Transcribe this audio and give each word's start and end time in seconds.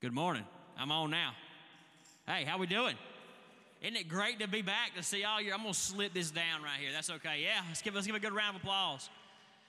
Good 0.00 0.14
morning. 0.14 0.44
I'm 0.78 0.90
on 0.90 1.10
now. 1.10 1.32
Hey, 2.26 2.44
how 2.44 2.56
we 2.56 2.66
doing? 2.66 2.96
Isn't 3.82 3.96
it 3.96 4.08
great 4.08 4.40
to 4.40 4.48
be 4.48 4.62
back 4.62 4.94
to 4.96 5.02
see 5.02 5.24
all 5.24 5.42
your? 5.42 5.52
I'm 5.52 5.60
gonna 5.60 5.74
slip 5.74 6.14
this 6.14 6.30
down 6.30 6.62
right 6.62 6.80
here. 6.80 6.88
That's 6.90 7.10
okay. 7.10 7.42
Yeah, 7.42 7.60
let's 7.68 7.82
give 7.82 7.94
let's 7.94 8.06
give 8.06 8.16
a 8.16 8.18
good 8.18 8.32
round 8.32 8.56
of 8.56 8.62
applause. 8.62 9.10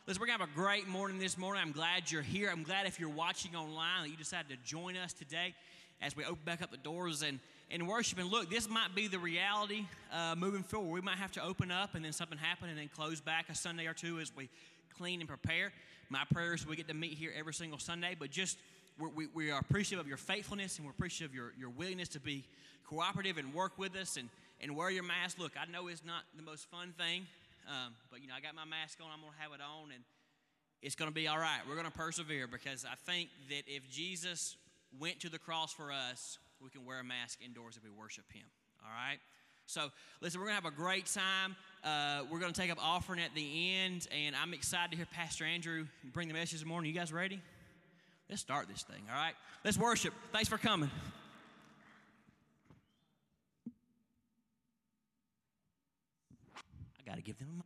Listen, 0.07 0.21
we're 0.21 0.27
gonna 0.27 0.39
have 0.39 0.49
a 0.49 0.55
great 0.55 0.87
morning 0.87 1.19
this 1.19 1.37
morning. 1.37 1.61
I'm 1.61 1.73
glad 1.73 2.09
you're 2.09 2.21
here. 2.21 2.49
I'm 2.49 2.63
glad 2.63 2.87
if 2.87 2.97
you're 2.97 3.09
watching 3.09 3.57
online 3.57 4.03
that 4.03 4.09
you 4.09 4.15
decided 4.15 4.47
to 4.51 4.55
join 4.65 4.95
us 4.95 5.11
today 5.11 5.53
as 6.01 6.15
we 6.15 6.23
open 6.23 6.39
back 6.45 6.61
up 6.61 6.71
the 6.71 6.77
doors 6.77 7.23
and 7.23 7.37
and 7.69 7.85
worship. 7.85 8.17
And 8.17 8.31
look, 8.31 8.49
this 8.49 8.69
might 8.69 8.95
be 8.95 9.09
the 9.09 9.19
reality 9.19 9.83
uh, 10.13 10.35
moving 10.37 10.63
forward. 10.63 10.93
We 10.93 11.01
might 11.01 11.17
have 11.17 11.33
to 11.33 11.43
open 11.43 11.71
up 11.71 11.93
and 11.93 12.05
then 12.05 12.13
something 12.13 12.37
happen 12.37 12.69
and 12.69 12.77
then 12.77 12.89
close 12.95 13.19
back 13.19 13.49
a 13.49 13.55
Sunday 13.55 13.85
or 13.85 13.93
two 13.93 14.21
as 14.21 14.33
we 14.33 14.47
clean 14.97 15.19
and 15.19 15.27
prepare. 15.27 15.73
My 16.07 16.23
prayer 16.33 16.53
is 16.53 16.65
we 16.65 16.77
get 16.77 16.87
to 16.87 16.93
meet 16.93 17.15
here 17.15 17.33
every 17.37 17.53
single 17.53 17.79
Sunday, 17.79 18.15
but 18.17 18.31
just 18.31 18.57
we 19.09 19.27
we, 19.33 19.51
are 19.51 19.59
appreciative 19.59 19.99
of 19.99 20.07
your 20.07 20.17
faithfulness 20.17 20.77
and 20.77 20.85
we're 20.85 20.91
appreciative 20.91 21.31
of 21.31 21.35
your, 21.35 21.53
your 21.57 21.69
willingness 21.69 22.09
to 22.09 22.19
be 22.19 22.45
cooperative 22.87 23.37
and 23.37 23.53
work 23.53 23.77
with 23.77 23.95
us 23.95 24.17
and, 24.17 24.29
and 24.59 24.75
wear 24.75 24.89
your 24.89 25.03
mask. 25.03 25.39
Look, 25.39 25.53
I 25.59 25.69
know 25.71 25.87
it's 25.87 26.03
not 26.05 26.23
the 26.35 26.43
most 26.43 26.69
fun 26.69 26.93
thing, 26.97 27.25
um, 27.67 27.93
but 28.09 28.21
you 28.21 28.27
know, 28.27 28.33
I 28.35 28.41
got 28.41 28.55
my 28.55 28.65
mask 28.65 28.99
on, 29.01 29.07
I'm 29.13 29.21
going 29.21 29.33
to 29.33 29.41
have 29.41 29.53
it 29.53 29.61
on, 29.61 29.91
and 29.91 30.03
it's 30.81 30.95
going 30.95 31.09
to 31.09 31.15
be 31.15 31.27
all 31.27 31.37
right. 31.37 31.59
We're 31.67 31.75
going 31.75 31.85
to 31.85 31.97
persevere 31.97 32.47
because 32.47 32.85
I 32.85 32.95
think 33.09 33.29
that 33.49 33.63
if 33.67 33.89
Jesus 33.89 34.57
went 34.99 35.19
to 35.21 35.29
the 35.29 35.39
cross 35.39 35.71
for 35.71 35.91
us, 35.91 36.37
we 36.61 36.69
can 36.69 36.85
wear 36.85 36.99
a 36.99 37.03
mask 37.03 37.39
indoors 37.43 37.77
if 37.77 37.83
we 37.83 37.89
worship 37.89 38.25
Him. 38.31 38.45
All 38.83 38.91
right? 38.91 39.19
So, 39.67 39.89
listen, 40.21 40.39
we're 40.41 40.47
going 40.47 40.57
to 40.57 40.63
have 40.63 40.73
a 40.73 40.75
great 40.75 41.05
time. 41.05 41.55
Uh, 41.83 42.23
we're 42.29 42.39
going 42.39 42.51
to 42.51 42.59
take 42.59 42.71
up 42.71 42.77
offering 42.81 43.19
at 43.19 43.33
the 43.35 43.73
end, 43.75 44.07
and 44.11 44.35
I'm 44.35 44.53
excited 44.53 44.91
to 44.91 44.97
hear 44.97 45.07
Pastor 45.13 45.45
Andrew 45.45 45.85
bring 46.13 46.27
the 46.27 46.33
message 46.33 46.59
this 46.59 46.65
morning. 46.65 46.93
You 46.93 46.99
guys 46.99 47.13
ready? 47.13 47.41
Let's 48.31 48.41
start 48.41 48.69
this 48.69 48.83
thing, 48.83 49.03
all 49.09 49.15
right? 49.17 49.33
Let's 49.65 49.77
worship. 49.77 50.13
Thanks 50.31 50.47
for 50.47 50.57
coming. 50.57 50.89
I 56.97 57.03
got 57.05 57.17
to 57.17 57.21
give 57.21 57.37
them 57.37 57.61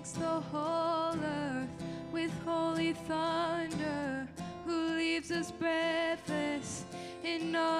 shakes 0.00 0.12
the 0.12 0.40
whole 0.52 1.14
earth 1.22 1.68
with 2.10 2.30
holy 2.44 2.92
thunder, 2.92 4.26
who 4.64 4.96
leaves 4.96 5.30
us 5.30 5.50
breathless 5.50 6.84
in 7.22 7.54
awe 7.54 7.79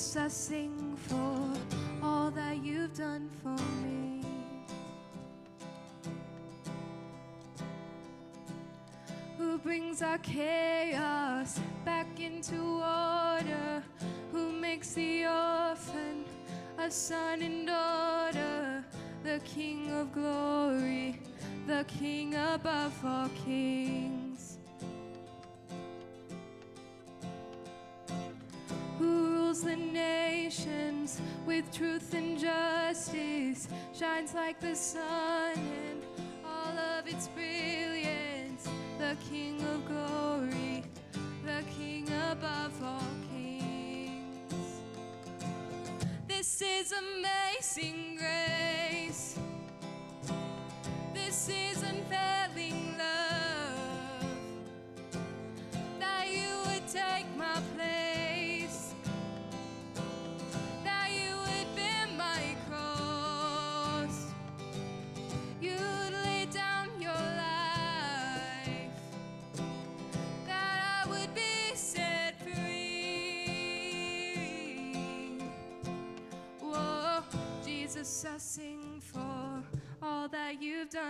I 0.00 0.28
sing 0.28 0.96
for 0.96 1.52
all 2.02 2.30
that 2.30 2.64
you've 2.64 2.94
done 2.96 3.28
for 3.42 3.54
me. 3.84 4.24
Who 9.36 9.58
brings 9.58 10.00
our 10.00 10.16
chaos 10.18 11.60
back 11.84 12.18
into 12.18 12.56
order? 12.82 13.84
Who 14.32 14.50
makes 14.52 14.94
the 14.94 15.26
orphan 15.26 16.24
a 16.78 16.90
son 16.90 17.42
and 17.42 17.66
daughter? 17.66 18.82
The 19.22 19.38
King 19.44 19.92
of 19.92 20.12
glory, 20.14 21.20
the 21.66 21.84
King 21.86 22.36
above 22.36 22.94
all 23.04 23.28
kings. 23.44 24.19
Shines 34.20 34.34
like 34.34 34.60
the 34.60 34.74
sun 34.74 35.54
and 35.54 36.02
all 36.44 36.78
of 36.98 37.06
its 37.06 37.28
brilliance, 37.28 38.68
the 38.98 39.16
King 39.30 39.62
of 39.62 39.86
glory, 39.86 40.82
the 41.44 41.62
King 41.78 42.06
above 42.30 42.72
all 42.82 43.00
kings. 43.30 44.80
This 46.28 46.60
is 46.60 46.92
amazing 46.92 48.19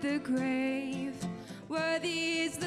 the 0.00 0.18
grave. 0.18 1.14
Worthy 1.68 2.40
is 2.40 2.58
the 2.58 2.65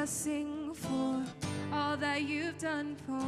I 0.00 0.04
sing 0.04 0.72
for 0.74 1.24
all 1.72 1.96
that 1.96 2.22
you've 2.22 2.56
done 2.58 2.94
for 3.04 3.27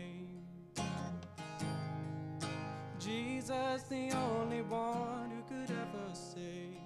Jesus, 3.11 3.83
the 3.89 4.09
only 4.11 4.61
one 4.61 5.29
who 5.33 5.41
could 5.51 5.69
ever 5.69 6.07
save. 6.13 6.79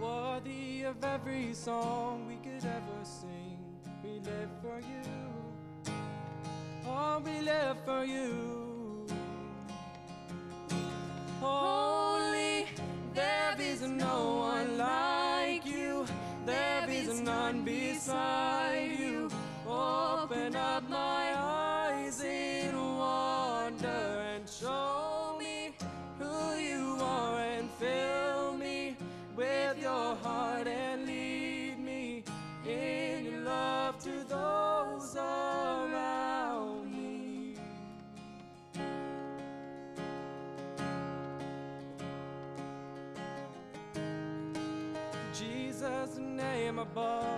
Worthy 0.00 0.82
of 0.82 0.96
every 1.04 1.54
song 1.54 2.26
we 2.26 2.36
could 2.46 2.64
ever 2.64 3.00
sing. 3.04 3.58
We 4.02 4.18
live 4.30 4.50
for 4.60 4.78
you. 4.92 5.94
Oh, 6.84 7.22
we 7.24 7.40
live 7.42 7.76
for 7.84 8.04
you. 8.04 9.06
Holy, 11.40 12.66
there 13.14 13.56
is 13.60 13.82
no 13.82 14.16
one 14.50 14.78
like 14.78 15.64
you. 15.64 16.04
There 16.44 16.90
is 16.90 17.20
none 17.20 17.62
beside 17.62 18.90
you. 18.98 19.03
Above 46.96 47.33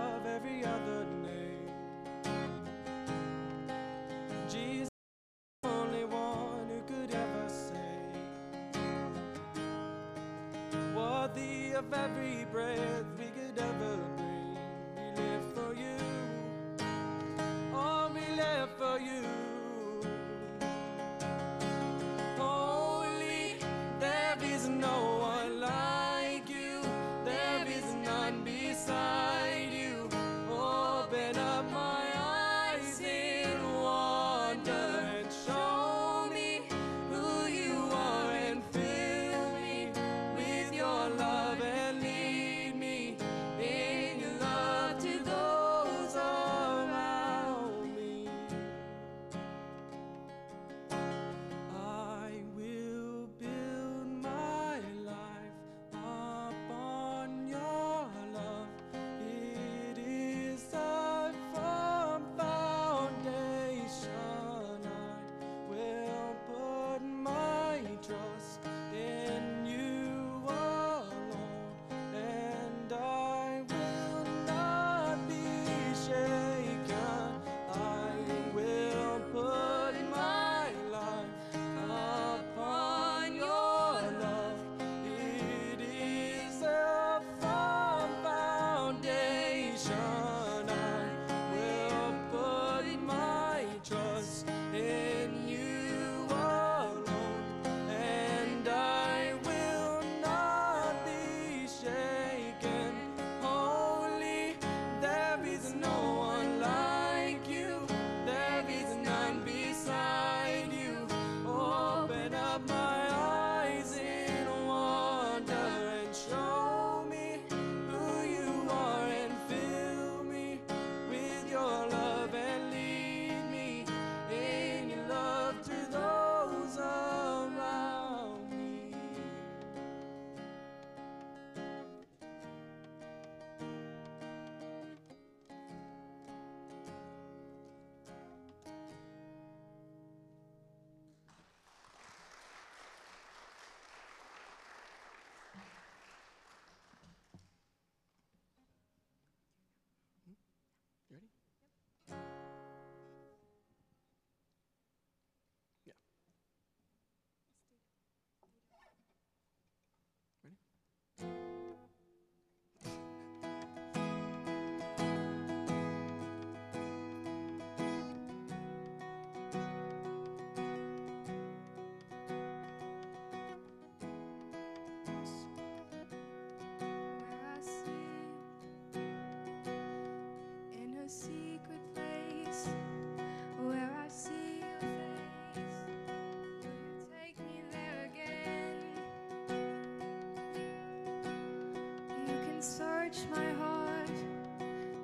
search 193.13 193.25
my 193.31 193.51
heart 193.53 194.09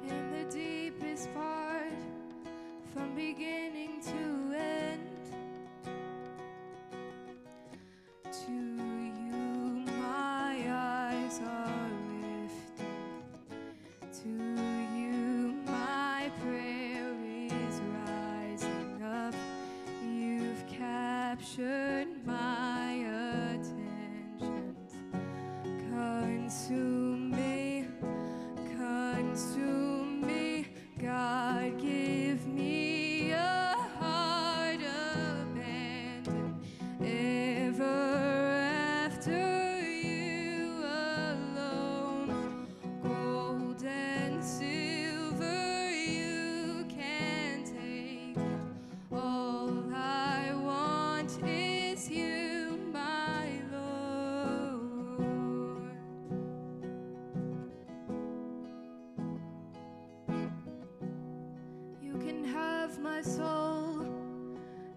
in 0.07 0.31
the 0.31 0.43
deepest 0.51 1.33
part 1.33 1.93
from 2.93 3.15
beginning. 3.15 3.62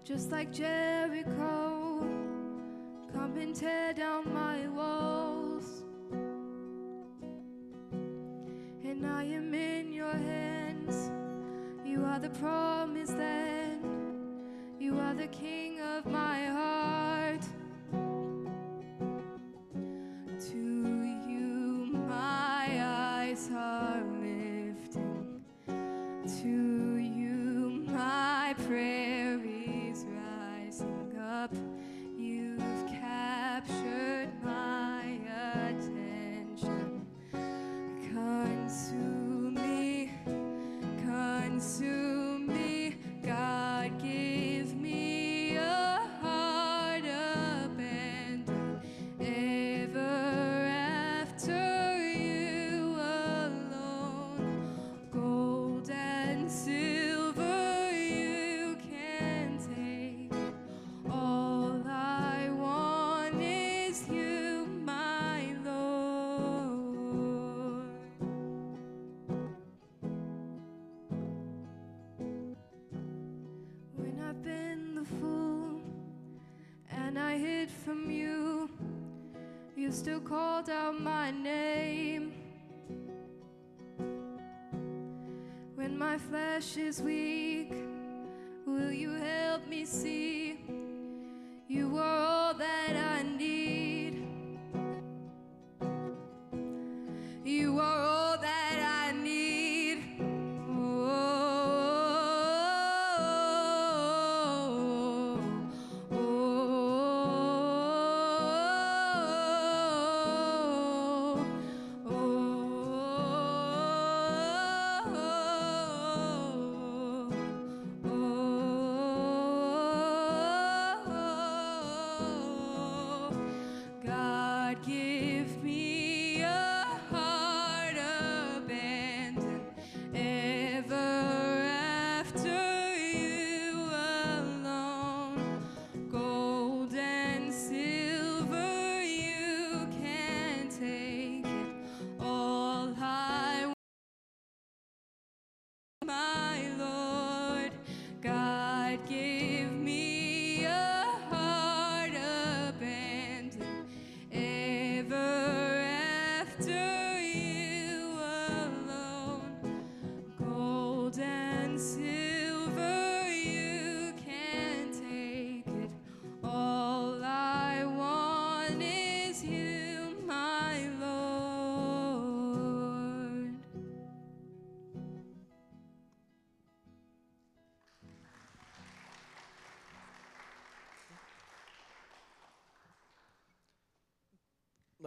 just 0.07 0.31
like 0.31 0.53
Jericho. 0.53 1.99
Come 3.11 3.37
and 3.37 3.53
tear 3.53 3.91
down 3.93 4.33
my 4.33 4.65
walls, 4.69 5.83
and 8.85 9.05
I 9.05 9.23
am 9.23 9.53
in 9.53 9.91
your 9.91 10.13
hands. 10.13 11.11
You 11.85 12.05
are 12.05 12.19
the 12.19 12.29
promised 12.29 13.17
land, 13.17 13.83
you 14.79 14.97
are 14.97 15.13
the 15.13 15.27
king 15.27 15.81
of 15.81 16.05
my 16.05 16.45
heart. 16.45 17.06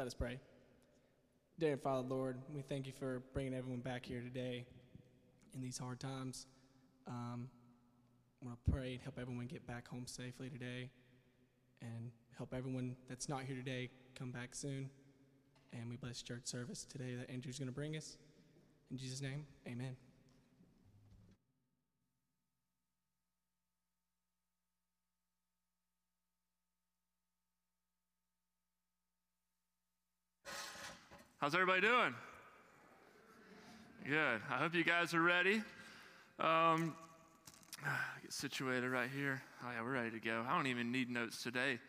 Let 0.00 0.06
us 0.06 0.14
pray. 0.14 0.40
Dear 1.58 1.76
Father, 1.76 2.08
Lord, 2.08 2.38
we 2.54 2.62
thank 2.62 2.86
you 2.86 2.92
for 2.98 3.22
bringing 3.34 3.52
everyone 3.52 3.80
back 3.80 4.06
here 4.06 4.22
today 4.22 4.64
in 5.52 5.60
these 5.60 5.76
hard 5.76 6.00
times. 6.00 6.46
Um, 7.06 7.50
I 8.40 8.46
want 8.46 8.58
to 8.64 8.72
pray 8.72 8.94
and 8.94 9.02
help 9.02 9.18
everyone 9.20 9.46
get 9.46 9.66
back 9.66 9.86
home 9.86 10.06
safely 10.06 10.48
today 10.48 10.88
and 11.82 12.12
help 12.34 12.54
everyone 12.54 12.96
that's 13.10 13.28
not 13.28 13.42
here 13.42 13.56
today 13.56 13.90
come 14.18 14.30
back 14.30 14.54
soon. 14.54 14.88
And 15.74 15.90
we 15.90 15.96
bless 15.96 16.22
church 16.22 16.46
service 16.46 16.86
today 16.86 17.14
that 17.16 17.30
Andrew's 17.30 17.58
going 17.58 17.68
to 17.68 17.74
bring 17.74 17.94
us. 17.94 18.16
In 18.90 18.96
Jesus' 18.96 19.20
name, 19.20 19.44
amen. 19.68 19.96
How's 31.50 31.56
everybody 31.56 31.80
doing? 31.80 32.14
Good. 34.06 34.40
I 34.48 34.58
hope 34.58 34.72
you 34.72 34.84
guys 34.84 35.14
are 35.14 35.20
ready. 35.20 35.60
Um, 36.38 36.94
get 38.22 38.32
situated 38.32 38.88
right 38.88 39.10
here. 39.12 39.42
Oh, 39.64 39.66
yeah, 39.74 39.82
we're 39.82 39.94
ready 39.94 40.12
to 40.12 40.20
go. 40.20 40.44
I 40.48 40.54
don't 40.54 40.68
even 40.68 40.92
need 40.92 41.10
notes 41.10 41.42
today. 41.42 41.80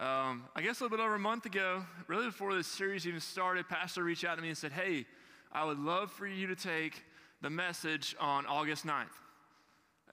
Um, 0.00 0.44
I 0.56 0.62
guess 0.62 0.80
a 0.80 0.84
little 0.84 0.96
bit 0.96 1.04
over 1.04 1.16
a 1.16 1.18
month 1.18 1.44
ago, 1.44 1.84
really 2.06 2.24
before 2.24 2.54
this 2.54 2.66
series 2.66 3.06
even 3.06 3.20
started, 3.20 3.68
Pastor 3.68 4.04
reached 4.04 4.24
out 4.24 4.36
to 4.36 4.42
me 4.42 4.48
and 4.48 4.56
said, 4.56 4.72
Hey, 4.72 5.04
I 5.52 5.66
would 5.66 5.78
love 5.78 6.10
for 6.10 6.26
you 6.26 6.46
to 6.46 6.56
take 6.56 7.04
the 7.42 7.50
message 7.50 8.16
on 8.18 8.46
August 8.46 8.86
9th. 8.86 9.04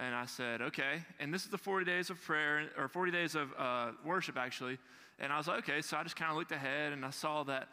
And 0.01 0.13
I 0.13 0.25
said, 0.25 0.61
okay. 0.61 1.05
And 1.21 1.33
this 1.33 1.45
is 1.45 1.49
the 1.49 1.57
40 1.57 1.85
days 1.85 2.09
of 2.09 2.21
prayer, 2.21 2.69
or 2.77 2.89
40 2.89 3.09
days 3.13 3.35
of 3.35 3.53
uh, 3.57 3.91
worship, 4.03 4.37
actually. 4.37 4.79
And 5.17 5.31
I 5.31 5.37
was 5.37 5.47
like, 5.47 5.59
okay. 5.59 5.81
So 5.81 5.95
I 5.95 6.03
just 6.03 6.17
kind 6.17 6.29
of 6.29 6.35
looked 6.35 6.51
ahead 6.51 6.91
and 6.91 7.05
I 7.05 7.11
saw 7.11 7.43
that 7.43 7.69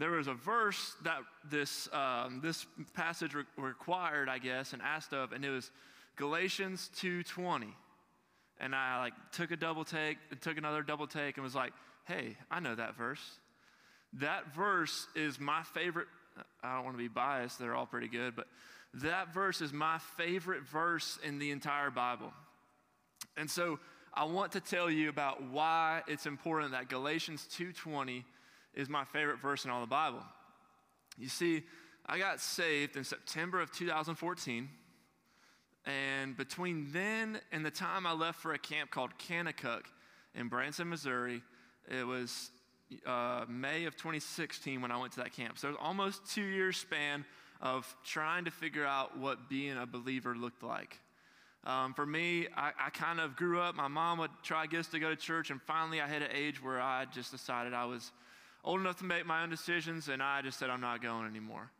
there 0.00 0.12
was 0.12 0.28
a 0.28 0.34
verse 0.34 0.94
that 1.04 1.18
this, 1.50 1.88
um, 1.92 2.40
this 2.42 2.66
passage 2.94 3.34
re- 3.34 3.44
required, 3.56 4.28
I 4.28 4.38
guess, 4.38 4.72
and 4.72 4.82
asked 4.82 5.12
of, 5.12 5.32
and 5.32 5.44
it 5.44 5.50
was 5.50 5.70
Galatians 6.16 6.90
2.20. 6.96 7.72
And 8.60 8.74
I 8.74 9.00
like 9.00 9.14
took 9.32 9.50
a 9.50 9.56
double 9.56 9.84
take, 9.84 10.18
and 10.30 10.40
took 10.40 10.58
another 10.58 10.82
double 10.82 11.06
take, 11.06 11.36
and 11.36 11.44
was 11.44 11.54
like, 11.54 11.72
hey, 12.04 12.36
I 12.50 12.60
know 12.60 12.74
that 12.74 12.96
verse. 12.96 13.22
That 14.14 14.54
verse 14.54 15.06
is 15.14 15.40
my 15.40 15.62
favorite. 15.62 16.08
I 16.62 16.74
don't 16.74 16.84
want 16.84 16.96
to 16.96 17.02
be 17.02 17.08
biased, 17.08 17.58
they're 17.58 17.74
all 17.74 17.86
pretty 17.86 18.08
good, 18.08 18.36
but 18.36 18.46
that 18.94 19.32
verse 19.32 19.60
is 19.60 19.72
my 19.72 19.98
favorite 20.16 20.62
verse 20.62 21.18
in 21.22 21.38
the 21.38 21.50
entire 21.50 21.90
Bible. 21.90 22.32
And 23.36 23.50
so 23.50 23.78
I 24.12 24.24
want 24.24 24.52
to 24.52 24.60
tell 24.60 24.90
you 24.90 25.08
about 25.08 25.42
why 25.42 26.02
it's 26.08 26.26
important 26.26 26.72
that 26.72 26.88
Galatians 26.88 27.46
2:20 27.56 28.24
is 28.74 28.88
my 28.88 29.04
favorite 29.04 29.40
verse 29.40 29.64
in 29.64 29.70
all 29.70 29.80
the 29.80 29.86
Bible. 29.86 30.22
You 31.18 31.28
see, 31.28 31.62
I 32.06 32.18
got 32.18 32.40
saved 32.40 32.96
in 32.96 33.04
September 33.04 33.60
of 33.60 33.70
2014. 33.72 34.68
And 35.86 36.36
between 36.36 36.88
then 36.92 37.40
and 37.52 37.64
the 37.64 37.70
time 37.70 38.06
I 38.06 38.12
left 38.12 38.40
for 38.40 38.52
a 38.52 38.58
camp 38.58 38.90
called 38.90 39.10
Kanakuk 39.18 39.82
in 40.34 40.48
Branson, 40.48 40.88
Missouri, 40.88 41.42
it 41.88 42.06
was 42.06 42.50
uh, 43.06 43.44
May 43.48 43.84
of 43.84 43.96
2016 43.96 44.80
when 44.82 44.90
I 44.90 44.98
went 44.98 45.12
to 45.14 45.20
that 45.20 45.32
camp. 45.32 45.58
So 45.58 45.68
it 45.68 45.70
was 45.72 45.80
almost 45.80 46.26
two 46.32 46.42
years 46.42 46.76
span 46.76 47.24
of 47.60 47.94
trying 48.04 48.44
to 48.44 48.50
figure 48.50 48.86
out 48.86 49.18
what 49.18 49.48
being 49.48 49.76
a 49.76 49.86
believer 49.86 50.34
looked 50.34 50.62
like. 50.62 50.98
Um, 51.64 51.92
for 51.92 52.06
me, 52.06 52.48
I, 52.56 52.72
I, 52.86 52.90
kind 52.90 53.20
of 53.20 53.36
grew 53.36 53.60
up. 53.60 53.74
My 53.74 53.88
mom 53.88 54.18
would 54.18 54.30
try 54.42 54.64
to 54.64 54.70
get 54.70 54.80
us 54.80 54.86
to 54.88 54.98
go 54.98 55.10
to 55.10 55.16
church, 55.16 55.50
and 55.50 55.60
finally, 55.60 56.00
I 56.00 56.08
hit 56.08 56.22
an 56.22 56.30
age 56.34 56.62
where 56.62 56.80
I 56.80 57.04
just 57.12 57.30
decided 57.30 57.74
I 57.74 57.84
was 57.84 58.12
old 58.64 58.80
enough 58.80 58.98
to 58.98 59.04
make 59.04 59.26
my 59.26 59.42
own 59.42 59.50
decisions, 59.50 60.08
and 60.08 60.22
I 60.22 60.42
just 60.42 60.58
said 60.58 60.70
I'm 60.70 60.80
not 60.80 61.02
going 61.02 61.26
anymore. 61.26 61.70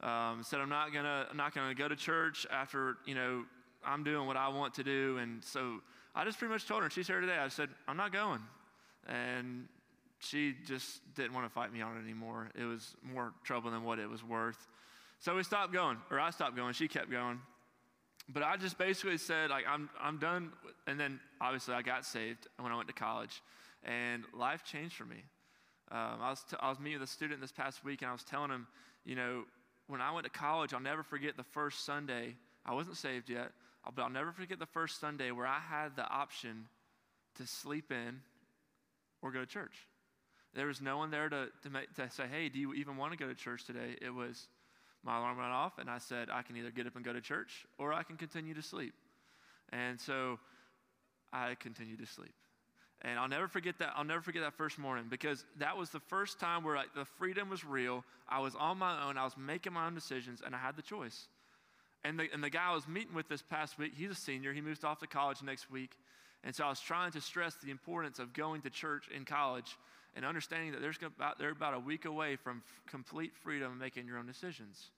Um, 0.00 0.42
said 0.42 0.60
I'm 0.60 0.68
not 0.68 0.92
gonna 0.92 1.26
I'm 1.30 1.36
not 1.36 1.54
gonna 1.54 1.74
go 1.74 1.88
to 1.88 1.96
church 1.96 2.46
after 2.50 2.96
you 3.06 3.14
know 3.14 3.44
I'm 3.84 4.04
doing 4.04 4.26
what 4.26 4.36
I 4.36 4.48
want 4.48 4.74
to 4.74 4.84
do, 4.84 5.18
and 5.18 5.42
so 5.44 5.80
I 6.14 6.24
just 6.24 6.38
pretty 6.38 6.52
much 6.52 6.66
told 6.66 6.80
her. 6.80 6.84
And 6.84 6.92
she's 6.92 7.06
here 7.06 7.20
today. 7.20 7.36
I 7.38 7.48
said 7.48 7.68
I'm 7.86 7.96
not 7.96 8.12
going, 8.12 8.40
and 9.06 9.68
she 10.18 10.54
just 10.66 11.00
didn't 11.14 11.34
want 11.34 11.46
to 11.46 11.50
fight 11.50 11.72
me 11.72 11.80
on 11.80 11.96
it 11.96 12.00
anymore. 12.00 12.50
It 12.58 12.64
was 12.64 12.94
more 13.02 13.32
trouble 13.44 13.70
than 13.70 13.84
what 13.84 13.98
it 13.98 14.08
was 14.08 14.24
worth. 14.24 14.66
So 15.20 15.34
we 15.36 15.42
stopped 15.42 15.72
going, 15.72 15.98
or 16.10 16.18
I 16.18 16.30
stopped 16.30 16.56
going. 16.56 16.72
She 16.74 16.88
kept 16.88 17.10
going. 17.10 17.40
But 18.28 18.42
I 18.42 18.56
just 18.56 18.78
basically 18.78 19.18
said, 19.18 19.50
like, 19.50 19.64
I'm, 19.68 19.90
I'm 20.00 20.18
done. 20.18 20.52
And 20.86 20.98
then 20.98 21.20
obviously 21.40 21.74
I 21.74 21.82
got 21.82 22.06
saved 22.06 22.46
when 22.58 22.72
I 22.72 22.76
went 22.76 22.88
to 22.88 22.94
college, 22.94 23.42
and 23.84 24.24
life 24.32 24.64
changed 24.64 24.96
for 24.96 25.04
me. 25.04 25.22
Um, 25.90 26.18
I, 26.20 26.30
was 26.30 26.42
t- 26.48 26.56
I 26.60 26.70
was 26.70 26.80
meeting 26.80 27.00
with 27.00 27.08
a 27.08 27.12
student 27.12 27.40
this 27.40 27.52
past 27.52 27.84
week, 27.84 28.02
and 28.02 28.08
I 28.08 28.12
was 28.12 28.24
telling 28.24 28.50
him, 28.50 28.66
you 29.04 29.14
know, 29.14 29.44
when 29.86 30.00
I 30.00 30.12
went 30.12 30.24
to 30.24 30.30
college, 30.30 30.72
I'll 30.72 30.80
never 30.80 31.02
forget 31.02 31.36
the 31.36 31.44
first 31.44 31.84
Sunday. 31.84 32.36
I 32.64 32.74
wasn't 32.74 32.96
saved 32.96 33.28
yet, 33.28 33.52
uh, 33.86 33.90
but 33.94 34.02
I'll 34.02 34.10
never 34.10 34.32
forget 34.32 34.58
the 34.58 34.66
first 34.66 35.00
Sunday 35.00 35.30
where 35.30 35.46
I 35.46 35.58
had 35.58 35.96
the 35.96 36.08
option 36.08 36.68
to 37.36 37.46
sleep 37.46 37.92
in 37.92 38.20
or 39.20 39.30
go 39.30 39.40
to 39.40 39.46
church. 39.46 39.86
There 40.54 40.66
was 40.66 40.80
no 40.80 40.96
one 40.98 41.10
there 41.10 41.28
to, 41.28 41.48
to, 41.62 41.70
make, 41.70 41.92
to 41.94 42.08
say, 42.10 42.24
hey, 42.30 42.48
do 42.48 42.58
you 42.58 42.74
even 42.74 42.96
want 42.96 43.12
to 43.12 43.18
go 43.18 43.26
to 43.26 43.34
church 43.34 43.64
today? 43.64 43.96
It 44.00 44.14
was 44.14 44.46
my 45.04 45.18
alarm 45.18 45.36
went 45.36 45.50
off, 45.50 45.78
and 45.78 45.90
I 45.90 45.98
said, 45.98 46.28
I 46.32 46.42
can 46.42 46.56
either 46.56 46.70
get 46.70 46.86
up 46.86 46.96
and 46.96 47.04
go 47.04 47.12
to 47.12 47.20
church 47.20 47.66
or 47.78 47.92
I 47.92 48.02
can 48.04 48.16
continue 48.16 48.54
to 48.54 48.62
sleep. 48.62 48.94
And 49.70 50.00
so 50.00 50.38
I 51.32 51.54
continued 51.56 51.98
to 51.98 52.06
sleep. 52.06 52.34
And 53.04 53.18
I'll 53.18 53.28
never 53.28 53.48
forget 53.48 53.78
that. 53.78 53.92
I'll 53.94 54.04
never 54.04 54.22
forget 54.22 54.42
that 54.42 54.54
first 54.54 54.78
morning 54.78 55.04
because 55.10 55.44
that 55.58 55.76
was 55.76 55.90
the 55.90 56.00
first 56.00 56.40
time 56.40 56.64
where 56.64 56.74
like, 56.74 56.94
the 56.94 57.04
freedom 57.04 57.50
was 57.50 57.62
real. 57.62 58.02
I 58.28 58.40
was 58.40 58.54
on 58.54 58.78
my 58.78 59.06
own. 59.06 59.18
I 59.18 59.24
was 59.24 59.36
making 59.36 59.74
my 59.74 59.86
own 59.86 59.94
decisions, 59.94 60.42
and 60.44 60.54
I 60.54 60.58
had 60.58 60.74
the 60.74 60.82
choice. 60.82 61.28
And 62.02 62.18
the, 62.18 62.28
and 62.32 62.42
the 62.42 62.48
guy 62.50 62.70
I 62.70 62.74
was 62.74 62.88
meeting 62.88 63.14
with 63.14 63.28
this 63.28 63.42
past 63.42 63.78
week, 63.78 63.92
he's 63.94 64.10
a 64.10 64.14
senior. 64.14 64.54
He 64.54 64.62
moves 64.62 64.84
off 64.84 65.00
to 65.00 65.06
college 65.06 65.42
next 65.42 65.70
week. 65.70 65.90
And 66.44 66.54
so 66.54 66.64
I 66.64 66.68
was 66.70 66.80
trying 66.80 67.12
to 67.12 67.20
stress 67.20 67.54
the 67.56 67.70
importance 67.70 68.18
of 68.18 68.32
going 68.32 68.62
to 68.62 68.70
church 68.70 69.08
in 69.14 69.24
college 69.24 69.76
and 70.16 70.24
understanding 70.24 70.72
that 70.72 70.80
there's 70.80 70.98
about, 71.02 71.38
they're 71.38 71.50
about 71.50 71.74
a 71.74 71.78
week 71.78 72.04
away 72.04 72.36
from 72.36 72.62
f- 72.64 72.90
complete 72.90 73.32
freedom 73.34 73.72
and 73.72 73.80
making 73.80 74.06
your 74.06 74.18
own 74.18 74.26
decisions. 74.26 74.90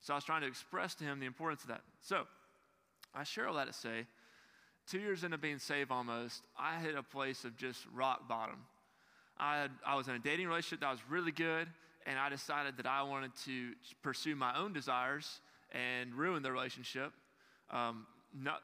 So 0.00 0.14
I 0.14 0.16
was 0.16 0.24
trying 0.24 0.42
to 0.42 0.46
express 0.46 0.94
to 0.96 1.04
him 1.04 1.20
the 1.20 1.26
importance 1.26 1.62
of 1.62 1.68
that. 1.68 1.80
So 2.02 2.24
I 3.14 3.24
share 3.24 3.48
all 3.48 3.54
that 3.54 3.66
to 3.66 3.72
say 3.72 4.06
two 4.86 4.98
years 4.98 5.24
into 5.24 5.38
being 5.38 5.58
saved 5.58 5.90
almost, 5.90 6.42
I 6.58 6.80
hit 6.80 6.94
a 6.94 7.02
place 7.02 7.44
of 7.44 7.56
just 7.56 7.80
rock 7.94 8.28
bottom. 8.28 8.56
I, 9.38 9.58
had, 9.58 9.70
I 9.86 9.96
was 9.96 10.08
in 10.08 10.14
a 10.14 10.18
dating 10.18 10.48
relationship 10.48 10.80
that 10.80 10.90
was 10.90 11.00
really 11.08 11.32
good, 11.32 11.68
and 12.06 12.18
I 12.18 12.28
decided 12.28 12.76
that 12.76 12.86
I 12.86 13.02
wanted 13.02 13.32
to 13.46 13.72
pursue 14.02 14.36
my 14.36 14.56
own 14.56 14.72
desires 14.72 15.40
and 15.72 16.14
ruin 16.14 16.42
the 16.42 16.52
relationship. 16.52 17.12
Um, 17.70 18.06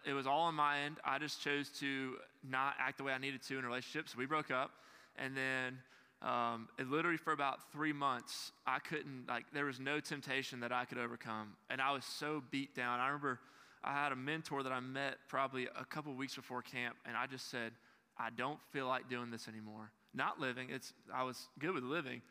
it 0.07 0.13
was 0.13 0.27
all 0.27 0.43
on 0.43 0.55
my 0.55 0.81
end. 0.81 0.97
I 1.05 1.19
just 1.19 1.43
chose 1.43 1.69
to 1.81 2.15
not 2.49 2.75
act 2.79 2.99
the 2.99 3.05
way 3.05 3.13
I 3.13 3.19
needed 3.19 3.43
to 3.43 3.59
in 3.59 3.65
a 3.65 3.67
relationship, 3.67 4.09
so 4.09 4.19
we 4.19 4.27
broke 4.27 4.51
up. 4.51 4.71
And 5.17 5.37
then 5.37 5.79
um, 6.23 6.69
it 6.79 6.89
literally 6.89 7.17
for 7.17 7.33
about 7.33 7.71
three 7.73 7.93
months, 7.93 8.53
I 8.67 8.79
couldn't, 8.79 9.27
like, 9.29 9.45
there 9.53 9.67
was 9.67 9.79
no 9.79 10.01
temptation 10.01 10.61
that 10.61 10.73
I 10.73 10.85
could 10.85 10.99
overcome. 10.99 11.55
And 11.71 11.81
I 11.81 11.93
was 11.93 12.05
so 12.05 12.43
beat 12.51 12.75
down. 12.75 13.01
I 13.01 13.07
remember 13.07 13.41
I 13.85 13.93
had 13.93 14.13
a 14.13 14.17
mentor 14.17 14.63
that 14.63 14.73
I 14.73 14.81
met 14.81 15.17
probably 15.29 15.69
a 15.79 15.85
couple 15.85 16.13
weeks 16.15 16.35
before 16.35 16.63
camp, 16.63 16.97
and 17.07 17.17
I 17.17 17.27
just 17.27 17.51
said, 17.51 17.73
I 18.19 18.31
don't 18.31 18.61
feel 18.73 18.87
like 18.87 19.09
doing 19.09 19.31
this 19.31 19.49
anymore. 19.49 19.91
Not 20.15 20.41
living, 20.41 20.69
it's, 20.71 20.93
I 21.15 21.23
was 21.23 21.49
good 21.59 21.73
with 21.75 21.85
living, 21.85 22.23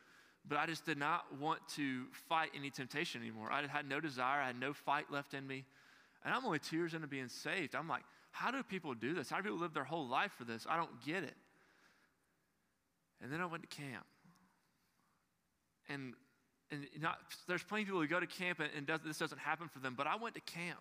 but 0.47 0.57
I 0.57 0.65
just 0.65 0.86
did 0.86 0.97
not 0.97 1.25
want 1.39 1.60
to 1.75 2.05
fight 2.27 2.49
any 2.55 2.69
temptation 2.69 3.21
anymore. 3.21 3.51
I 3.51 3.65
had 3.67 3.88
no 3.88 3.99
desire, 3.99 4.41
I 4.41 4.47
had 4.47 4.60
no 4.60 4.73
fight 4.73 5.05
left 5.12 5.33
in 5.33 5.45
me. 5.47 5.65
And 6.25 6.33
I'm 6.33 6.45
only 6.45 6.60
two 6.60 6.77
years 6.77 6.93
into 6.93 7.07
being 7.07 7.29
saved. 7.29 7.75
I'm 7.75 7.88
like, 7.88 8.03
how 8.31 8.51
do 8.51 8.62
people 8.63 8.93
do 8.93 9.13
this? 9.13 9.29
How 9.29 9.38
do 9.38 9.43
people 9.43 9.60
live 9.60 9.73
their 9.73 9.83
whole 9.83 10.07
life 10.07 10.31
for 10.38 10.43
this? 10.43 10.65
I 10.69 10.75
don't 10.75 11.03
get 11.05 11.23
it. 11.23 11.36
And 13.21 13.31
then 13.31 13.41
I 13.41 13.45
went 13.45 13.63
to 13.69 13.75
camp. 13.75 14.05
And, 15.89 16.13
and 16.71 16.86
not, 16.99 17.19
there's 17.47 17.63
plenty 17.63 17.83
of 17.83 17.88
people 17.88 18.01
who 18.01 18.07
go 18.07 18.19
to 18.19 18.27
camp 18.27 18.60
and, 18.60 18.69
and 18.75 18.86
does, 18.86 18.99
this 19.05 19.17
doesn't 19.17 19.39
happen 19.39 19.69
for 19.69 19.79
them, 19.79 19.95
but 19.97 20.05
I 20.05 20.17
went 20.17 20.36
to 20.36 20.41
camp. 20.41 20.79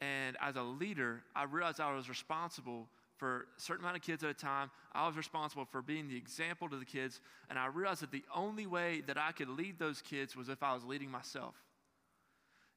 And 0.00 0.36
as 0.40 0.56
a 0.56 0.62
leader, 0.62 1.22
I 1.34 1.44
realized 1.44 1.80
I 1.80 1.94
was 1.94 2.08
responsible 2.08 2.88
for 3.16 3.46
a 3.56 3.60
certain 3.60 3.84
amount 3.84 3.96
of 3.96 4.02
kids 4.02 4.24
at 4.24 4.30
a 4.30 4.34
time. 4.34 4.70
I 4.94 5.06
was 5.06 5.16
responsible 5.16 5.66
for 5.70 5.82
being 5.82 6.08
the 6.08 6.16
example 6.16 6.68
to 6.70 6.76
the 6.76 6.86
kids. 6.86 7.20
And 7.50 7.58
I 7.58 7.66
realized 7.66 8.02
that 8.02 8.10
the 8.10 8.24
only 8.34 8.66
way 8.66 9.02
that 9.06 9.18
I 9.18 9.32
could 9.32 9.50
lead 9.50 9.78
those 9.78 10.00
kids 10.00 10.34
was 10.34 10.48
if 10.48 10.62
I 10.62 10.72
was 10.72 10.84
leading 10.84 11.10
myself. 11.10 11.54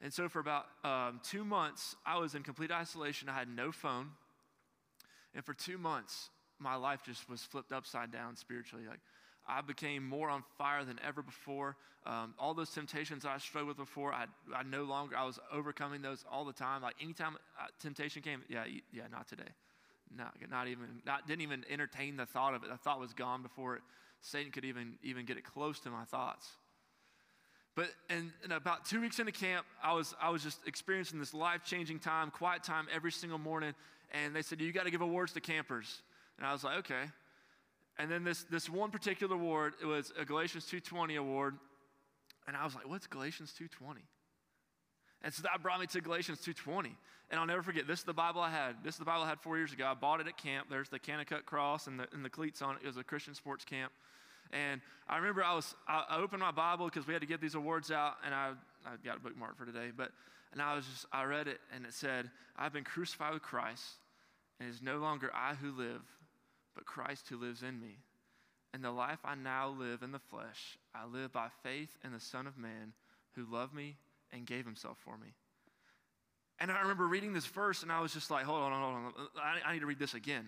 And 0.01 0.11
so 0.11 0.27
for 0.27 0.39
about 0.39 0.65
um, 0.83 1.21
two 1.23 1.45
months, 1.45 1.95
I 2.05 2.19
was 2.19 2.35
in 2.35 2.43
complete 2.43 2.71
isolation. 2.71 3.29
I 3.29 3.33
had 3.33 3.47
no 3.47 3.71
phone. 3.71 4.09
And 5.33 5.45
for 5.45 5.53
two 5.53 5.77
months, 5.77 6.29
my 6.59 6.75
life 6.75 7.03
just 7.05 7.29
was 7.29 7.41
flipped 7.41 7.71
upside 7.71 8.11
down 8.11 8.35
spiritually. 8.35 8.83
Like 8.87 8.99
I 9.47 9.61
became 9.61 10.07
more 10.07 10.29
on 10.29 10.43
fire 10.57 10.83
than 10.85 10.99
ever 11.05 11.21
before. 11.21 11.75
Um, 12.05 12.33
all 12.37 12.53
those 12.53 12.69
temptations 12.69 13.25
I 13.25 13.37
struggled 13.37 13.69
with 13.69 13.77
before, 13.77 14.13
I, 14.13 14.25
I 14.53 14.63
no 14.63 14.83
longer, 14.83 15.15
I 15.15 15.25
was 15.25 15.39
overcoming 15.51 16.01
those 16.01 16.25
all 16.29 16.43
the 16.45 16.53
time. 16.53 16.81
Like 16.81 16.95
anytime 17.01 17.37
uh, 17.59 17.67
temptation 17.79 18.21
came, 18.21 18.41
yeah, 18.49 18.65
yeah, 18.91 19.03
not 19.11 19.27
today. 19.27 19.43
Not, 20.15 20.35
not 20.49 20.67
even, 20.67 21.01
not, 21.05 21.27
didn't 21.27 21.41
even 21.41 21.65
entertain 21.69 22.17
the 22.17 22.25
thought 22.25 22.53
of 22.53 22.63
it. 22.63 22.69
The 22.69 22.77
thought 22.77 22.99
was 22.99 23.13
gone 23.13 23.41
before 23.41 23.75
it, 23.75 23.81
Satan 24.21 24.51
could 24.51 24.65
even, 24.65 24.93
even 25.01 25.25
get 25.25 25.37
it 25.37 25.43
close 25.43 25.79
to 25.81 25.89
my 25.89 26.03
thoughts. 26.05 26.49
But 27.75 27.89
in, 28.09 28.31
in 28.45 28.51
about 28.51 28.85
two 28.85 29.01
weeks 29.01 29.19
into 29.19 29.31
camp, 29.31 29.65
I 29.81 29.93
was, 29.93 30.13
I 30.21 30.29
was 30.29 30.43
just 30.43 30.59
experiencing 30.67 31.19
this 31.19 31.33
life 31.33 31.63
changing 31.65 31.99
time, 31.99 32.29
quiet 32.29 32.63
time 32.63 32.87
every 32.93 33.11
single 33.11 33.39
morning. 33.39 33.73
And 34.11 34.35
they 34.35 34.43
said, 34.43 34.61
You 34.61 34.71
got 34.71 34.85
to 34.85 34.91
give 34.91 35.01
awards 35.01 35.33
to 35.33 35.41
campers. 35.41 36.01
And 36.37 36.45
I 36.45 36.53
was 36.53 36.63
like, 36.63 36.77
Okay. 36.79 37.03
And 37.97 38.09
then 38.09 38.23
this, 38.23 38.43
this 38.43 38.69
one 38.69 38.91
particular 38.91 39.35
award, 39.35 39.75
it 39.81 39.85
was 39.85 40.11
a 40.17 40.25
Galatians 40.25 40.65
2.20 40.65 41.17
award. 41.17 41.55
And 42.47 42.57
I 42.57 42.63
was 42.65 42.75
like, 42.75 42.87
what's 42.89 43.07
Galatians 43.07 43.53
2.20? 43.59 43.97
And 45.23 45.33
so 45.33 45.43
that 45.43 45.61
brought 45.61 45.79
me 45.79 45.87
to 45.87 46.01
Galatians 46.01 46.39
2.20. 46.45 46.87
And 47.29 47.39
I'll 47.39 47.47
never 47.47 47.63
forget, 47.63 47.87
this 47.87 47.99
is 47.99 48.05
the 48.05 48.13
Bible 48.13 48.41
I 48.41 48.49
had. 48.49 48.83
This 48.83 48.95
is 48.95 48.99
the 48.99 49.05
Bible 49.05 49.23
I 49.23 49.29
had 49.29 49.39
four 49.39 49.57
years 49.57 49.71
ago. 49.71 49.85
I 49.85 49.93
bought 49.93 50.19
it 50.19 50.27
at 50.27 50.37
camp. 50.37 50.67
There's 50.69 50.89
the 50.89 50.99
Kanakuk 50.99 51.45
cross 51.45 51.87
and 51.87 51.99
the, 51.99 52.07
and 52.13 52.25
the 52.25 52.29
cleats 52.29 52.61
on 52.61 52.75
it. 52.75 52.81
It 52.83 52.87
was 52.87 52.97
a 52.97 53.03
Christian 53.03 53.33
sports 53.33 53.63
camp. 53.63 53.91
And 54.51 54.81
I 55.07 55.17
remember 55.17 55.43
I 55.43 55.55
was, 55.55 55.73
I, 55.87 56.03
I 56.09 56.17
opened 56.17 56.41
my 56.41 56.51
Bible 56.51 56.85
because 56.85 57.07
we 57.07 57.13
had 57.13 57.21
to 57.21 57.27
get 57.27 57.41
these 57.41 57.55
awards 57.55 57.89
out. 57.89 58.15
And 58.25 58.35
I, 58.35 58.51
I 58.85 58.91
got 59.03 59.17
a 59.17 59.19
bookmark 59.19 59.57
for 59.57 59.65
today. 59.65 59.91
But, 59.95 60.11
and 60.51 60.61
I 60.61 60.75
was 60.75 60.85
just, 60.85 61.05
I 61.11 61.23
read 61.23 61.47
it 61.47 61.59
and 61.73 61.85
it 61.85 61.93
said, 61.93 62.29
I've 62.57 62.73
been 62.73 62.83
crucified 62.83 63.33
with 63.33 63.41
Christ. 63.41 63.83
And 64.59 64.67
it 64.67 64.71
is 64.71 64.81
no 64.81 64.97
longer 64.97 65.31
I 65.33 65.55
who 65.55 65.71
live, 65.71 66.01
but 66.75 66.85
Christ 66.85 67.27
who 67.29 67.37
lives 67.37 67.63
in 67.63 67.79
me. 67.79 67.99
And 68.73 68.83
the 68.83 68.91
life 68.91 69.19
I 69.23 69.35
now 69.35 69.69
live 69.69 70.01
in 70.01 70.11
the 70.11 70.19
flesh, 70.19 70.77
I 70.95 71.05
live 71.05 71.31
by 71.31 71.47
faith 71.61 71.95
in 72.03 72.11
the 72.11 72.19
Son 72.19 72.47
of 72.47 72.57
Man 72.57 72.93
who 73.35 73.45
loved 73.51 73.73
me 73.73 73.97
and 74.31 74.45
gave 74.45 74.65
himself 74.65 74.97
for 75.03 75.17
me. 75.17 75.33
And 76.59 76.71
I 76.71 76.81
remember 76.81 77.05
reading 77.07 77.33
this 77.33 77.45
verse 77.45 77.83
and 77.83 77.91
I 77.91 77.99
was 78.01 78.13
just 78.13 78.31
like, 78.31 78.45
hold 78.45 78.61
on, 78.61 78.71
hold 78.71 78.95
on. 78.95 79.13
I, 79.41 79.69
I 79.69 79.73
need 79.73 79.79
to 79.79 79.85
read 79.85 79.99
this 79.99 80.13
again. 80.13 80.45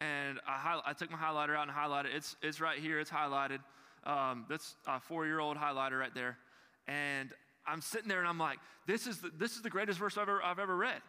And 0.00 0.40
I, 0.46 0.80
I, 0.84 0.92
took 0.92 1.10
my 1.10 1.16
highlighter 1.16 1.56
out 1.56 1.68
and 1.68 1.70
highlighted 1.70 2.14
It's, 2.14 2.36
it's 2.42 2.60
right 2.60 2.78
here, 2.78 2.98
it's 2.98 3.10
highlighted. 3.10 3.60
Um, 4.04 4.44
that's 4.48 4.74
a 4.86 5.00
four 5.00 5.24
year 5.26 5.40
old 5.40 5.56
highlighter 5.56 5.98
right 5.98 6.14
there. 6.14 6.36
And 6.88 7.30
I'm 7.66 7.80
sitting 7.80 8.08
there 8.08 8.18
and 8.18 8.28
I'm 8.28 8.38
like, 8.38 8.58
this 8.86 9.06
is 9.06 9.18
the, 9.18 9.30
this 9.38 9.56
is 9.56 9.62
the 9.62 9.70
greatest 9.70 9.98
verse 9.98 10.18
I've 10.18 10.28
ever, 10.28 10.42
I've 10.42 10.58
ever 10.58 10.76
read. 10.76 11.00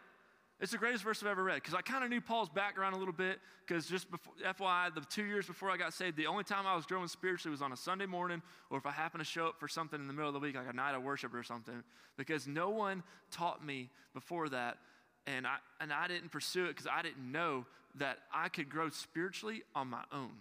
It's 0.58 0.72
the 0.72 0.78
greatest 0.78 1.04
verse 1.04 1.22
I've 1.22 1.28
ever 1.28 1.44
read 1.44 1.56
because 1.56 1.74
I 1.74 1.82
kind 1.82 2.02
of 2.02 2.08
knew 2.08 2.20
Paul's 2.20 2.48
background 2.48 2.96
a 2.96 2.98
little 2.98 3.12
bit. 3.12 3.40
Because 3.66 3.86
just 3.86 4.10
before, 4.10 4.32
FYI, 4.42 4.94
the 4.94 5.02
two 5.02 5.24
years 5.24 5.46
before 5.46 5.70
I 5.70 5.76
got 5.76 5.92
saved, 5.92 6.16
the 6.16 6.28
only 6.28 6.44
time 6.44 6.66
I 6.66 6.74
was 6.74 6.86
growing 6.86 7.08
spiritually 7.08 7.50
was 7.50 7.60
on 7.60 7.72
a 7.72 7.76
Sunday 7.76 8.06
morning 8.06 8.40
or 8.70 8.78
if 8.78 8.86
I 8.86 8.90
happened 8.90 9.20
to 9.20 9.24
show 9.24 9.48
up 9.48 9.60
for 9.60 9.68
something 9.68 10.00
in 10.00 10.06
the 10.06 10.14
middle 10.14 10.28
of 10.28 10.34
the 10.34 10.40
week, 10.40 10.56
like 10.56 10.68
a 10.68 10.72
night 10.72 10.94
of 10.94 11.02
worship 11.02 11.34
or 11.34 11.42
something. 11.42 11.82
Because 12.16 12.46
no 12.46 12.70
one 12.70 13.02
taught 13.30 13.64
me 13.64 13.90
before 14.14 14.48
that, 14.48 14.78
and 15.26 15.46
I, 15.46 15.56
and 15.80 15.92
I 15.92 16.08
didn't 16.08 16.30
pursue 16.30 16.64
it 16.66 16.68
because 16.68 16.86
I 16.86 17.02
didn't 17.02 17.30
know 17.30 17.66
that 17.96 18.18
I 18.32 18.48
could 18.48 18.70
grow 18.70 18.88
spiritually 18.88 19.62
on 19.74 19.88
my 19.88 20.04
own. 20.10 20.32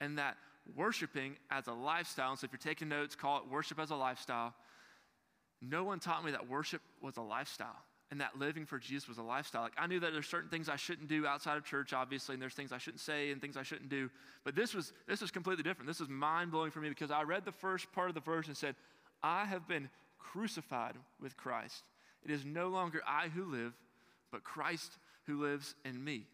And 0.00 0.18
that 0.18 0.36
worshiping 0.74 1.36
as 1.50 1.66
a 1.68 1.72
lifestyle, 1.72 2.30
and 2.30 2.38
so 2.38 2.44
if 2.44 2.52
you're 2.52 2.58
taking 2.58 2.88
notes, 2.88 3.14
call 3.14 3.38
it 3.38 3.44
worship 3.50 3.78
as 3.78 3.90
a 3.90 3.96
lifestyle. 3.96 4.52
No 5.62 5.84
one 5.84 5.98
taught 5.98 6.24
me 6.24 6.32
that 6.32 6.46
worship 6.46 6.82
was 7.00 7.16
a 7.16 7.22
lifestyle 7.22 7.85
and 8.10 8.20
that 8.20 8.38
living 8.38 8.66
for 8.66 8.78
Jesus 8.78 9.08
was 9.08 9.18
a 9.18 9.22
lifestyle. 9.22 9.62
Like 9.62 9.72
I 9.76 9.86
knew 9.86 9.98
that 10.00 10.12
there's 10.12 10.28
certain 10.28 10.48
things 10.48 10.68
I 10.68 10.76
shouldn't 10.76 11.08
do 11.08 11.26
outside 11.26 11.56
of 11.56 11.64
church, 11.64 11.92
obviously, 11.92 12.34
and 12.34 12.42
there's 12.42 12.54
things 12.54 12.72
I 12.72 12.78
shouldn't 12.78 13.00
say 13.00 13.30
and 13.30 13.40
things 13.40 13.56
I 13.56 13.62
shouldn't 13.62 13.88
do. 13.88 14.10
But 14.44 14.54
this 14.54 14.74
was 14.74 14.92
this 15.08 15.20
was 15.20 15.30
completely 15.30 15.64
different. 15.64 15.88
This 15.88 16.00
was 16.00 16.08
mind 16.08 16.52
blowing 16.52 16.70
for 16.70 16.80
me 16.80 16.88
because 16.88 17.10
I 17.10 17.22
read 17.22 17.44
the 17.44 17.52
first 17.52 17.90
part 17.92 18.08
of 18.08 18.14
the 18.14 18.20
verse 18.20 18.46
and 18.46 18.56
said, 18.56 18.76
"I 19.22 19.44
have 19.44 19.66
been 19.66 19.90
crucified 20.18 20.94
with 21.20 21.36
Christ. 21.36 21.82
It 22.24 22.30
is 22.30 22.44
no 22.44 22.68
longer 22.68 23.02
I 23.06 23.28
who 23.28 23.44
live, 23.44 23.72
but 24.30 24.44
Christ 24.44 24.98
who 25.26 25.42
lives 25.42 25.74
in 25.84 26.02
me." 26.02 26.26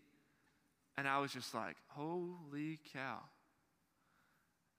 And 0.99 1.09
I 1.09 1.21
was 1.21 1.33
just 1.33 1.55
like, 1.55 1.77
"Holy 1.89 2.79
cow!" 2.93 3.21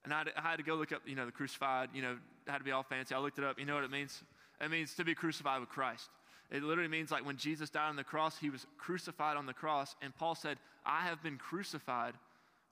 And 0.04 0.14
I, 0.14 0.26
I 0.38 0.42
had 0.42 0.58
to 0.58 0.64
go 0.64 0.76
look 0.76 0.92
up, 0.92 1.02
you 1.06 1.16
know, 1.16 1.26
the 1.26 1.32
crucified. 1.32 1.90
You 1.94 2.04
know, 2.04 2.18
had 2.48 2.60
to 2.60 2.64
be 2.64 2.72
all 2.72 2.84
fancy. 2.84 3.16
I 3.16 3.20
looked 3.20 3.40
it 3.40 3.46
up. 3.46 3.58
You 3.58 3.66
know 3.66 3.76
what 3.76 3.84
it 3.84 3.92
means? 3.92 4.22
It 4.62 4.70
means 4.70 4.94
to 4.96 5.04
be 5.04 5.16
crucified 5.16 5.60
with 5.60 5.70
Christ. 5.70 6.10
It 6.52 6.64
literally 6.64 6.90
means 6.90 7.12
like 7.12 7.26
when 7.26 7.38
Jesus 7.38 7.70
died 7.70 7.90
on 7.90 7.96
the 7.96 8.04
cross, 8.04 8.38
he 8.38 8.50
was 8.50 8.66
crucified 8.78 9.38
on 9.38 9.46
the 9.46 9.54
cross. 9.54 9.96
And 10.02 10.16
Paul 10.16 10.36
said, 10.36 10.58
I 10.86 11.02
have 11.02 11.24
been 11.24 11.38
crucified 11.38 12.14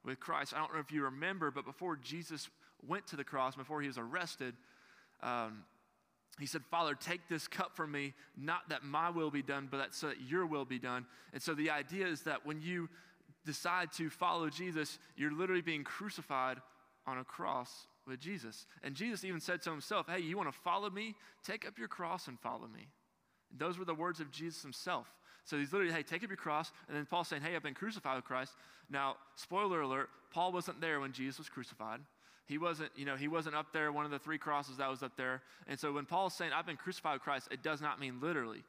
with 0.06 0.20
Christ. 0.20 0.54
I 0.54 0.60
don't 0.60 0.74
know 0.74 0.80
if 0.80 0.92
you 0.92 1.04
remember, 1.04 1.52
but 1.52 1.66
before 1.66 1.96
Jesus 1.96 2.50
went 2.88 3.08
to 3.08 3.16
the 3.16 3.24
cross, 3.24 3.56
before 3.56 3.82
he 3.82 3.88
was 3.88 3.98
arrested, 3.98 4.56
um, 5.24 5.64
he 6.40 6.46
said, 6.46 6.62
Father, 6.72 6.96
take 6.96 7.28
this 7.28 7.48
cup 7.48 7.76
from 7.76 7.92
me, 7.92 8.14
not 8.38 8.70
that 8.70 8.84
my 8.84 9.10
will 9.10 9.32
be 9.32 9.44
done, 9.44 9.68
but 9.70 9.78
that 9.78 9.94
so 9.94 10.08
that 10.08 10.22
your 10.22 10.46
will 10.46 10.66
be 10.66 10.80
done. 10.80 11.06
And 11.34 11.42
so 11.42 11.54
the 11.54 11.70
idea 11.70 12.08
is 12.08 12.24
that 12.24 12.46
when 12.46 12.62
you 12.62 12.90
decide 13.46 13.92
to 13.94 14.10
follow 14.10 14.50
Jesus, 14.50 14.98
you're 15.18 15.34
literally 15.34 15.62
being 15.62 15.84
crucified 15.84 16.58
on 17.06 17.18
a 17.18 17.24
cross 17.24 17.88
with 18.08 18.20
Jesus. 18.20 18.66
And 18.84 18.96
Jesus 18.96 19.24
even 19.24 19.40
said 19.40 19.62
to 19.64 19.72
himself, 19.72 20.08
Hey, 20.08 20.20
you 20.20 20.38
want 20.38 20.52
to 20.52 20.58
follow 20.60 20.90
me? 20.90 21.16
Take 21.44 21.68
up 21.68 21.78
your 21.78 21.88
cross 21.88 22.28
and 22.28 22.40
follow 22.40 22.68
me. 22.68 22.88
Those 23.58 23.78
were 23.78 23.86
the 23.86 23.96
words 23.96 24.20
of 24.20 24.32
Jesus 24.32 24.62
himself. 24.62 25.08
So 25.46 25.58
he's 25.58 25.74
literally, 25.74 25.94
hey, 25.94 26.04
take 26.04 26.24
up 26.24 26.30
your 26.30 26.38
cross. 26.38 26.72
And 26.88 26.96
then 26.96 27.06
Paul's 27.06 27.28
saying, 27.28 27.42
hey, 27.42 27.56
I've 27.56 27.64
been 27.64 27.74
crucified 27.74 28.16
with 28.16 28.26
Christ. 28.26 28.54
Now, 28.90 29.16
spoiler 29.36 29.82
alert, 29.82 30.10
Paul 30.32 30.52
wasn't 30.52 30.80
there 30.82 31.00
when 31.00 31.12
Jesus 31.12 31.40
was 31.40 31.50
crucified. 31.50 32.00
He 32.46 32.58
wasn't, 32.58 32.92
you 32.96 33.06
know, 33.06 33.16
he 33.16 33.28
wasn't 33.28 33.56
up 33.56 33.68
there, 33.72 33.92
one 33.92 34.06
of 34.06 34.12
the 34.12 34.20
three 34.20 34.38
crosses 34.38 34.78
that 34.78 34.90
was 34.90 35.04
up 35.04 35.16
there. 35.16 35.42
And 35.68 35.80
so 35.80 35.94
when 35.94 36.06
Paul's 36.06 36.34
saying, 36.34 36.52
I've 36.54 36.66
been 36.66 36.78
crucified 36.78 37.14
with 37.14 37.22
Christ, 37.22 37.48
it 37.52 37.64
does 37.64 37.82
not 37.82 38.00
mean 38.00 38.20
literally. 38.22 38.64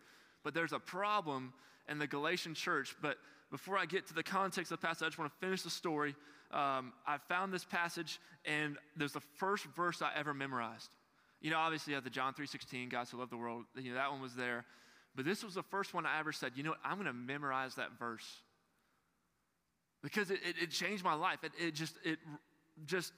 But 0.45 0.55
there's 0.55 0.73
a 0.73 0.79
problem 0.79 1.53
in 1.89 1.99
the 1.99 2.07
Galatian 2.07 2.55
church. 2.55 2.95
But 3.03 3.19
before 3.51 3.77
I 3.77 3.87
get 3.87 4.07
to 4.09 4.15
the 4.15 4.23
context 4.23 4.73
of 4.73 4.81
the 4.81 4.87
passage, 4.87 5.03
I 5.03 5.07
just 5.07 5.19
want 5.19 5.33
to 5.33 5.39
finish 5.39 5.63
the 5.63 5.71
story. 5.71 6.15
Um, 6.53 6.93
I 7.07 7.19
found 7.29 7.53
this 7.53 7.65
passage, 7.65 8.21
and 8.45 8.77
there's 8.97 9.13
the 9.13 9.21
first 9.37 9.65
verse 9.77 10.01
I 10.01 10.11
ever 10.17 10.33
memorized. 10.33 10.91
You 11.43 11.51
know, 11.51 11.59
obviously 11.59 11.91
you 11.91 11.97
have 11.97 12.05
the 12.05 12.11
John 12.11 12.33
3.16, 12.33 12.89
God 12.89 13.09
so 13.09 13.19
loved 13.19 13.33
the 13.33 13.37
world. 13.37 13.65
You 13.77 13.91
know, 13.91 13.97
that 13.97 14.11
one 14.11 14.23
was 14.23 14.35
there. 14.35 14.65
But 15.15 15.25
this 15.25 15.45
was 15.45 15.55
the 15.55 15.63
first 15.63 15.93
one 15.93 16.07
I 16.07 16.19
ever 16.19 16.33
said, 16.33 16.53
you 16.55 16.63
know 16.63 16.75
I'm 16.85 16.95
going 16.95 17.07
to 17.07 17.13
memorize 17.13 17.75
that 17.75 17.99
verse. 17.99 18.27
Because 20.03 20.31
it, 20.31 20.41
it, 20.49 20.57
it 20.63 20.71
changed 20.71 21.05
my 21.05 21.15
life. 21.15 21.39
It, 21.43 21.53
it 21.61 21.75
just, 21.75 21.97
it 22.05 22.19
just, 22.87 23.13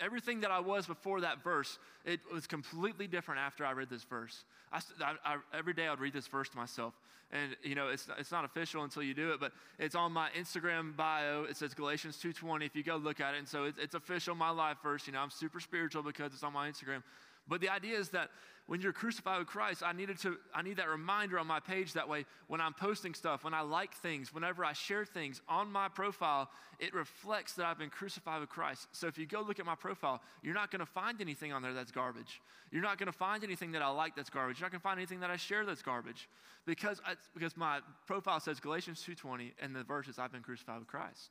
everything 0.00 0.40
that 0.40 0.50
I 0.50 0.60
was 0.60 0.86
before 0.86 1.20
that 1.20 1.42
verse, 1.42 1.78
it 2.04 2.20
was 2.32 2.46
completely 2.46 3.06
different 3.06 3.40
after 3.40 3.64
I 3.64 3.72
read 3.72 3.90
this 3.90 4.04
verse. 4.04 4.44
I, 4.72 4.80
I, 5.24 5.36
every 5.52 5.74
day 5.74 5.88
I'd 5.88 6.00
read 6.00 6.12
this 6.12 6.26
verse 6.26 6.48
to 6.48 6.56
myself. 6.56 6.94
And, 7.32 7.56
you 7.64 7.74
know, 7.74 7.88
it's, 7.88 8.08
it's 8.18 8.30
not 8.30 8.44
official 8.44 8.84
until 8.84 9.02
you 9.02 9.12
do 9.12 9.32
it, 9.32 9.40
but 9.40 9.52
it's 9.80 9.96
on 9.96 10.12
my 10.12 10.30
Instagram 10.38 10.96
bio. 10.96 11.44
It 11.44 11.56
says 11.56 11.74
Galatians 11.74 12.18
2.20 12.22 12.64
if 12.64 12.76
you 12.76 12.84
go 12.84 12.96
look 12.96 13.20
at 13.20 13.34
it. 13.34 13.38
And 13.38 13.48
so 13.48 13.64
it's, 13.64 13.78
it's 13.78 13.94
official, 13.96 14.36
my 14.36 14.50
life 14.50 14.76
verse. 14.82 15.06
You 15.08 15.12
know, 15.12 15.20
I'm 15.20 15.30
super 15.30 15.58
spiritual 15.58 16.04
because 16.04 16.32
it's 16.32 16.44
on 16.44 16.52
my 16.52 16.70
Instagram. 16.70 17.02
But 17.48 17.60
the 17.60 17.68
idea 17.68 17.98
is 17.98 18.10
that 18.10 18.30
when 18.66 18.80
you're 18.80 18.92
crucified 18.92 19.38
with 19.38 19.46
Christ, 19.46 19.84
I 19.84 19.92
needed 19.92 20.18
to 20.22 20.38
I 20.52 20.62
need 20.62 20.78
that 20.78 20.88
reminder 20.88 21.38
on 21.38 21.46
my 21.46 21.60
page 21.60 21.92
that 21.92 22.08
way 22.08 22.26
when 22.48 22.60
I'm 22.60 22.74
posting 22.74 23.14
stuff, 23.14 23.44
when 23.44 23.54
I 23.54 23.60
like 23.60 23.94
things, 23.94 24.34
whenever 24.34 24.64
I 24.64 24.72
share 24.72 25.04
things 25.04 25.40
on 25.48 25.70
my 25.70 25.88
profile, 25.88 26.50
it 26.80 26.92
reflects 26.92 27.52
that 27.54 27.66
I've 27.66 27.78
been 27.78 27.90
crucified 27.90 28.40
with 28.40 28.48
Christ. 28.48 28.88
So 28.90 29.06
if 29.06 29.18
you 29.18 29.26
go 29.26 29.42
look 29.42 29.60
at 29.60 29.66
my 29.66 29.76
profile, 29.76 30.20
you're 30.42 30.54
not 30.54 30.72
going 30.72 30.80
to 30.80 30.86
find 30.86 31.20
anything 31.20 31.52
on 31.52 31.62
there 31.62 31.74
that's 31.74 31.92
garbage. 31.92 32.40
You're 32.72 32.82
not 32.82 32.98
going 32.98 33.06
to 33.06 33.16
find 33.16 33.44
anything 33.44 33.70
that 33.72 33.82
I 33.82 33.88
like 33.88 34.16
that's 34.16 34.30
garbage. 34.30 34.58
You're 34.58 34.66
not 34.66 34.72
going 34.72 34.80
to 34.80 34.84
find 34.84 34.98
anything 34.98 35.20
that 35.20 35.30
I 35.30 35.36
share 35.36 35.64
that's 35.64 35.82
garbage 35.82 36.28
because 36.66 37.00
I, 37.06 37.14
because 37.34 37.56
my 37.56 37.78
profile 38.06 38.40
says 38.40 38.58
Galatians 38.58 39.04
2:20 39.06 39.52
and 39.60 39.76
the 39.76 39.84
verses 39.84 40.18
I've 40.18 40.32
been 40.32 40.42
crucified 40.42 40.80
with 40.80 40.88
Christ. 40.88 41.30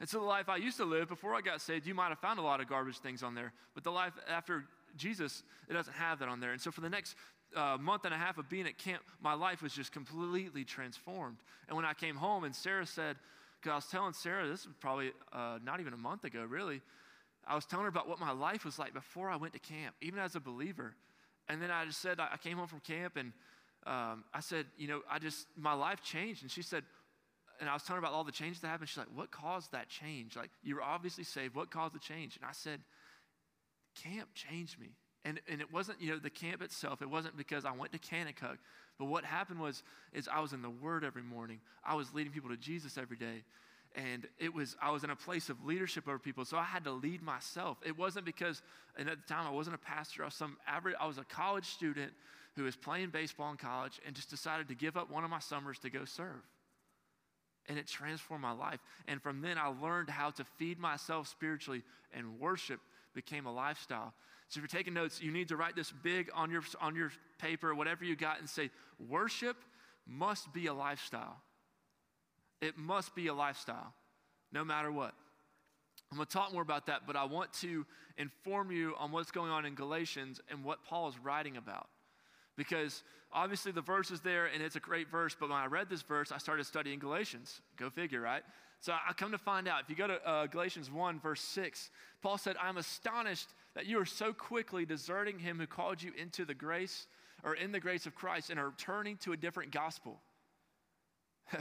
And 0.00 0.08
so 0.08 0.18
the 0.18 0.24
life 0.24 0.48
I 0.48 0.56
used 0.56 0.76
to 0.78 0.84
live 0.84 1.08
before 1.08 1.34
I 1.34 1.40
got 1.40 1.60
saved, 1.60 1.86
you 1.86 1.94
might 1.94 2.08
have 2.08 2.18
found 2.18 2.40
a 2.40 2.42
lot 2.42 2.60
of 2.60 2.68
garbage 2.68 2.98
things 2.98 3.22
on 3.22 3.36
there. 3.36 3.52
But 3.74 3.84
the 3.84 3.92
life 3.92 4.12
after 4.28 4.64
Jesus, 4.96 5.42
it 5.68 5.72
doesn't 5.72 5.94
have 5.94 6.18
that 6.20 6.28
on 6.28 6.40
there. 6.40 6.52
And 6.52 6.60
so 6.60 6.70
for 6.70 6.80
the 6.80 6.88
next 6.88 7.16
uh, 7.56 7.76
month 7.80 8.04
and 8.04 8.14
a 8.14 8.16
half 8.16 8.38
of 8.38 8.48
being 8.48 8.66
at 8.66 8.78
camp, 8.78 9.02
my 9.22 9.34
life 9.34 9.62
was 9.62 9.72
just 9.72 9.92
completely 9.92 10.64
transformed. 10.64 11.38
And 11.68 11.76
when 11.76 11.84
I 11.84 11.94
came 11.94 12.16
home 12.16 12.44
and 12.44 12.54
Sarah 12.54 12.86
said, 12.86 13.16
because 13.60 13.72
I 13.72 13.76
was 13.76 13.86
telling 13.86 14.12
Sarah, 14.12 14.46
this 14.48 14.66
was 14.66 14.74
probably 14.80 15.12
uh, 15.32 15.58
not 15.64 15.80
even 15.80 15.92
a 15.92 15.98
month 15.98 16.24
ago, 16.24 16.44
really. 16.44 16.82
I 17.46 17.54
was 17.54 17.66
telling 17.66 17.84
her 17.84 17.88
about 17.88 18.08
what 18.08 18.20
my 18.20 18.32
life 18.32 18.64
was 18.64 18.78
like 18.78 18.94
before 18.94 19.30
I 19.30 19.36
went 19.36 19.52
to 19.54 19.58
camp, 19.58 19.94
even 20.00 20.18
as 20.18 20.34
a 20.34 20.40
believer. 20.40 20.94
And 21.48 21.60
then 21.60 21.70
I 21.70 21.84
just 21.84 22.00
said, 22.00 22.20
I 22.20 22.36
came 22.42 22.56
home 22.56 22.68
from 22.68 22.80
camp 22.80 23.16
and 23.16 23.32
um, 23.86 24.24
I 24.32 24.40
said, 24.40 24.66
you 24.78 24.88
know, 24.88 25.00
I 25.10 25.18
just, 25.18 25.46
my 25.56 25.74
life 25.74 26.02
changed. 26.02 26.42
And 26.42 26.50
she 26.50 26.62
said, 26.62 26.84
and 27.60 27.68
I 27.68 27.74
was 27.74 27.82
telling 27.82 28.02
her 28.02 28.06
about 28.06 28.16
all 28.16 28.24
the 28.24 28.32
changes 28.32 28.60
that 28.62 28.68
happened. 28.68 28.88
She's 28.88 28.98
like, 28.98 29.14
what 29.14 29.30
caused 29.30 29.72
that 29.72 29.88
change? 29.88 30.36
Like, 30.36 30.50
you 30.62 30.74
were 30.74 30.82
obviously 30.82 31.24
saved. 31.24 31.54
What 31.54 31.70
caused 31.70 31.94
the 31.94 32.00
change? 32.00 32.36
And 32.36 32.44
I 32.44 32.52
said, 32.52 32.80
camp 34.02 34.28
changed 34.34 34.78
me. 34.78 34.90
And, 35.24 35.40
and 35.48 35.60
it 35.60 35.72
wasn't, 35.72 36.02
you 36.02 36.10
know, 36.10 36.18
the 36.18 36.30
camp 36.30 36.60
itself. 36.60 37.00
It 37.00 37.08
wasn't 37.08 37.36
because 37.36 37.64
I 37.64 37.72
went 37.72 37.92
to 37.92 37.98
Kanakuk. 37.98 38.58
But 38.98 39.06
what 39.06 39.24
happened 39.24 39.58
was, 39.58 39.82
is 40.12 40.28
I 40.28 40.40
was 40.40 40.52
in 40.52 40.60
the 40.60 40.70
Word 40.70 41.02
every 41.02 41.22
morning. 41.22 41.60
I 41.82 41.94
was 41.94 42.12
leading 42.12 42.32
people 42.32 42.50
to 42.50 42.56
Jesus 42.56 42.98
every 42.98 43.16
day. 43.16 43.42
And 43.94 44.26
it 44.38 44.52
was, 44.52 44.76
I 44.82 44.90
was 44.90 45.04
in 45.04 45.10
a 45.10 45.16
place 45.16 45.48
of 45.48 45.64
leadership 45.64 46.08
over 46.08 46.18
people. 46.18 46.44
So 46.44 46.58
I 46.58 46.64
had 46.64 46.84
to 46.84 46.90
lead 46.90 47.22
myself. 47.22 47.78
It 47.86 47.96
wasn't 47.96 48.26
because, 48.26 48.60
and 48.98 49.08
at 49.08 49.26
the 49.26 49.32
time 49.32 49.46
I 49.46 49.50
wasn't 49.50 49.76
a 49.76 49.78
pastor. 49.78 50.22
I 50.22 50.26
was 50.26 50.34
some 50.34 50.58
average, 50.66 50.96
I 51.00 51.06
was 51.06 51.16
a 51.16 51.24
college 51.24 51.66
student 51.66 52.12
who 52.56 52.64
was 52.64 52.76
playing 52.76 53.10
baseball 53.10 53.50
in 53.50 53.56
college 53.56 54.00
and 54.04 54.14
just 54.14 54.30
decided 54.30 54.68
to 54.68 54.74
give 54.74 54.96
up 54.96 55.10
one 55.10 55.24
of 55.24 55.30
my 55.30 55.38
summers 55.38 55.78
to 55.80 55.90
go 55.90 56.04
serve. 56.04 56.42
And 57.68 57.78
it 57.78 57.86
transformed 57.86 58.42
my 58.42 58.52
life. 58.52 58.80
And 59.08 59.22
from 59.22 59.40
then 59.40 59.58
I 59.58 59.68
learned 59.68 60.10
how 60.10 60.30
to 60.32 60.44
feed 60.58 60.78
myself 60.78 61.28
spiritually 61.28 61.82
and 62.12 62.38
worship 62.38 62.80
became 63.14 63.46
a 63.46 63.52
lifestyle. 63.52 64.12
So 64.48 64.58
if 64.58 64.62
you're 64.62 64.78
taking 64.78 64.94
notes, 64.94 65.22
you 65.22 65.32
need 65.32 65.48
to 65.48 65.56
write 65.56 65.74
this 65.74 65.90
big 65.90 66.30
on 66.34 66.50
your, 66.50 66.62
on 66.80 66.94
your 66.94 67.10
paper, 67.38 67.74
whatever 67.74 68.04
you 68.04 68.16
got, 68.16 68.40
and 68.40 68.48
say, 68.48 68.70
worship 69.08 69.56
must 70.06 70.52
be 70.52 70.66
a 70.66 70.74
lifestyle. 70.74 71.40
It 72.60 72.76
must 72.76 73.14
be 73.14 73.26
a 73.28 73.34
lifestyle, 73.34 73.94
no 74.52 74.64
matter 74.64 74.92
what. 74.92 75.14
I'm 76.10 76.18
going 76.18 76.26
to 76.26 76.32
talk 76.32 76.52
more 76.52 76.62
about 76.62 76.86
that, 76.86 77.02
but 77.06 77.16
I 77.16 77.24
want 77.24 77.52
to 77.54 77.84
inform 78.18 78.70
you 78.70 78.94
on 78.98 79.10
what's 79.10 79.30
going 79.30 79.50
on 79.50 79.64
in 79.64 79.74
Galatians 79.74 80.40
and 80.50 80.62
what 80.62 80.84
Paul 80.84 81.08
is 81.08 81.18
writing 81.18 81.56
about. 81.56 81.88
Because 82.56 83.02
obviously 83.32 83.72
the 83.72 83.80
verse 83.80 84.10
is 84.10 84.20
there 84.20 84.46
and 84.46 84.62
it's 84.62 84.76
a 84.76 84.80
great 84.80 85.10
verse, 85.10 85.34
but 85.38 85.48
when 85.48 85.58
I 85.58 85.66
read 85.66 85.88
this 85.90 86.02
verse, 86.02 86.30
I 86.30 86.38
started 86.38 86.66
studying 86.66 87.00
Galatians. 87.00 87.60
Go 87.76 87.90
figure, 87.90 88.20
right? 88.20 88.42
So 88.80 88.92
I 88.92 89.12
come 89.14 89.32
to 89.32 89.38
find 89.38 89.66
out, 89.66 89.80
if 89.82 89.90
you 89.90 89.96
go 89.96 90.06
to 90.06 90.28
uh, 90.28 90.46
Galatians 90.46 90.90
1, 90.90 91.20
verse 91.20 91.40
6, 91.40 91.90
Paul 92.22 92.38
said, 92.38 92.56
I'm 92.60 92.76
astonished 92.76 93.48
that 93.74 93.86
you 93.86 93.98
are 93.98 94.04
so 94.04 94.32
quickly 94.32 94.84
deserting 94.84 95.38
him 95.38 95.58
who 95.58 95.66
called 95.66 96.02
you 96.02 96.12
into 96.20 96.44
the 96.44 96.54
grace 96.54 97.06
or 97.42 97.54
in 97.54 97.72
the 97.72 97.80
grace 97.80 98.06
of 98.06 98.14
Christ 98.14 98.50
and 98.50 98.60
are 98.60 98.72
turning 98.76 99.16
to 99.18 99.32
a 99.32 99.36
different 99.36 99.72
gospel. 99.72 100.20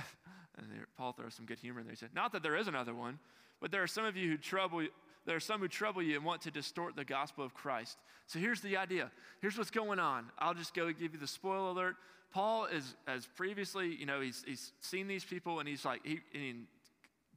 And 0.55 0.67
there, 0.71 0.85
Paul 0.97 1.13
throws 1.13 1.33
some 1.33 1.45
good 1.45 1.59
humor 1.59 1.79
in 1.79 1.87
there. 1.87 1.93
He 1.93 1.97
said, 1.97 2.13
Not 2.13 2.31
that 2.33 2.43
there 2.43 2.55
is 2.55 2.67
another 2.67 2.93
one, 2.93 3.17
but 3.59 3.71
there 3.71 3.81
are 3.81 3.87
some 3.87 4.05
of 4.05 4.15
you 4.15 4.29
who 4.29 4.37
trouble 4.37 4.85
there 5.25 5.37
are 5.37 5.41
some 5.41 5.61
who 5.61 5.69
trouble 5.69 6.01
you 6.01 6.17
and 6.17 6.25
want 6.25 6.41
to 6.41 6.51
distort 6.51 6.95
the 6.97 7.05
gospel 7.05 7.45
of 7.45 7.53
Christ. 7.53 7.97
So 8.27 8.39
here's 8.39 8.59
the 8.59 8.75
idea. 8.75 9.09
Here's 9.41 9.57
what's 9.57 9.71
going 9.71 9.97
on. 9.97 10.25
I'll 10.37 10.53
just 10.53 10.73
go 10.73 10.91
give 10.91 11.13
you 11.13 11.19
the 11.19 11.27
spoiler 11.27 11.69
alert. 11.69 11.95
Paul 12.33 12.65
is, 12.65 12.95
as 13.07 13.25
previously, 13.37 13.95
you 13.95 14.05
know, 14.05 14.19
he's, 14.19 14.43
he's 14.45 14.73
seen 14.81 15.07
these 15.07 15.23
people 15.23 15.59
and 15.59 15.69
he's 15.69 15.85
like, 15.85 16.01
he, 16.03 16.19
he 16.33 16.55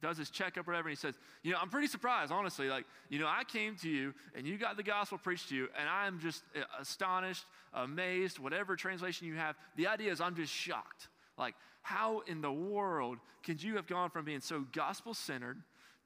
does 0.01 0.17
his 0.17 0.29
checkup 0.29 0.67
or 0.67 0.71
whatever, 0.71 0.89
and 0.89 0.97
he 0.97 0.99
says, 0.99 1.15
You 1.43 1.51
know, 1.51 1.57
I'm 1.61 1.69
pretty 1.69 1.87
surprised, 1.87 2.31
honestly. 2.31 2.67
Like, 2.67 2.85
you 3.09 3.19
know, 3.19 3.27
I 3.27 3.43
came 3.43 3.75
to 3.77 3.89
you 3.89 4.13
and 4.35 4.45
you 4.47 4.57
got 4.57 4.77
the 4.77 4.83
gospel 4.83 5.17
preached 5.17 5.49
to 5.49 5.55
you, 5.55 5.67
and 5.79 5.89
I'm 5.89 6.19
just 6.19 6.43
uh, 6.55 6.61
astonished, 6.79 7.45
amazed, 7.73 8.39
whatever 8.39 8.75
translation 8.75 9.27
you 9.27 9.35
have. 9.35 9.55
The 9.75 9.87
idea 9.87 10.11
is, 10.11 10.21
I'm 10.21 10.35
just 10.35 10.53
shocked. 10.53 11.07
Like, 11.37 11.55
how 11.81 12.21
in 12.27 12.41
the 12.41 12.51
world 12.51 13.17
could 13.43 13.61
you 13.61 13.75
have 13.75 13.87
gone 13.87 14.09
from 14.09 14.25
being 14.25 14.41
so 14.41 14.65
gospel 14.71 15.13
centered 15.13 15.57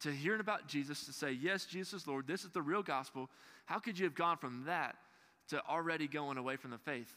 to 0.02 0.12
hearing 0.12 0.40
about 0.40 0.68
Jesus 0.68 1.06
to 1.06 1.14
say, 1.14 1.32
Yes, 1.32 1.66
Jesus 1.66 2.02
is 2.02 2.08
Lord, 2.08 2.28
this 2.28 2.44
is 2.44 2.52
the 2.52 2.62
real 2.62 2.84
gospel? 2.84 3.30
How 3.66 3.80
could 3.80 3.98
you 3.98 4.06
have 4.06 4.16
gone 4.16 4.38
from 4.38 4.64
that 4.66 4.96
to 5.50 5.62
already 5.68 6.08
going 6.08 6.38
away 6.38 6.56
from 6.56 6.72
the 6.72 6.78
faith? 6.78 7.14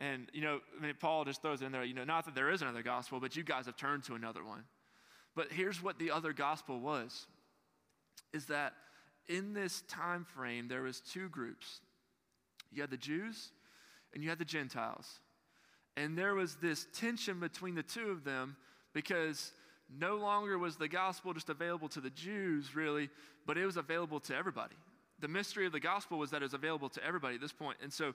And, 0.00 0.28
you 0.32 0.42
know, 0.42 0.60
I 0.78 0.82
mean, 0.82 0.94
Paul 0.98 1.24
just 1.24 1.42
throws 1.42 1.60
in 1.60 1.72
there, 1.72 1.82
you 1.82 1.94
know, 1.94 2.04
not 2.04 2.24
that 2.26 2.34
there 2.34 2.50
is 2.50 2.62
another 2.62 2.82
gospel, 2.82 3.18
but 3.18 3.34
you 3.34 3.42
guys 3.42 3.66
have 3.66 3.76
turned 3.76 4.04
to 4.04 4.14
another 4.14 4.44
one. 4.44 4.62
But 5.38 5.52
here's 5.52 5.80
what 5.80 6.00
the 6.00 6.10
other 6.10 6.32
gospel 6.32 6.80
was 6.80 7.28
is 8.32 8.46
that 8.46 8.72
in 9.28 9.52
this 9.54 9.82
time 9.82 10.24
frame 10.24 10.66
there 10.66 10.82
was 10.82 10.98
two 10.98 11.28
groups. 11.28 11.78
You 12.72 12.80
had 12.80 12.90
the 12.90 12.96
Jews 12.96 13.52
and 14.12 14.24
you 14.24 14.30
had 14.30 14.40
the 14.40 14.44
Gentiles. 14.44 15.20
And 15.96 16.18
there 16.18 16.34
was 16.34 16.56
this 16.56 16.88
tension 16.92 17.38
between 17.38 17.76
the 17.76 17.84
two 17.84 18.10
of 18.10 18.24
them 18.24 18.56
because 18.92 19.52
no 19.96 20.16
longer 20.16 20.58
was 20.58 20.74
the 20.74 20.88
gospel 20.88 21.32
just 21.32 21.50
available 21.50 21.88
to 21.90 22.00
the 22.00 22.10
Jews, 22.10 22.74
really, 22.74 23.08
but 23.46 23.56
it 23.56 23.64
was 23.64 23.76
available 23.76 24.18
to 24.18 24.34
everybody. 24.34 24.74
The 25.20 25.28
mystery 25.28 25.66
of 25.66 25.72
the 25.72 25.78
gospel 25.78 26.18
was 26.18 26.32
that 26.32 26.42
it 26.42 26.46
was 26.46 26.54
available 26.54 26.88
to 26.88 27.04
everybody 27.04 27.36
at 27.36 27.40
this 27.40 27.52
point. 27.52 27.78
And 27.80 27.92
so 27.92 28.12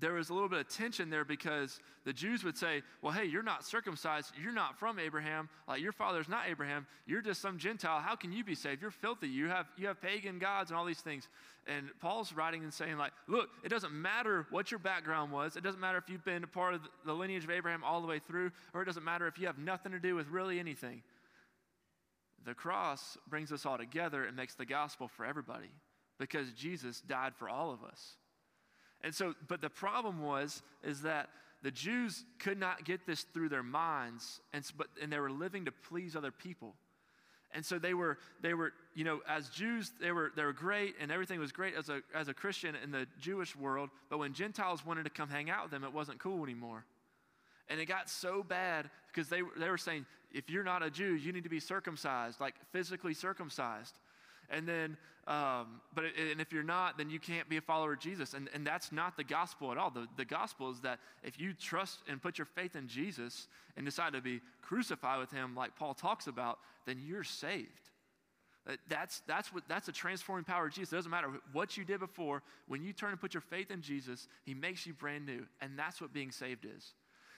there 0.00 0.14
was 0.14 0.30
a 0.30 0.34
little 0.34 0.48
bit 0.48 0.58
of 0.58 0.68
tension 0.68 1.10
there 1.10 1.24
because 1.24 1.78
the 2.04 2.12
Jews 2.12 2.42
would 2.44 2.56
say, 2.56 2.82
Well, 3.02 3.12
hey, 3.12 3.24
you're 3.24 3.42
not 3.42 3.64
circumcised. 3.64 4.32
You're 4.42 4.52
not 4.52 4.78
from 4.78 4.98
Abraham. 4.98 5.48
Like, 5.68 5.80
your 5.80 5.92
father's 5.92 6.28
not 6.28 6.44
Abraham. 6.48 6.86
You're 7.06 7.20
just 7.20 7.40
some 7.40 7.58
Gentile. 7.58 8.00
How 8.00 8.16
can 8.16 8.32
you 8.32 8.42
be 8.42 8.54
saved? 8.54 8.82
You're 8.82 8.90
filthy. 8.90 9.28
You 9.28 9.48
have, 9.48 9.66
you 9.76 9.86
have 9.86 10.00
pagan 10.00 10.38
gods 10.38 10.70
and 10.70 10.78
all 10.78 10.84
these 10.84 11.00
things. 11.00 11.28
And 11.66 11.90
Paul's 12.00 12.32
writing 12.32 12.64
and 12.64 12.74
saying, 12.74 12.96
like, 12.96 13.12
look, 13.28 13.50
it 13.64 13.68
doesn't 13.68 13.92
matter 13.92 14.46
what 14.50 14.70
your 14.70 14.80
background 14.80 15.30
was. 15.30 15.56
It 15.56 15.62
doesn't 15.62 15.80
matter 15.80 15.98
if 15.98 16.08
you've 16.08 16.24
been 16.24 16.42
a 16.42 16.48
part 16.48 16.74
of 16.74 16.80
the 17.06 17.12
lineage 17.12 17.44
of 17.44 17.50
Abraham 17.50 17.84
all 17.84 18.00
the 18.00 18.08
way 18.08 18.18
through, 18.18 18.50
or 18.74 18.82
it 18.82 18.86
doesn't 18.86 19.04
matter 19.04 19.28
if 19.28 19.38
you 19.38 19.46
have 19.46 19.58
nothing 19.58 19.92
to 19.92 20.00
do 20.00 20.16
with 20.16 20.28
really 20.28 20.58
anything. 20.58 21.02
The 22.44 22.54
cross 22.54 23.16
brings 23.28 23.52
us 23.52 23.64
all 23.64 23.78
together 23.78 24.24
and 24.24 24.36
makes 24.36 24.54
the 24.54 24.66
gospel 24.66 25.06
for 25.06 25.24
everybody 25.24 25.70
because 26.18 26.50
Jesus 26.52 27.00
died 27.00 27.34
for 27.36 27.48
all 27.48 27.70
of 27.70 27.84
us. 27.84 28.16
And 29.02 29.14
so, 29.14 29.34
but 29.48 29.60
the 29.60 29.70
problem 29.70 30.22
was, 30.22 30.62
is 30.82 31.02
that 31.02 31.28
the 31.62 31.70
Jews 31.70 32.24
could 32.38 32.58
not 32.58 32.84
get 32.84 33.06
this 33.06 33.22
through 33.22 33.48
their 33.48 33.62
minds, 33.62 34.40
and, 34.52 34.64
but, 34.76 34.88
and 35.00 35.12
they 35.12 35.18
were 35.18 35.30
living 35.30 35.64
to 35.66 35.72
please 35.72 36.16
other 36.16 36.30
people. 36.30 36.74
And 37.54 37.64
so 37.64 37.78
they 37.78 37.94
were, 37.94 38.18
they 38.40 38.54
were, 38.54 38.72
you 38.94 39.04
know, 39.04 39.20
as 39.28 39.48
Jews, 39.50 39.92
they 40.00 40.10
were, 40.10 40.32
they 40.34 40.44
were 40.44 40.54
great 40.54 40.94
and 41.00 41.12
everything 41.12 41.38
was 41.38 41.52
great 41.52 41.74
as 41.76 41.90
a, 41.90 42.00
as 42.14 42.28
a 42.28 42.34
Christian 42.34 42.74
in 42.82 42.90
the 42.90 43.06
Jewish 43.20 43.54
world. 43.54 43.90
But 44.08 44.18
when 44.18 44.32
Gentiles 44.32 44.86
wanted 44.86 45.04
to 45.04 45.10
come 45.10 45.28
hang 45.28 45.50
out 45.50 45.64
with 45.64 45.70
them, 45.70 45.84
it 45.84 45.92
wasn't 45.92 46.18
cool 46.18 46.42
anymore. 46.42 46.84
And 47.68 47.78
it 47.78 47.86
got 47.86 48.08
so 48.08 48.42
bad 48.42 48.90
because 49.08 49.28
they, 49.28 49.42
they 49.58 49.68
were 49.68 49.78
saying, 49.78 50.06
if 50.32 50.48
you're 50.48 50.64
not 50.64 50.82
a 50.82 50.90
Jew, 50.90 51.14
you 51.14 51.32
need 51.32 51.44
to 51.44 51.50
be 51.50 51.60
circumcised, 51.60 52.40
like 52.40 52.54
physically 52.72 53.14
circumcised. 53.14 53.98
And 54.52 54.68
then, 54.68 54.96
um, 55.26 55.80
but 55.94 56.04
and 56.30 56.40
if 56.40 56.52
you're 56.52 56.62
not, 56.62 56.98
then 56.98 57.10
you 57.10 57.18
can't 57.18 57.48
be 57.48 57.56
a 57.56 57.60
follower 57.60 57.94
of 57.94 58.00
Jesus. 58.00 58.34
And, 58.34 58.48
and 58.54 58.66
that's 58.66 58.92
not 58.92 59.16
the 59.16 59.24
gospel 59.24 59.72
at 59.72 59.78
all. 59.78 59.90
The, 59.90 60.06
the 60.16 60.26
gospel 60.26 60.70
is 60.70 60.80
that 60.80 61.00
if 61.24 61.40
you 61.40 61.54
trust 61.54 62.00
and 62.06 62.22
put 62.22 62.38
your 62.38 62.44
faith 62.44 62.76
in 62.76 62.86
Jesus 62.86 63.48
and 63.76 63.86
decide 63.86 64.12
to 64.12 64.20
be 64.20 64.40
crucified 64.60 65.18
with 65.18 65.32
him, 65.32 65.54
like 65.56 65.74
Paul 65.74 65.94
talks 65.94 66.26
about, 66.26 66.58
then 66.86 67.00
you're 67.04 67.24
saved. 67.24 67.68
That's, 68.88 69.22
that's, 69.26 69.52
what, 69.52 69.64
that's 69.68 69.88
a 69.88 69.92
transforming 69.92 70.44
power 70.44 70.66
of 70.66 70.72
Jesus. 70.72 70.92
It 70.92 70.96
doesn't 70.96 71.10
matter 71.10 71.30
what 71.52 71.76
you 71.76 71.84
did 71.84 71.98
before. 71.98 72.42
When 72.68 72.84
you 72.84 72.92
turn 72.92 73.10
and 73.10 73.20
put 73.20 73.34
your 73.34 73.40
faith 73.40 73.72
in 73.72 73.80
Jesus, 73.80 74.28
he 74.44 74.54
makes 74.54 74.86
you 74.86 74.92
brand 74.92 75.26
new. 75.26 75.46
And 75.60 75.76
that's 75.76 76.00
what 76.00 76.12
being 76.12 76.30
saved 76.30 76.64
is. 76.64 76.92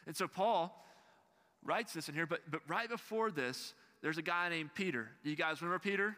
And 0.06 0.14
so 0.14 0.28
Paul 0.28 0.84
writes 1.64 1.94
this 1.94 2.10
in 2.10 2.14
here, 2.14 2.26
but, 2.26 2.40
but 2.50 2.60
right 2.68 2.90
before 2.90 3.30
this, 3.30 3.72
there's 4.02 4.18
a 4.18 4.22
guy 4.22 4.50
named 4.50 4.70
Peter. 4.74 5.08
Do 5.22 5.30
you 5.30 5.36
guys 5.36 5.62
remember 5.62 5.78
Peter? 5.78 6.14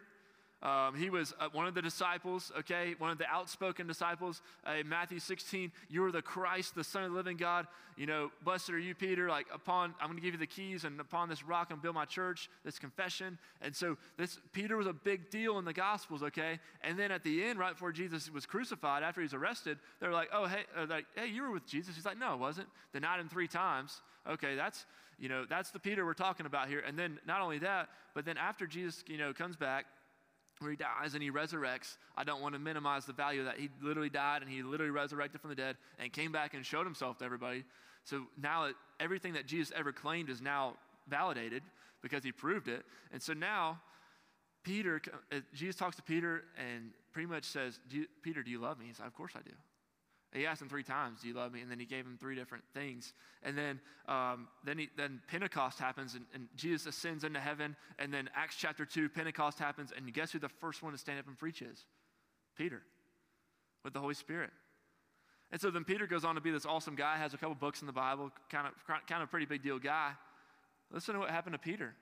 Um, 0.67 0.97
he 0.97 1.11
was 1.11 1.33
uh, 1.39 1.49
one 1.53 1.69
of 1.69 1.75
the 1.75 1.83
disciples, 1.83 2.51
okay, 2.59 2.97
one 2.99 3.11
of 3.11 3.19
the 3.19 3.27
outspoken 3.27 3.87
disciples. 3.87 4.43
Uh, 4.65 4.79
Matthew 4.85 5.21
16, 5.21 5.71
you 5.89 6.05
are 6.05 6.11
the 6.11 6.23
Christ, 6.23 6.75
the 6.75 6.83
Son 6.83 7.05
of 7.05 7.11
the 7.11 7.17
living 7.17 7.37
God. 7.37 7.69
You 7.97 8.07
know, 8.07 8.33
blessed 8.43 8.71
are 8.71 8.79
you, 8.79 8.93
Peter. 8.93 9.29
Like, 9.29 9.47
upon, 9.55 9.95
I'm 10.01 10.09
going 10.09 10.17
to 10.17 10.23
give 10.23 10.35
you 10.35 10.41
the 10.41 10.47
keys, 10.47 10.83
and 10.83 10.99
upon 10.99 11.29
this 11.29 11.45
rock, 11.45 11.69
I'm 11.71 11.79
build 11.79 11.95
my 11.95 12.05
church, 12.05 12.51
this 12.65 12.81
confession. 12.81 13.39
And 13.63 13.77
so, 13.77 13.97
this 14.17 14.41
Peter 14.53 14.77
was 14.77 14.89
a 14.89 14.93
big 14.93 15.31
deal 15.31 15.61
in 15.61 15.65
the 15.65 15.73
Gospels, 15.73 16.25
okay? 16.25 16.59
And 16.83 16.99
then 16.99 17.13
at 17.13 17.23
the 17.23 17.45
end, 17.45 17.61
right 17.61 17.73
before 17.73 17.93
Jesus 17.93 18.29
was 18.29 18.45
crucified, 18.45 19.05
after 19.05 19.21
he 19.21 19.27
was 19.27 19.35
arrested, 19.35 19.79
they're 20.01 20.13
like, 20.13 20.31
oh, 20.33 20.47
hey, 20.47 20.65
uh, 20.77 20.87
like, 20.91 21.07
hey, 21.15 21.29
you 21.29 21.43
were 21.43 21.53
with 21.53 21.67
Jesus. 21.69 21.95
He's 21.95 22.05
like, 22.05 22.19
no, 22.19 22.33
I 22.33 22.35
wasn't. 22.35 22.67
Denied 22.93 23.21
him 23.21 23.29
three 23.29 23.49
times. 23.49 24.01
Okay, 24.29 24.57
that's, 24.57 24.85
you 25.21 25.29
know, 25.29 25.45
that's 25.49 25.71
the 25.71 25.79
Peter 25.79 26.05
we're 26.05 26.15
talking 26.15 26.45
about 26.45 26.69
here. 26.69 26.83
And 26.85 26.99
then 26.99 27.21
not 27.25 27.41
only 27.41 27.59
that, 27.61 27.89
but 28.15 28.25
then 28.25 28.37
after 28.37 28.67
Jesus, 28.67 29.05
you 29.07 29.17
know, 29.17 29.33
comes 29.33 29.55
back, 29.55 29.87
where 30.59 30.71
he 30.71 30.77
dies 30.77 31.15
and 31.15 31.23
he 31.23 31.31
resurrects. 31.31 31.97
I 32.17 32.25
don't 32.25 32.41
want 32.41 32.55
to 32.55 32.59
minimize 32.59 33.05
the 33.05 33.13
value 33.13 33.41
of 33.41 33.47
that. 33.47 33.59
He 33.59 33.69
literally 33.83 34.09
died 34.09 34.43
and 34.43 34.51
he 34.51 34.63
literally 34.63 34.91
resurrected 34.91 35.41
from 35.41 35.51
the 35.51 35.57
dead 35.57 35.77
and 35.99 36.13
came 36.13 36.33
back 36.33 36.55
and 36.55 36.65
showed 36.65 36.85
himself 36.85 37.19
to 37.19 37.25
everybody. 37.25 37.65
So 38.05 38.23
now 38.41 38.71
everything 39.01 39.35
that 39.35 39.47
Jesus 39.47 39.73
ever 39.77 39.93
claimed 39.93 40.31
is 40.31 40.41
now 40.41 40.75
validated 41.09 41.63
because 42.03 42.25
he 42.25 42.33
proved 42.33 42.69
it. 42.69 42.85
And 43.13 43.21
so 43.21 43.33
now 43.33 43.81
Peter, 44.63 45.01
uh, 45.33 45.41
Jesus 45.55 45.77
talks 45.77 45.97
to 45.97 46.03
Peter 46.03 46.45
and 46.59 46.91
pretty 47.13 47.29
much 47.29 47.45
says, 47.45 47.79
Peter, 48.23 48.43
do 48.43 48.51
you 48.51 48.59
love 48.59 48.79
me? 48.79 48.87
He 48.87 48.93
said, 48.93 49.07
Of 49.07 49.15
course 49.15 49.33
I 49.37 49.43
do. 49.43 49.55
He 50.33 50.47
asked 50.47 50.61
him 50.61 50.69
three 50.69 50.83
times, 50.83 51.23
"Do 51.23 51.29
you 51.29 51.35
love 51.35 51.53
me?" 51.53 51.61
And 51.61 51.71
then 51.71 51.79
he 51.79 51.87
gave 51.87 52.05
him 52.05 52.19
three 52.19 52.35
different 52.35 52.65
things. 52.75 53.15
And 53.43 53.57
then, 53.57 53.81
um, 54.07 54.49
then, 54.65 54.79
he, 54.79 54.89
then 54.97 55.23
Pentecost 55.29 55.79
happens, 55.79 56.15
and, 56.15 56.27
and, 56.35 56.49
Jesus 56.57 56.87
ascends 56.87 57.25
into 57.25 57.41
heaven. 57.41 57.77
And 57.99 58.13
then 58.13 58.29
Acts 58.35 58.57
chapter 58.57 58.85
two, 58.85 59.09
Pentecost 59.09 59.59
happens, 59.59 59.93
and 59.97 60.13
guess 60.13 60.33
who 60.33 60.39
the 60.39 60.49
first 60.49 60.83
one 60.83 60.93
to 60.93 60.99
stand 60.99 61.19
up 61.19 61.27
and 61.27 61.39
preach 61.39 61.63
is? 61.63 61.85
Peter, 62.57 62.83
with 63.85 63.93
the 63.93 64.01
Holy 64.01 64.15
Spirit. 64.15 64.51
And 65.53 65.61
so 65.61 65.71
then 65.71 65.85
Peter 65.85 66.07
goes 66.07 66.25
on 66.25 66.35
to 66.35 66.41
be 66.41 66.51
this 66.51 66.67
awesome 66.67 66.97
guy, 66.97 67.17
has 67.17 67.33
a 67.33 67.39
couple 67.39 67.55
books 67.55 67.81
in 67.81 67.87
the 67.87 67.93
Bible, 67.93 68.33
kind 68.51 68.67
of 68.67 69.07
kind 69.07 69.23
of 69.23 69.31
pretty 69.31 69.47
big 69.47 69.63
deal 69.63 69.79
guy. 69.79 70.13
Listen 70.91 71.15
to 71.15 71.21
what 71.21 71.31
happened 71.31 71.55
to 71.55 71.59
Peter. 71.59 71.95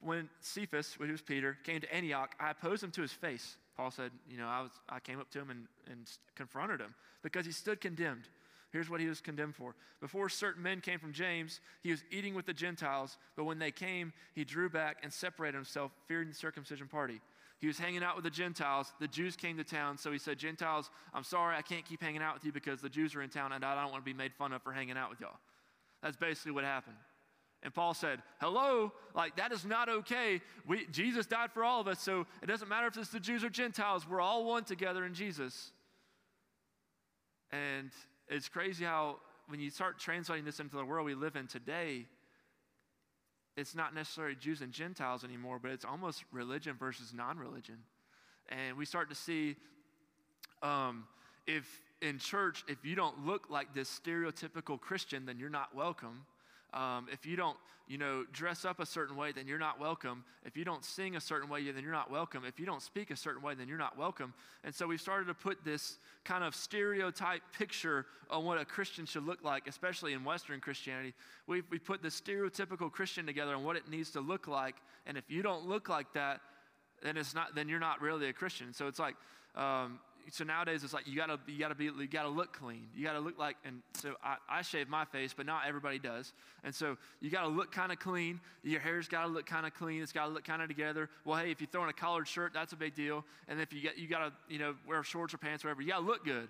When 0.00 0.28
Cephas, 0.40 0.96
who 0.98 1.06
was 1.06 1.22
Peter, 1.22 1.58
came 1.64 1.80
to 1.80 1.94
Antioch, 1.94 2.34
I 2.38 2.50
opposed 2.50 2.84
him 2.84 2.90
to 2.92 3.02
his 3.02 3.12
face. 3.12 3.56
Paul 3.76 3.90
said, 3.90 4.10
you 4.28 4.38
know, 4.38 4.48
I, 4.48 4.62
was, 4.62 4.70
I 4.88 5.00
came 5.00 5.20
up 5.20 5.30
to 5.32 5.40
him 5.40 5.50
and, 5.50 5.66
and 5.90 6.10
confronted 6.34 6.80
him 6.80 6.94
because 7.22 7.44
he 7.44 7.52
stood 7.52 7.80
condemned. 7.80 8.28
Here's 8.72 8.90
what 8.90 9.00
he 9.00 9.06
was 9.06 9.20
condemned 9.20 9.54
for. 9.54 9.74
Before 10.00 10.28
certain 10.28 10.62
men 10.62 10.80
came 10.80 10.98
from 10.98 11.12
James, 11.12 11.60
he 11.82 11.90
was 11.90 12.02
eating 12.10 12.34
with 12.34 12.46
the 12.46 12.52
Gentiles, 12.52 13.16
but 13.36 13.44
when 13.44 13.58
they 13.58 13.70
came, 13.70 14.12
he 14.34 14.44
drew 14.44 14.68
back 14.68 14.98
and 15.02 15.12
separated 15.12 15.56
himself, 15.56 15.92
fearing 16.08 16.28
the 16.28 16.34
circumcision 16.34 16.88
party. 16.88 17.20
He 17.58 17.66
was 17.66 17.78
hanging 17.78 18.02
out 18.02 18.16
with 18.16 18.24
the 18.24 18.30
Gentiles. 18.30 18.92
The 19.00 19.08
Jews 19.08 19.34
came 19.34 19.56
to 19.56 19.64
town, 19.64 19.96
so 19.96 20.12
he 20.12 20.18
said, 20.18 20.38
Gentiles, 20.38 20.90
I'm 21.14 21.24
sorry, 21.24 21.56
I 21.56 21.62
can't 21.62 21.86
keep 21.86 22.02
hanging 22.02 22.22
out 22.22 22.34
with 22.34 22.44
you 22.44 22.52
because 22.52 22.82
the 22.82 22.88
Jews 22.88 23.14
are 23.14 23.22
in 23.22 23.30
town 23.30 23.52
and 23.52 23.64
I 23.64 23.80
don't 23.80 23.90
want 23.90 24.04
to 24.04 24.10
be 24.10 24.16
made 24.16 24.34
fun 24.34 24.52
of 24.52 24.62
for 24.62 24.72
hanging 24.72 24.96
out 24.96 25.08
with 25.08 25.20
y'all. 25.20 25.38
That's 26.02 26.16
basically 26.16 26.52
what 26.52 26.64
happened. 26.64 26.96
And 27.62 27.74
Paul 27.74 27.94
said, 27.94 28.22
Hello, 28.40 28.92
like 29.14 29.36
that 29.36 29.52
is 29.52 29.64
not 29.64 29.88
okay. 29.88 30.40
We, 30.66 30.86
Jesus 30.86 31.26
died 31.26 31.52
for 31.52 31.64
all 31.64 31.80
of 31.80 31.88
us, 31.88 32.00
so 32.00 32.26
it 32.42 32.46
doesn't 32.46 32.68
matter 32.68 32.86
if 32.86 32.96
it's 32.96 33.10
the 33.10 33.20
Jews 33.20 33.42
or 33.42 33.50
Gentiles, 33.50 34.06
we're 34.08 34.20
all 34.20 34.44
one 34.44 34.64
together 34.64 35.04
in 35.04 35.14
Jesus. 35.14 35.72
And 37.50 37.90
it's 38.28 38.48
crazy 38.48 38.84
how 38.84 39.16
when 39.48 39.60
you 39.60 39.70
start 39.70 39.98
translating 39.98 40.44
this 40.44 40.60
into 40.60 40.76
the 40.76 40.84
world 40.84 41.06
we 41.06 41.14
live 41.14 41.36
in 41.36 41.46
today, 41.46 42.06
it's 43.56 43.74
not 43.74 43.94
necessarily 43.94 44.34
Jews 44.34 44.60
and 44.60 44.72
Gentiles 44.72 45.24
anymore, 45.24 45.58
but 45.60 45.70
it's 45.70 45.84
almost 45.84 46.24
religion 46.30 46.76
versus 46.78 47.14
non 47.14 47.38
religion. 47.38 47.78
And 48.48 48.76
we 48.76 48.84
start 48.84 49.08
to 49.08 49.14
see 49.14 49.56
um, 50.62 51.04
if 51.46 51.80
in 52.02 52.18
church, 52.18 52.64
if 52.68 52.84
you 52.84 52.94
don't 52.94 53.24
look 53.24 53.48
like 53.48 53.74
this 53.74 53.88
stereotypical 53.88 54.78
Christian, 54.78 55.24
then 55.24 55.38
you're 55.38 55.48
not 55.48 55.74
welcome 55.74 56.26
Um, 56.76 57.06
if 57.10 57.24
you 57.24 57.36
don't, 57.36 57.56
you 57.88 57.96
know, 57.96 58.24
dress 58.32 58.64
up 58.64 58.80
a 58.80 58.86
certain 58.86 59.16
way, 59.16 59.32
then 59.32 59.46
you're 59.46 59.58
not 59.58 59.80
welcome. 59.80 60.24
If 60.44 60.56
you 60.56 60.64
don't 60.64 60.84
sing 60.84 61.16
a 61.16 61.20
certain 61.20 61.48
way, 61.48 61.70
then 61.70 61.82
you're 61.82 61.92
not 61.92 62.10
welcome. 62.10 62.44
If 62.44 62.60
you 62.60 62.66
don't 62.66 62.82
speak 62.82 63.10
a 63.10 63.16
certain 63.16 63.42
way, 63.42 63.54
then 63.54 63.66
you're 63.66 63.78
not 63.78 63.96
welcome. 63.96 64.34
And 64.62 64.74
so 64.74 64.86
we 64.86 64.98
started 64.98 65.26
to 65.28 65.34
put 65.34 65.64
this 65.64 65.96
kind 66.24 66.44
of 66.44 66.54
stereotype 66.54 67.40
picture 67.56 68.04
on 68.28 68.44
what 68.44 68.60
a 68.60 68.64
Christian 68.64 69.06
should 69.06 69.24
look 69.24 69.42
like, 69.42 69.66
especially 69.66 70.12
in 70.12 70.22
Western 70.22 70.60
Christianity. 70.60 71.14
We 71.46 71.62
we 71.70 71.78
put 71.78 72.02
the 72.02 72.08
stereotypical 72.08 72.92
Christian 72.92 73.24
together 73.24 73.54
on 73.54 73.64
what 73.64 73.76
it 73.76 73.88
needs 73.88 74.10
to 74.10 74.20
look 74.20 74.46
like. 74.46 74.76
And 75.06 75.16
if 75.16 75.30
you 75.30 75.42
don't 75.42 75.66
look 75.66 75.88
like 75.88 76.12
that, 76.12 76.40
then 77.02 77.16
it's 77.16 77.34
not. 77.34 77.54
Then 77.54 77.68
you're 77.68 77.80
not 77.80 78.02
really 78.02 78.28
a 78.28 78.32
Christian. 78.32 78.74
So 78.74 78.86
it's 78.86 78.98
like. 78.98 79.16
Um, 79.54 80.00
so 80.30 80.44
nowadays 80.44 80.82
it's 80.84 80.92
like 80.92 81.06
you 81.06 81.16
gotta 81.16 81.38
you 81.46 81.58
gotta 81.58 81.74
be 81.74 81.84
you 81.84 82.06
gotta 82.06 82.28
look 82.28 82.52
clean. 82.52 82.88
You 82.94 83.04
gotta 83.04 83.20
look 83.20 83.38
like 83.38 83.56
and 83.64 83.82
so 83.94 84.14
I, 84.22 84.36
I 84.48 84.62
shave 84.62 84.88
my 84.88 85.04
face, 85.04 85.32
but 85.36 85.46
not 85.46 85.62
everybody 85.66 85.98
does. 85.98 86.32
And 86.64 86.74
so 86.74 86.96
you 87.20 87.30
gotta 87.30 87.48
look 87.48 87.72
kind 87.72 87.92
of 87.92 87.98
clean. 87.98 88.40
Your 88.62 88.80
hair's 88.80 89.08
gotta 89.08 89.28
look 89.28 89.46
kind 89.46 89.66
of 89.66 89.74
clean. 89.74 90.02
It's 90.02 90.12
gotta 90.12 90.32
look 90.32 90.44
kind 90.44 90.62
of 90.62 90.68
together. 90.68 91.08
Well, 91.24 91.38
hey, 91.38 91.50
if 91.50 91.60
you 91.60 91.66
throw 91.66 91.84
in 91.84 91.88
a 91.88 91.92
collared 91.92 92.28
shirt, 92.28 92.52
that's 92.52 92.72
a 92.72 92.76
big 92.76 92.94
deal. 92.94 93.24
And 93.48 93.60
if 93.60 93.72
you 93.72 93.80
get 93.80 93.98
you 93.98 94.08
gotta 94.08 94.32
you 94.48 94.58
know 94.58 94.74
wear 94.86 95.02
shorts 95.02 95.34
or 95.34 95.38
pants 95.38 95.64
or 95.64 95.68
whatever, 95.68 95.82
you 95.82 95.88
gotta 95.88 96.04
look 96.04 96.24
good. 96.24 96.48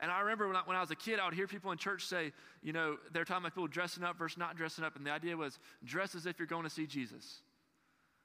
And 0.00 0.10
I 0.10 0.20
remember 0.20 0.46
when 0.46 0.56
I, 0.56 0.62
when 0.64 0.76
I 0.76 0.80
was 0.80 0.90
a 0.90 0.96
kid, 0.96 1.20
I 1.20 1.26
would 1.26 1.34
hear 1.34 1.46
people 1.46 1.72
in 1.72 1.78
church 1.78 2.06
say, 2.06 2.32
you 2.62 2.72
know, 2.72 2.96
they're 3.12 3.24
talking 3.24 3.42
about 3.42 3.54
people 3.54 3.68
dressing 3.68 4.02
up 4.02 4.18
versus 4.18 4.38
not 4.38 4.56
dressing 4.56 4.82
up, 4.82 4.96
and 4.96 5.04
the 5.04 5.10
idea 5.10 5.36
was 5.36 5.58
dress 5.84 6.14
as 6.14 6.24
if 6.24 6.38
you're 6.38 6.48
going 6.48 6.64
to 6.64 6.70
see 6.70 6.86
Jesus. 6.86 7.42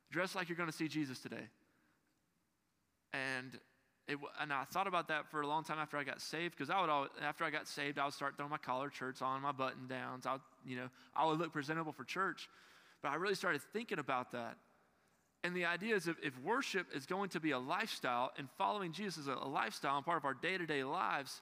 Dress 0.10 0.36
like 0.36 0.48
you're 0.48 0.56
going 0.58 0.70
to 0.70 0.76
see 0.76 0.88
Jesus 0.88 1.20
today. 1.20 1.50
And 3.14 3.60
it, 4.08 4.18
and 4.40 4.54
I 4.54 4.64
thought 4.66 4.88
about 4.88 5.08
that 5.08 5.30
for 5.32 5.42
a 5.42 5.48
long 5.48 5.64
time 5.64 5.80
after 5.80 5.98
I 5.98 6.04
got 6.04 6.22
saved 6.22 6.56
because 6.56 6.70
I 6.70 6.80
would 6.80 6.90
always, 6.90 7.10
after 7.22 7.44
I 7.44 7.50
got 7.50 7.68
saved 7.68 7.98
I 7.98 8.06
would 8.06 8.14
start 8.14 8.38
throwing 8.38 8.52
my 8.52 8.58
collared 8.58 8.94
shirts 8.94 9.22
on, 9.22 9.42
my 9.42 9.52
button 9.52 9.88
downs. 9.88 10.26
I 10.26 10.38
you 10.66 10.78
know 10.78 10.90
I 11.16 11.26
would 11.26 11.40
look 11.40 11.54
presentable 11.54 11.92
for 11.92 12.04
church, 12.04 12.50
but 13.02 13.10
I 13.10 13.16
really 13.16 13.36
started 13.36 13.62
thinking 13.74 14.00
about 14.00 14.32
that. 14.32 14.58
And 15.44 15.56
the 15.56 15.66
idea 15.66 15.96
is 15.96 16.08
if, 16.08 16.16
if 16.24 16.34
worship 16.40 16.88
is 16.96 17.06
going 17.06 17.30
to 17.30 17.40
be 17.40 17.52
a 17.52 17.60
lifestyle 17.60 18.32
and 18.38 18.48
following 18.58 18.92
Jesus 18.92 19.18
is 19.18 19.28
a, 19.28 19.34
a 19.34 19.48
lifestyle 19.48 19.98
and 19.98 20.06
part 20.06 20.18
of 20.18 20.26
our 20.26 20.34
day 20.34 20.58
to 20.58 20.66
day 20.66 20.84
lives, 20.84 21.42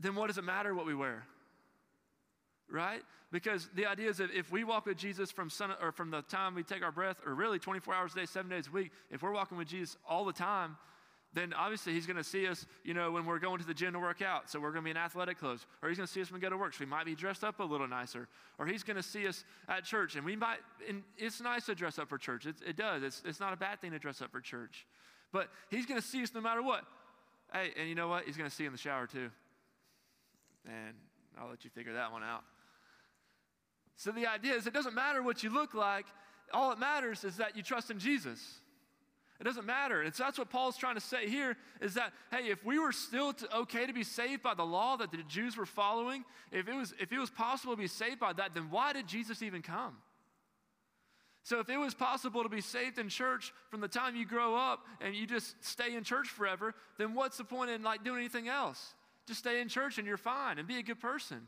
then 0.00 0.14
what 0.14 0.28
does 0.28 0.38
it 0.38 0.44
matter 0.44 0.74
what 0.74 0.86
we 0.86 0.94
wear? 0.94 1.24
Right? 2.74 3.02
Because 3.30 3.68
the 3.76 3.86
idea 3.86 4.10
is 4.10 4.16
that 4.16 4.32
if 4.32 4.50
we 4.50 4.64
walk 4.64 4.86
with 4.86 4.96
Jesus 4.96 5.30
from, 5.30 5.48
sun, 5.48 5.70
or 5.80 5.92
from 5.92 6.10
the 6.10 6.22
time 6.22 6.56
we 6.56 6.64
take 6.64 6.82
our 6.82 6.90
breath, 6.90 7.18
or 7.24 7.32
really 7.32 7.60
24 7.60 7.94
hours 7.94 8.12
a 8.14 8.16
day, 8.16 8.26
seven 8.26 8.50
days 8.50 8.66
a 8.66 8.70
week, 8.72 8.90
if 9.12 9.22
we're 9.22 9.32
walking 9.32 9.56
with 9.56 9.68
Jesus 9.68 9.96
all 10.08 10.24
the 10.24 10.32
time, 10.32 10.76
then 11.34 11.52
obviously 11.52 11.92
he's 11.92 12.04
going 12.04 12.16
to 12.16 12.24
see 12.24 12.48
us, 12.48 12.66
you 12.82 12.92
know, 12.92 13.12
when 13.12 13.26
we're 13.26 13.38
going 13.38 13.60
to 13.60 13.66
the 13.66 13.74
gym 13.74 13.92
to 13.92 14.00
work 14.00 14.22
out. 14.22 14.50
So 14.50 14.58
we're 14.58 14.72
going 14.72 14.82
to 14.82 14.86
be 14.86 14.90
in 14.90 14.96
athletic 14.96 15.38
clothes. 15.38 15.66
Or 15.82 15.88
he's 15.88 15.98
going 15.98 16.08
to 16.08 16.12
see 16.12 16.20
us 16.20 16.32
when 16.32 16.40
we 16.40 16.42
go 16.42 16.50
to 16.50 16.56
work. 16.56 16.74
So 16.74 16.80
we 16.80 16.86
might 16.86 17.06
be 17.06 17.14
dressed 17.14 17.44
up 17.44 17.60
a 17.60 17.64
little 17.64 17.86
nicer. 17.86 18.26
Or 18.58 18.66
he's 18.66 18.82
going 18.82 18.96
to 18.96 19.04
see 19.04 19.28
us 19.28 19.44
at 19.68 19.84
church. 19.84 20.16
And 20.16 20.24
we 20.24 20.34
might, 20.34 20.58
and 20.88 21.04
it's 21.16 21.40
nice 21.40 21.66
to 21.66 21.76
dress 21.76 22.00
up 22.00 22.08
for 22.08 22.18
church. 22.18 22.46
It, 22.46 22.56
it 22.66 22.76
does. 22.76 23.04
It's, 23.04 23.22
it's 23.24 23.38
not 23.38 23.52
a 23.52 23.56
bad 23.56 23.80
thing 23.80 23.92
to 23.92 24.00
dress 24.00 24.20
up 24.20 24.32
for 24.32 24.40
church. 24.40 24.84
But 25.32 25.48
he's 25.70 25.86
going 25.86 26.00
to 26.00 26.06
see 26.06 26.24
us 26.24 26.32
no 26.34 26.40
matter 26.40 26.62
what. 26.62 26.84
Hey, 27.52 27.70
and 27.78 27.88
you 27.88 27.94
know 27.94 28.08
what? 28.08 28.24
He's 28.24 28.36
going 28.36 28.50
to 28.50 28.54
see 28.54 28.64
you 28.64 28.68
in 28.68 28.72
the 28.72 28.78
shower 28.78 29.06
too. 29.06 29.30
And 30.66 30.94
I'll 31.40 31.48
let 31.48 31.64
you 31.64 31.70
figure 31.70 31.94
that 31.94 32.10
one 32.10 32.24
out. 32.24 32.42
So 33.96 34.10
the 34.10 34.26
idea 34.26 34.54
is 34.54 34.66
it 34.66 34.74
doesn't 34.74 34.94
matter 34.94 35.22
what 35.22 35.42
you 35.42 35.50
look 35.50 35.74
like, 35.74 36.06
all 36.52 36.72
it 36.72 36.78
matters 36.78 37.24
is 37.24 37.36
that 37.38 37.56
you 37.56 37.62
trust 37.62 37.90
in 37.90 37.98
Jesus. 37.98 38.60
It 39.40 39.44
doesn't 39.44 39.66
matter. 39.66 40.02
And 40.02 40.14
so 40.14 40.24
that's 40.24 40.38
what 40.38 40.48
Paul's 40.48 40.76
trying 40.76 40.94
to 40.94 41.00
say 41.00 41.28
here 41.28 41.56
is 41.80 41.94
that, 41.94 42.12
hey, 42.30 42.50
if 42.50 42.64
we 42.64 42.78
were 42.78 42.92
still 42.92 43.32
to, 43.32 43.56
okay 43.58 43.84
to 43.86 43.92
be 43.92 44.04
saved 44.04 44.42
by 44.42 44.54
the 44.54 44.64
law 44.64 44.96
that 44.96 45.10
the 45.10 45.18
Jews 45.28 45.56
were 45.56 45.66
following, 45.66 46.24
if 46.52 46.68
it, 46.68 46.74
was, 46.74 46.94
if 47.00 47.12
it 47.12 47.18
was 47.18 47.30
possible 47.30 47.74
to 47.74 47.80
be 47.80 47.88
saved 47.88 48.20
by 48.20 48.32
that, 48.32 48.54
then 48.54 48.70
why 48.70 48.92
did 48.92 49.08
Jesus 49.08 49.42
even 49.42 49.60
come? 49.60 49.96
So 51.42 51.60
if 51.60 51.68
it 51.68 51.76
was 51.76 51.94
possible 51.94 52.42
to 52.42 52.48
be 52.48 52.62
saved 52.62 52.98
in 52.98 53.08
church 53.08 53.52
from 53.70 53.80
the 53.80 53.88
time 53.88 54.16
you 54.16 54.24
grow 54.24 54.56
up 54.56 54.86
and 55.00 55.14
you 55.14 55.26
just 55.26 55.62
stay 55.62 55.94
in 55.94 56.04
church 56.04 56.28
forever, 56.28 56.74
then 56.96 57.14
what's 57.14 57.36
the 57.36 57.44
point 57.44 57.70
in 57.70 57.82
like 57.82 58.02
doing 58.02 58.20
anything 58.20 58.48
else? 58.48 58.94
Just 59.26 59.40
stay 59.40 59.60
in 59.60 59.68
church 59.68 59.98
and 59.98 60.06
you're 60.06 60.16
fine 60.16 60.58
and 60.58 60.66
be 60.66 60.78
a 60.78 60.82
good 60.82 61.00
person. 61.00 61.46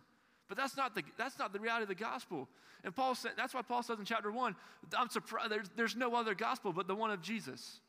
But 0.48 0.56
that's 0.56 0.76
not 0.76 0.94
the, 0.94 1.02
that's 1.18 1.38
not 1.38 1.52
the 1.52 1.60
reality 1.60 1.82
of 1.82 1.88
the 1.88 1.94
gospel. 1.94 2.48
And 2.84 2.94
Paul 2.94 3.14
said, 3.14 3.32
that's 3.36 3.54
why 3.54 3.62
Paul 3.62 3.82
says 3.82 3.98
in 3.98 4.04
chapter 4.04 4.30
one, 4.30 4.54
I'm 4.96 5.08
surprised, 5.08 5.50
there's, 5.50 5.70
there's 5.76 5.96
no 5.96 6.14
other 6.14 6.34
gospel 6.34 6.72
but 6.72 6.86
the 6.86 6.94
one 6.94 7.10
of 7.10 7.20
Jesus. 7.20 7.80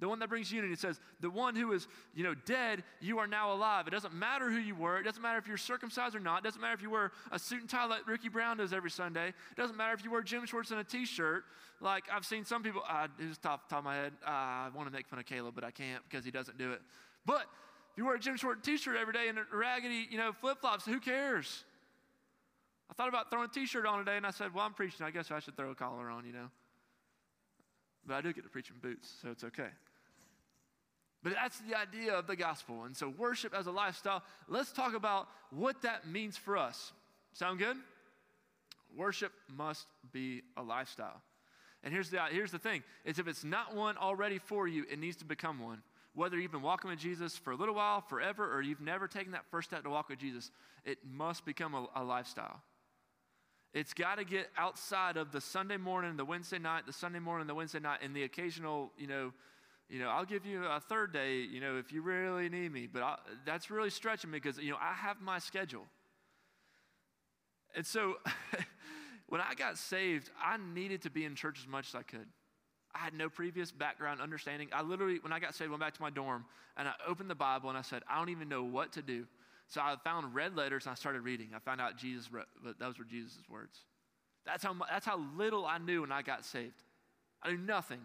The 0.00 0.08
one 0.08 0.18
that 0.18 0.28
brings 0.28 0.50
unity. 0.50 0.72
It 0.72 0.80
says, 0.80 0.98
the 1.20 1.30
one 1.30 1.54
who 1.54 1.72
is, 1.72 1.86
you 2.14 2.24
know, 2.24 2.34
dead, 2.34 2.82
you 3.00 3.20
are 3.20 3.28
now 3.28 3.52
alive. 3.52 3.86
It 3.86 3.90
doesn't 3.90 4.12
matter 4.12 4.50
who 4.50 4.58
you 4.58 4.74
were. 4.74 4.98
It 4.98 5.04
doesn't 5.04 5.22
matter 5.22 5.38
if 5.38 5.46
you're 5.46 5.56
circumcised 5.56 6.16
or 6.16 6.20
not. 6.20 6.38
It 6.38 6.44
doesn't 6.44 6.60
matter 6.60 6.74
if 6.74 6.82
you 6.82 6.90
wear 6.90 7.12
a 7.30 7.38
suit 7.38 7.60
and 7.60 7.70
tie 7.70 7.86
like 7.86 8.06
Ricky 8.06 8.28
Brown 8.28 8.56
does 8.56 8.72
every 8.72 8.90
Sunday. 8.90 9.28
It 9.28 9.56
doesn't 9.56 9.76
matter 9.76 9.94
if 9.94 10.04
you 10.04 10.10
wear 10.10 10.20
gym 10.20 10.46
shorts 10.46 10.72
and 10.72 10.80
a 10.80 10.84
t-shirt. 10.84 11.44
Like 11.80 12.04
I've 12.12 12.26
seen 12.26 12.44
some 12.44 12.62
people, 12.62 12.82
uh, 12.88 13.06
just 13.20 13.40
top, 13.40 13.68
top 13.68 13.78
of 13.78 13.84
my 13.84 13.94
head, 13.94 14.12
uh, 14.26 14.30
I 14.30 14.70
want 14.74 14.88
to 14.88 14.92
make 14.92 15.06
fun 15.06 15.20
of 15.20 15.26
Caleb, 15.26 15.54
but 15.54 15.62
I 15.64 15.70
can't 15.70 16.02
because 16.08 16.24
he 16.24 16.32
doesn't 16.32 16.58
do 16.58 16.72
it. 16.72 16.82
But 17.24 17.42
if 17.92 17.96
you 17.96 18.04
wear 18.04 18.16
a 18.16 18.20
gym 18.20 18.36
short 18.36 18.64
t-shirt 18.64 18.96
every 19.00 19.12
day 19.12 19.28
and 19.28 19.38
raggedy, 19.52 20.08
you 20.10 20.18
know, 20.18 20.32
flip-flops, 20.32 20.84
who 20.84 20.98
cares? 20.98 21.64
I 22.90 22.94
thought 22.94 23.08
about 23.08 23.30
throwing 23.30 23.46
a 23.46 23.52
t 23.52 23.66
shirt 23.66 23.86
on 23.86 23.98
today, 23.98 24.16
and 24.16 24.26
I 24.26 24.30
said, 24.30 24.54
Well, 24.54 24.64
I'm 24.64 24.74
preaching. 24.74 25.04
I 25.04 25.10
guess 25.10 25.30
I 25.30 25.40
should 25.40 25.56
throw 25.56 25.70
a 25.70 25.74
collar 25.74 26.10
on, 26.10 26.26
you 26.26 26.32
know. 26.32 26.50
But 28.06 28.14
I 28.14 28.20
do 28.20 28.32
get 28.32 28.44
to 28.44 28.50
preach 28.50 28.70
in 28.70 28.76
boots, 28.76 29.12
so 29.22 29.30
it's 29.30 29.44
okay. 29.44 29.68
But 31.22 31.32
that's 31.32 31.58
the 31.60 31.74
idea 31.74 32.12
of 32.12 32.26
the 32.26 32.36
gospel. 32.36 32.84
And 32.84 32.94
so, 32.94 33.08
worship 33.08 33.54
as 33.54 33.66
a 33.66 33.70
lifestyle, 33.70 34.22
let's 34.46 34.72
talk 34.72 34.94
about 34.94 35.28
what 35.50 35.82
that 35.82 36.06
means 36.06 36.36
for 36.36 36.58
us. 36.58 36.92
Sound 37.32 37.58
good? 37.58 37.76
Worship 38.94 39.32
must 39.48 39.86
be 40.12 40.42
a 40.56 40.62
lifestyle. 40.62 41.22
And 41.82 41.92
here's 41.92 42.10
the, 42.10 42.20
here's 42.30 42.50
the 42.50 42.58
thing 42.58 42.82
is 43.04 43.18
if 43.18 43.26
it's 43.26 43.44
not 43.44 43.74
one 43.74 43.96
already 43.96 44.38
for 44.38 44.68
you, 44.68 44.84
it 44.90 44.98
needs 44.98 45.16
to 45.16 45.24
become 45.24 45.58
one. 45.58 45.82
Whether 46.14 46.38
you've 46.38 46.52
been 46.52 46.62
walking 46.62 46.90
with 46.90 47.00
Jesus 47.00 47.36
for 47.36 47.52
a 47.52 47.56
little 47.56 47.74
while, 47.74 48.00
forever, 48.02 48.54
or 48.54 48.62
you've 48.62 48.80
never 48.80 49.08
taken 49.08 49.32
that 49.32 49.44
first 49.50 49.70
step 49.70 49.82
to 49.82 49.90
walk 49.90 50.10
with 50.10 50.20
Jesus, 50.20 50.50
it 50.84 50.98
must 51.04 51.44
become 51.44 51.74
a, 51.74 51.86
a 51.96 52.04
lifestyle. 52.04 52.62
It's 53.74 53.92
got 53.92 54.18
to 54.18 54.24
get 54.24 54.50
outside 54.56 55.16
of 55.16 55.32
the 55.32 55.40
Sunday 55.40 55.76
morning, 55.76 56.16
the 56.16 56.24
Wednesday 56.24 56.60
night, 56.60 56.86
the 56.86 56.92
Sunday 56.92 57.18
morning, 57.18 57.48
the 57.48 57.56
Wednesday 57.56 57.80
night, 57.80 57.98
and 58.02 58.14
the 58.14 58.22
occasional, 58.22 58.92
you 58.96 59.08
know, 59.08 59.32
you 59.90 59.98
know, 59.98 60.08
I'll 60.08 60.24
give 60.24 60.46
you 60.46 60.64
a 60.64 60.78
third 60.78 61.12
day, 61.12 61.40
you 61.40 61.60
know, 61.60 61.76
if 61.76 61.92
you 61.92 62.00
really 62.00 62.48
need 62.48 62.72
me. 62.72 62.86
But 62.86 63.02
I, 63.02 63.16
that's 63.44 63.72
really 63.72 63.90
stretching 63.90 64.30
me 64.30 64.38
because, 64.38 64.58
you 64.58 64.70
know, 64.70 64.78
I 64.80 64.92
have 64.94 65.20
my 65.20 65.40
schedule. 65.40 65.86
And 67.74 67.84
so 67.84 68.14
when 69.28 69.40
I 69.40 69.54
got 69.54 69.76
saved, 69.76 70.30
I 70.42 70.56
needed 70.72 71.02
to 71.02 71.10
be 71.10 71.24
in 71.24 71.34
church 71.34 71.58
as 71.60 71.66
much 71.66 71.88
as 71.88 71.96
I 71.96 72.02
could. 72.02 72.26
I 72.94 72.98
had 72.98 73.12
no 73.12 73.28
previous 73.28 73.72
background 73.72 74.20
understanding. 74.20 74.68
I 74.72 74.82
literally, 74.82 75.18
when 75.20 75.32
I 75.32 75.40
got 75.40 75.56
saved, 75.56 75.70
went 75.70 75.82
back 75.82 75.94
to 75.94 76.02
my 76.02 76.10
dorm 76.10 76.44
and 76.76 76.86
I 76.86 76.92
opened 77.08 77.28
the 77.28 77.34
Bible 77.34 77.68
and 77.68 77.76
I 77.76 77.82
said, 77.82 78.02
I 78.08 78.18
don't 78.18 78.28
even 78.28 78.48
know 78.48 78.62
what 78.62 78.92
to 78.92 79.02
do. 79.02 79.26
So 79.68 79.80
I 79.80 79.96
found 80.04 80.34
red 80.34 80.56
letters 80.56 80.86
and 80.86 80.92
I 80.92 80.94
started 80.94 81.22
reading. 81.22 81.48
I 81.54 81.58
found 81.58 81.80
out 81.80 81.96
Jesus, 81.96 82.28
but 82.62 82.78
those 82.78 82.98
were 82.98 83.04
Jesus' 83.04 83.38
words. 83.48 83.78
That's 84.46 84.62
how, 84.62 84.76
that's 84.90 85.06
how 85.06 85.20
little 85.36 85.64
I 85.64 85.78
knew 85.78 86.02
when 86.02 86.12
I 86.12 86.22
got 86.22 86.44
saved. 86.44 86.82
I 87.42 87.50
knew 87.50 87.58
nothing. 87.58 88.00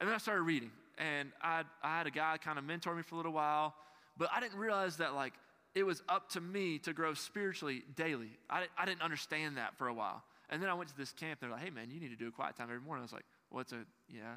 And 0.00 0.08
then 0.08 0.14
I 0.14 0.18
started 0.18 0.42
reading. 0.42 0.70
And 0.96 1.30
I, 1.42 1.64
I 1.82 1.98
had 1.98 2.06
a 2.06 2.10
guy 2.10 2.36
kind 2.42 2.58
of 2.58 2.64
mentor 2.64 2.94
me 2.94 3.02
for 3.02 3.14
a 3.14 3.18
little 3.18 3.32
while, 3.32 3.74
but 4.16 4.30
I 4.34 4.40
didn't 4.40 4.58
realize 4.58 4.96
that 4.96 5.14
like 5.14 5.34
it 5.74 5.84
was 5.84 6.02
up 6.08 6.30
to 6.30 6.40
me 6.40 6.78
to 6.80 6.92
grow 6.92 7.14
spiritually 7.14 7.84
daily. 7.94 8.30
I, 8.50 8.64
I 8.76 8.84
didn't 8.84 9.02
understand 9.02 9.58
that 9.58 9.76
for 9.76 9.86
a 9.86 9.94
while. 9.94 10.24
And 10.50 10.62
then 10.62 10.70
I 10.70 10.74
went 10.74 10.88
to 10.90 10.96
this 10.96 11.12
camp. 11.12 11.40
They're 11.40 11.50
like, 11.50 11.62
hey, 11.62 11.70
man, 11.70 11.90
you 11.90 12.00
need 12.00 12.08
to 12.08 12.16
do 12.16 12.28
a 12.28 12.32
quiet 12.32 12.56
time 12.56 12.68
every 12.68 12.80
morning. 12.80 13.02
I 13.02 13.04
was 13.04 13.12
like, 13.12 13.26
what's 13.50 13.72
a, 13.72 13.84
yeah, 14.08 14.34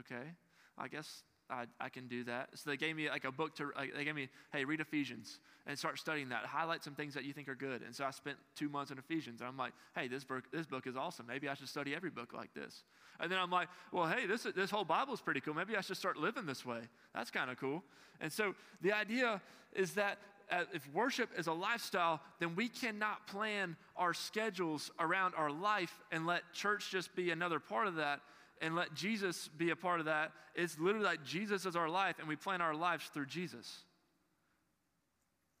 okay. 0.00 0.32
I 0.76 0.88
guess 0.88 1.22
I, 1.50 1.66
I 1.80 1.88
can 1.88 2.08
do 2.08 2.24
that. 2.24 2.50
So 2.54 2.70
they 2.70 2.76
gave 2.76 2.96
me 2.96 3.08
like 3.08 3.24
a 3.24 3.32
book 3.32 3.54
to, 3.56 3.70
like, 3.76 3.94
they 3.94 4.04
gave 4.04 4.14
me, 4.14 4.28
hey, 4.52 4.64
read 4.64 4.80
Ephesians 4.80 5.40
and 5.66 5.78
start 5.78 5.98
studying 5.98 6.28
that. 6.30 6.44
Highlight 6.46 6.82
some 6.82 6.94
things 6.94 7.14
that 7.14 7.24
you 7.24 7.32
think 7.32 7.48
are 7.48 7.54
good. 7.54 7.82
And 7.82 7.94
so 7.94 8.04
I 8.04 8.10
spent 8.10 8.38
two 8.56 8.68
months 8.68 8.90
in 8.90 8.98
Ephesians. 8.98 9.40
And 9.40 9.48
I'm 9.48 9.56
like, 9.56 9.72
hey, 9.94 10.08
this 10.08 10.24
book, 10.24 10.44
this 10.52 10.66
book 10.66 10.86
is 10.86 10.96
awesome. 10.96 11.26
Maybe 11.26 11.48
I 11.48 11.54
should 11.54 11.68
study 11.68 11.94
every 11.94 12.10
book 12.10 12.32
like 12.32 12.52
this. 12.54 12.84
And 13.20 13.30
then 13.30 13.38
I'm 13.38 13.50
like, 13.50 13.68
well, 13.92 14.06
hey, 14.06 14.26
this, 14.26 14.46
this 14.56 14.70
whole 14.70 14.84
Bible 14.84 15.14
is 15.14 15.20
pretty 15.20 15.40
cool. 15.40 15.54
Maybe 15.54 15.76
I 15.76 15.80
should 15.80 15.96
start 15.96 16.16
living 16.16 16.46
this 16.46 16.64
way. 16.64 16.80
That's 17.14 17.30
kind 17.30 17.50
of 17.50 17.58
cool. 17.58 17.82
And 18.20 18.32
so 18.32 18.54
the 18.82 18.92
idea 18.92 19.40
is 19.72 19.92
that 19.92 20.18
uh, 20.50 20.64
if 20.72 20.86
worship 20.92 21.30
is 21.38 21.46
a 21.46 21.52
lifestyle, 21.52 22.20
then 22.38 22.54
we 22.54 22.68
cannot 22.68 23.26
plan 23.26 23.76
our 23.96 24.12
schedules 24.12 24.90
around 24.98 25.34
our 25.36 25.50
life 25.50 26.02
and 26.12 26.26
let 26.26 26.42
church 26.52 26.90
just 26.90 27.14
be 27.14 27.30
another 27.30 27.58
part 27.58 27.86
of 27.86 27.94
that 27.96 28.20
and 28.60 28.74
let 28.74 28.94
Jesus 28.94 29.48
be 29.48 29.70
a 29.70 29.76
part 29.76 30.00
of 30.00 30.06
that. 30.06 30.32
It's 30.54 30.78
literally 30.78 31.04
like 31.04 31.24
Jesus 31.24 31.66
is 31.66 31.76
our 31.76 31.88
life, 31.88 32.16
and 32.18 32.28
we 32.28 32.36
plan 32.36 32.60
our 32.60 32.74
lives 32.74 33.06
through 33.12 33.26
Jesus. 33.26 33.80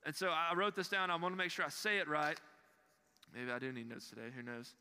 And 0.06 0.14
so 0.14 0.28
I 0.28 0.54
wrote 0.54 0.76
this 0.76 0.88
down. 0.88 1.10
I 1.10 1.16
want 1.16 1.32
to 1.32 1.38
make 1.38 1.50
sure 1.50 1.64
I 1.64 1.70
say 1.70 1.98
it 1.98 2.08
right. 2.08 2.38
Maybe 3.34 3.50
I 3.50 3.58
do 3.58 3.72
need 3.72 3.88
notes 3.88 4.08
today. 4.10 4.28
Who 4.34 4.42
knows? 4.42 4.74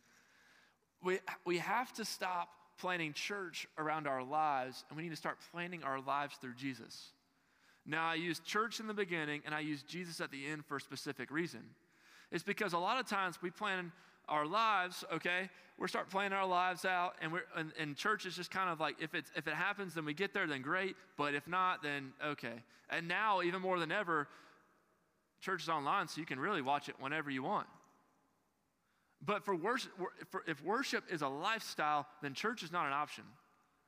We, 1.02 1.20
we 1.46 1.58
have 1.58 1.92
to 1.94 2.06
stop 2.06 2.50
planning 2.80 3.14
church 3.14 3.68
around 3.78 4.08
our 4.08 4.24
lives, 4.24 4.84
and 4.90 4.98
we 4.98 5.04
need 5.04 5.10
to 5.10 5.16
start 5.16 5.38
planning 5.52 5.84
our 5.84 6.00
lives 6.00 6.36
through 6.42 6.56
Jesus. 6.56 7.12
Now, 7.86 8.08
I 8.08 8.16
use 8.16 8.40
church 8.40 8.80
in 8.80 8.88
the 8.88 8.94
beginning, 8.94 9.42
and 9.46 9.54
I 9.54 9.60
use 9.60 9.84
Jesus 9.84 10.22
at 10.22 10.32
the 10.32 10.46
end 10.46 10.66
for 10.66 10.78
a 10.78 10.82
specific 10.82 11.32
reason. 11.32 11.62
It's 12.32 12.44
because 12.44 12.74
a 12.74 12.80
lot 12.80 13.00
of 13.00 13.08
times 13.08 13.42
we 13.42 13.52
plan 13.52 13.92
our 14.28 14.46
lives, 14.46 15.04
okay? 15.12 15.50
We 15.78 15.88
start 15.88 16.10
planning 16.10 16.38
our 16.38 16.46
lives 16.46 16.86
out, 16.86 17.16
and 17.22 17.32
we're 17.32 17.44
and, 17.56 17.72
and 17.80 17.96
church 17.96 18.26
is 18.26 18.36
just 18.36 18.52
kind 18.52 18.70
of 18.70 18.80
like 18.80 18.96
if 19.02 19.16
it's 19.16 19.32
if 19.36 19.48
it 19.48 19.54
happens, 19.54 19.94
then 19.94 20.06
we 20.06 20.14
get 20.14 20.34
there, 20.34 20.48
then 20.48 20.62
great. 20.62 20.96
But 21.18 21.34
if 21.34 21.48
not, 21.48 21.82
then 21.82 22.14
okay. 22.24 22.64
And 22.90 23.08
now, 23.08 23.42
even 23.42 23.62
more 23.62 23.80
than 23.80 23.92
ever, 23.92 24.28
church 25.42 25.64
is 25.64 25.70
online, 25.70 26.08
so 26.08 26.20
you 26.20 26.28
can 26.28 26.40
really 26.40 26.62
watch 26.62 26.90
it 26.90 26.96
whenever 27.00 27.30
you 27.32 27.44
want. 27.44 27.68
But 29.26 29.44
for 29.44 29.56
worship, 29.56 29.92
for, 30.30 30.44
if 30.48 30.64
worship 30.64 31.06
is 31.10 31.22
a 31.22 31.28
lifestyle, 31.28 32.06
then 32.22 32.34
church 32.34 32.62
is 32.62 32.72
not 32.72 32.86
an 32.86 32.94
option. 32.94 33.24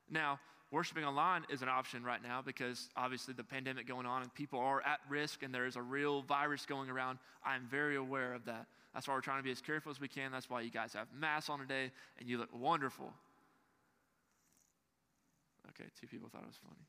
Now, 0.09 0.39
worshiping 0.75 1.05
online 1.05 1.45
is 1.47 1.61
an 1.61 1.69
option 1.69 2.03
right 2.03 2.21
now 2.21 2.41
because 2.45 2.89
obviously 2.97 3.33
the 3.33 3.45
pandemic 3.45 3.87
going 3.87 4.05
on 4.05 4.21
and 4.21 4.33
people 4.33 4.59
are 4.59 4.81
at 4.85 4.99
risk 5.07 5.41
and 5.41 5.55
there 5.55 5.65
is 5.65 5.77
a 5.77 5.81
real 5.81 6.21
virus 6.23 6.65
going 6.65 6.89
around. 6.89 7.17
I'm 7.45 7.65
very 7.71 7.95
aware 7.95 8.33
of 8.33 8.43
that. 8.43 8.65
That's 8.93 9.07
why 9.07 9.13
we're 9.13 9.21
trying 9.21 9.39
to 9.39 9.43
be 9.43 9.51
as 9.51 9.61
careful 9.61 9.89
as 9.89 10.01
we 10.01 10.09
can. 10.09 10.33
That's 10.33 10.49
why 10.49 10.59
you 10.59 10.69
guys 10.69 10.91
have 10.91 11.07
masks 11.17 11.49
on 11.49 11.59
today 11.59 11.91
and 12.19 12.27
you 12.27 12.37
look 12.37 12.49
wonderful. 12.53 13.13
Okay, 15.69 15.89
two 15.97 16.07
people 16.07 16.27
thought 16.27 16.41
it 16.41 16.47
was 16.47 16.59
funny. 16.61 16.85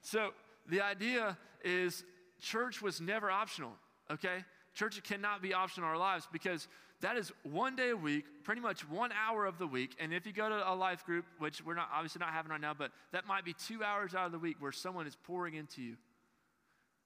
So 0.00 0.30
the 0.68 0.80
idea 0.80 1.36
is 1.64 2.04
church 2.40 2.80
was 2.80 3.00
never 3.00 3.32
optional, 3.32 3.72
okay? 4.12 4.44
Church 4.74 5.02
cannot 5.02 5.42
be 5.42 5.52
optional 5.52 5.88
in 5.88 5.92
our 5.92 5.98
lives 5.98 6.28
because 6.30 6.68
that 7.00 7.16
is 7.16 7.32
one 7.44 7.76
day 7.76 7.90
a 7.90 7.96
week, 7.96 8.24
pretty 8.42 8.60
much 8.60 8.88
one 8.88 9.10
hour 9.12 9.46
of 9.46 9.58
the 9.58 9.66
week. 9.66 9.94
And 10.00 10.12
if 10.12 10.26
you 10.26 10.32
go 10.32 10.48
to 10.48 10.70
a 10.70 10.74
life 10.74 11.04
group, 11.04 11.24
which 11.38 11.64
we're 11.64 11.74
not 11.74 11.88
obviously 11.94 12.18
not 12.18 12.30
having 12.30 12.50
right 12.50 12.60
now, 12.60 12.74
but 12.74 12.90
that 13.12 13.26
might 13.26 13.44
be 13.44 13.52
two 13.52 13.84
hours 13.84 14.14
out 14.14 14.26
of 14.26 14.32
the 14.32 14.38
week 14.38 14.56
where 14.58 14.72
someone 14.72 15.06
is 15.06 15.16
pouring 15.24 15.54
into 15.54 15.80
you. 15.80 15.96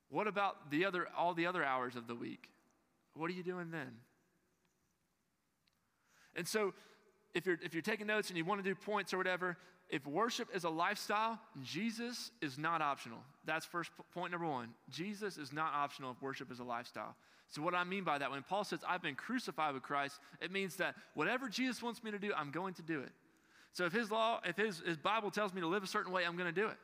What 0.09 0.27
about 0.27 0.71
the 0.71 0.85
other 0.85 1.07
all 1.17 1.35
the 1.35 1.47
other 1.47 1.65
hours 1.65 1.97
of 1.97 2.07
the 2.07 2.15
week? 2.15 2.51
What 3.15 3.31
are 3.31 3.35
you 3.35 3.43
doing 3.43 3.71
then? 3.71 3.91
And 6.35 6.49
so 6.49 6.73
if 7.35 7.47
you're 7.47 7.59
if 7.63 7.75
you're 7.75 7.83
taking 7.83 8.07
notes 8.07 8.29
and 8.29 8.37
you 8.37 8.45
want 8.45 8.63
to 8.63 8.69
do 8.69 8.75
points 8.75 9.13
or 9.13 9.19
whatever, 9.19 9.57
if 9.91 10.07
worship 10.07 10.49
is 10.55 10.65
a 10.65 10.71
lifestyle, 10.71 11.39
Jesus 11.63 12.31
is 12.41 12.57
not 12.57 12.81
optional. 12.81 13.19
That's 13.45 13.67
first 13.67 13.91
point 14.15 14.33
number 14.33 14.47
one. 14.47 14.71
Jesus 14.91 15.37
is 15.37 15.53
not 15.53 15.75
optional 15.75 16.13
if 16.13 16.23
worship 16.23 16.51
is 16.51 16.61
a 16.61 16.65
lifestyle. 16.65 17.15
So, 17.53 17.61
what 17.61 17.75
I 17.75 17.85
mean 17.85 18.03
by 18.03 18.17
that, 18.17 18.31
when 18.31 18.43
Paul 18.43 18.65
says, 18.65 18.81
I've 18.89 19.03
been 19.03 19.15
crucified 19.15 19.75
with 19.75 19.83
Christ, 19.83 20.19
it 20.41 20.51
means 20.51 20.77
that 20.77 20.95
whatever 21.13 21.51
Jesus 21.51 21.83
wants 21.83 22.03
me 22.03 22.11
to 22.11 22.19
do, 22.19 22.33
I'm 22.35 22.51
going 22.51 22.73
to 22.75 22.83
do 22.83 23.01
it. 23.01 23.13
So, 23.75 23.85
if 23.85 23.93
his 23.93 24.11
law, 24.11 24.41
if 24.43 24.57
his, 24.57 24.81
his 24.81 24.97
Bible 24.97 25.31
tells 25.31 25.53
me 25.53 25.61
to 25.61 25.67
live 25.67 25.83
a 25.83 25.87
certain 25.87 26.13
way, 26.13 26.25
I'm 26.25 26.37
going 26.39 26.53
to 26.53 26.61
do 26.61 26.69
it. 26.69 26.79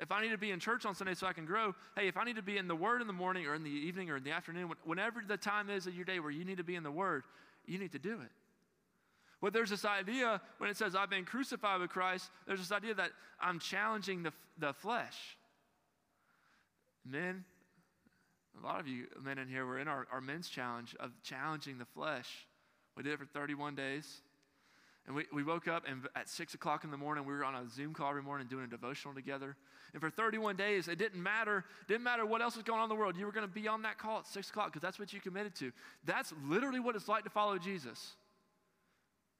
If 0.00 0.10
I 0.10 0.20
need 0.20 0.30
to 0.30 0.38
be 0.38 0.50
in 0.50 0.58
church 0.58 0.84
on 0.84 0.96
Sunday 0.96 1.14
so 1.14 1.28
I 1.28 1.32
can 1.32 1.46
grow, 1.46 1.72
hey, 1.96 2.08
if 2.08 2.16
I 2.16 2.24
need 2.24 2.34
to 2.34 2.42
be 2.42 2.58
in 2.58 2.66
the 2.66 2.74
Word 2.74 3.00
in 3.00 3.06
the 3.06 3.12
morning 3.12 3.46
or 3.46 3.54
in 3.54 3.62
the 3.62 3.70
evening 3.70 4.10
or 4.10 4.16
in 4.16 4.24
the 4.24 4.32
afternoon, 4.32 4.72
whenever 4.84 5.22
the 5.26 5.36
time 5.36 5.70
is 5.70 5.86
of 5.86 5.94
your 5.94 6.04
day 6.04 6.18
where 6.18 6.32
you 6.32 6.44
need 6.44 6.58
to 6.58 6.64
be 6.64 6.74
in 6.74 6.82
the 6.82 6.90
Word, 6.90 7.22
you 7.64 7.78
need 7.78 7.92
to 7.92 8.00
do 8.00 8.20
it. 8.20 8.30
But 9.40 9.52
there's 9.52 9.70
this 9.70 9.84
idea 9.84 10.40
when 10.58 10.68
it 10.68 10.76
says, 10.76 10.96
I've 10.96 11.10
been 11.10 11.24
crucified 11.24 11.80
with 11.80 11.90
Christ, 11.90 12.28
there's 12.46 12.58
this 12.58 12.72
idea 12.72 12.94
that 12.94 13.10
I'm 13.40 13.60
challenging 13.60 14.24
the, 14.24 14.32
the 14.58 14.72
flesh. 14.72 15.36
Men, 17.04 17.44
a 18.60 18.66
lot 18.66 18.80
of 18.80 18.88
you 18.88 19.06
men 19.22 19.38
in 19.38 19.48
here 19.48 19.66
were 19.66 19.78
in 19.78 19.88
our, 19.88 20.06
our 20.12 20.20
men's 20.20 20.48
challenge 20.48 20.94
of 21.00 21.10
challenging 21.22 21.78
the 21.78 21.84
flesh. 21.84 22.46
We 22.96 23.02
did 23.02 23.12
it 23.12 23.18
for 23.18 23.26
31 23.26 23.74
days. 23.74 24.22
And 25.06 25.14
we, 25.14 25.24
we 25.32 25.44
woke 25.44 25.68
up 25.68 25.84
and 25.88 26.02
at 26.16 26.28
6 26.28 26.54
o'clock 26.54 26.82
in 26.82 26.90
the 26.90 26.96
morning, 26.96 27.24
we 27.24 27.32
were 27.32 27.44
on 27.44 27.54
a 27.54 27.68
Zoom 27.68 27.94
call 27.94 28.10
every 28.10 28.22
morning 28.22 28.48
doing 28.48 28.64
a 28.64 28.68
devotional 28.68 29.14
together. 29.14 29.56
And 29.92 30.00
for 30.00 30.10
31 30.10 30.56
days, 30.56 30.88
it 30.88 30.98
didn't 30.98 31.22
matter. 31.22 31.64
Didn't 31.86 32.02
matter 32.02 32.26
what 32.26 32.42
else 32.42 32.56
was 32.56 32.64
going 32.64 32.80
on 32.80 32.86
in 32.86 32.88
the 32.88 32.96
world. 32.96 33.16
You 33.16 33.24
were 33.24 33.32
going 33.32 33.46
to 33.46 33.52
be 33.52 33.68
on 33.68 33.82
that 33.82 33.98
call 33.98 34.18
at 34.18 34.26
6 34.26 34.50
o'clock 34.50 34.66
because 34.66 34.82
that's 34.82 34.98
what 34.98 35.12
you 35.12 35.20
committed 35.20 35.54
to. 35.56 35.70
That's 36.04 36.32
literally 36.44 36.80
what 36.80 36.96
it's 36.96 37.08
like 37.08 37.22
to 37.24 37.30
follow 37.30 37.56
Jesus. 37.56 38.14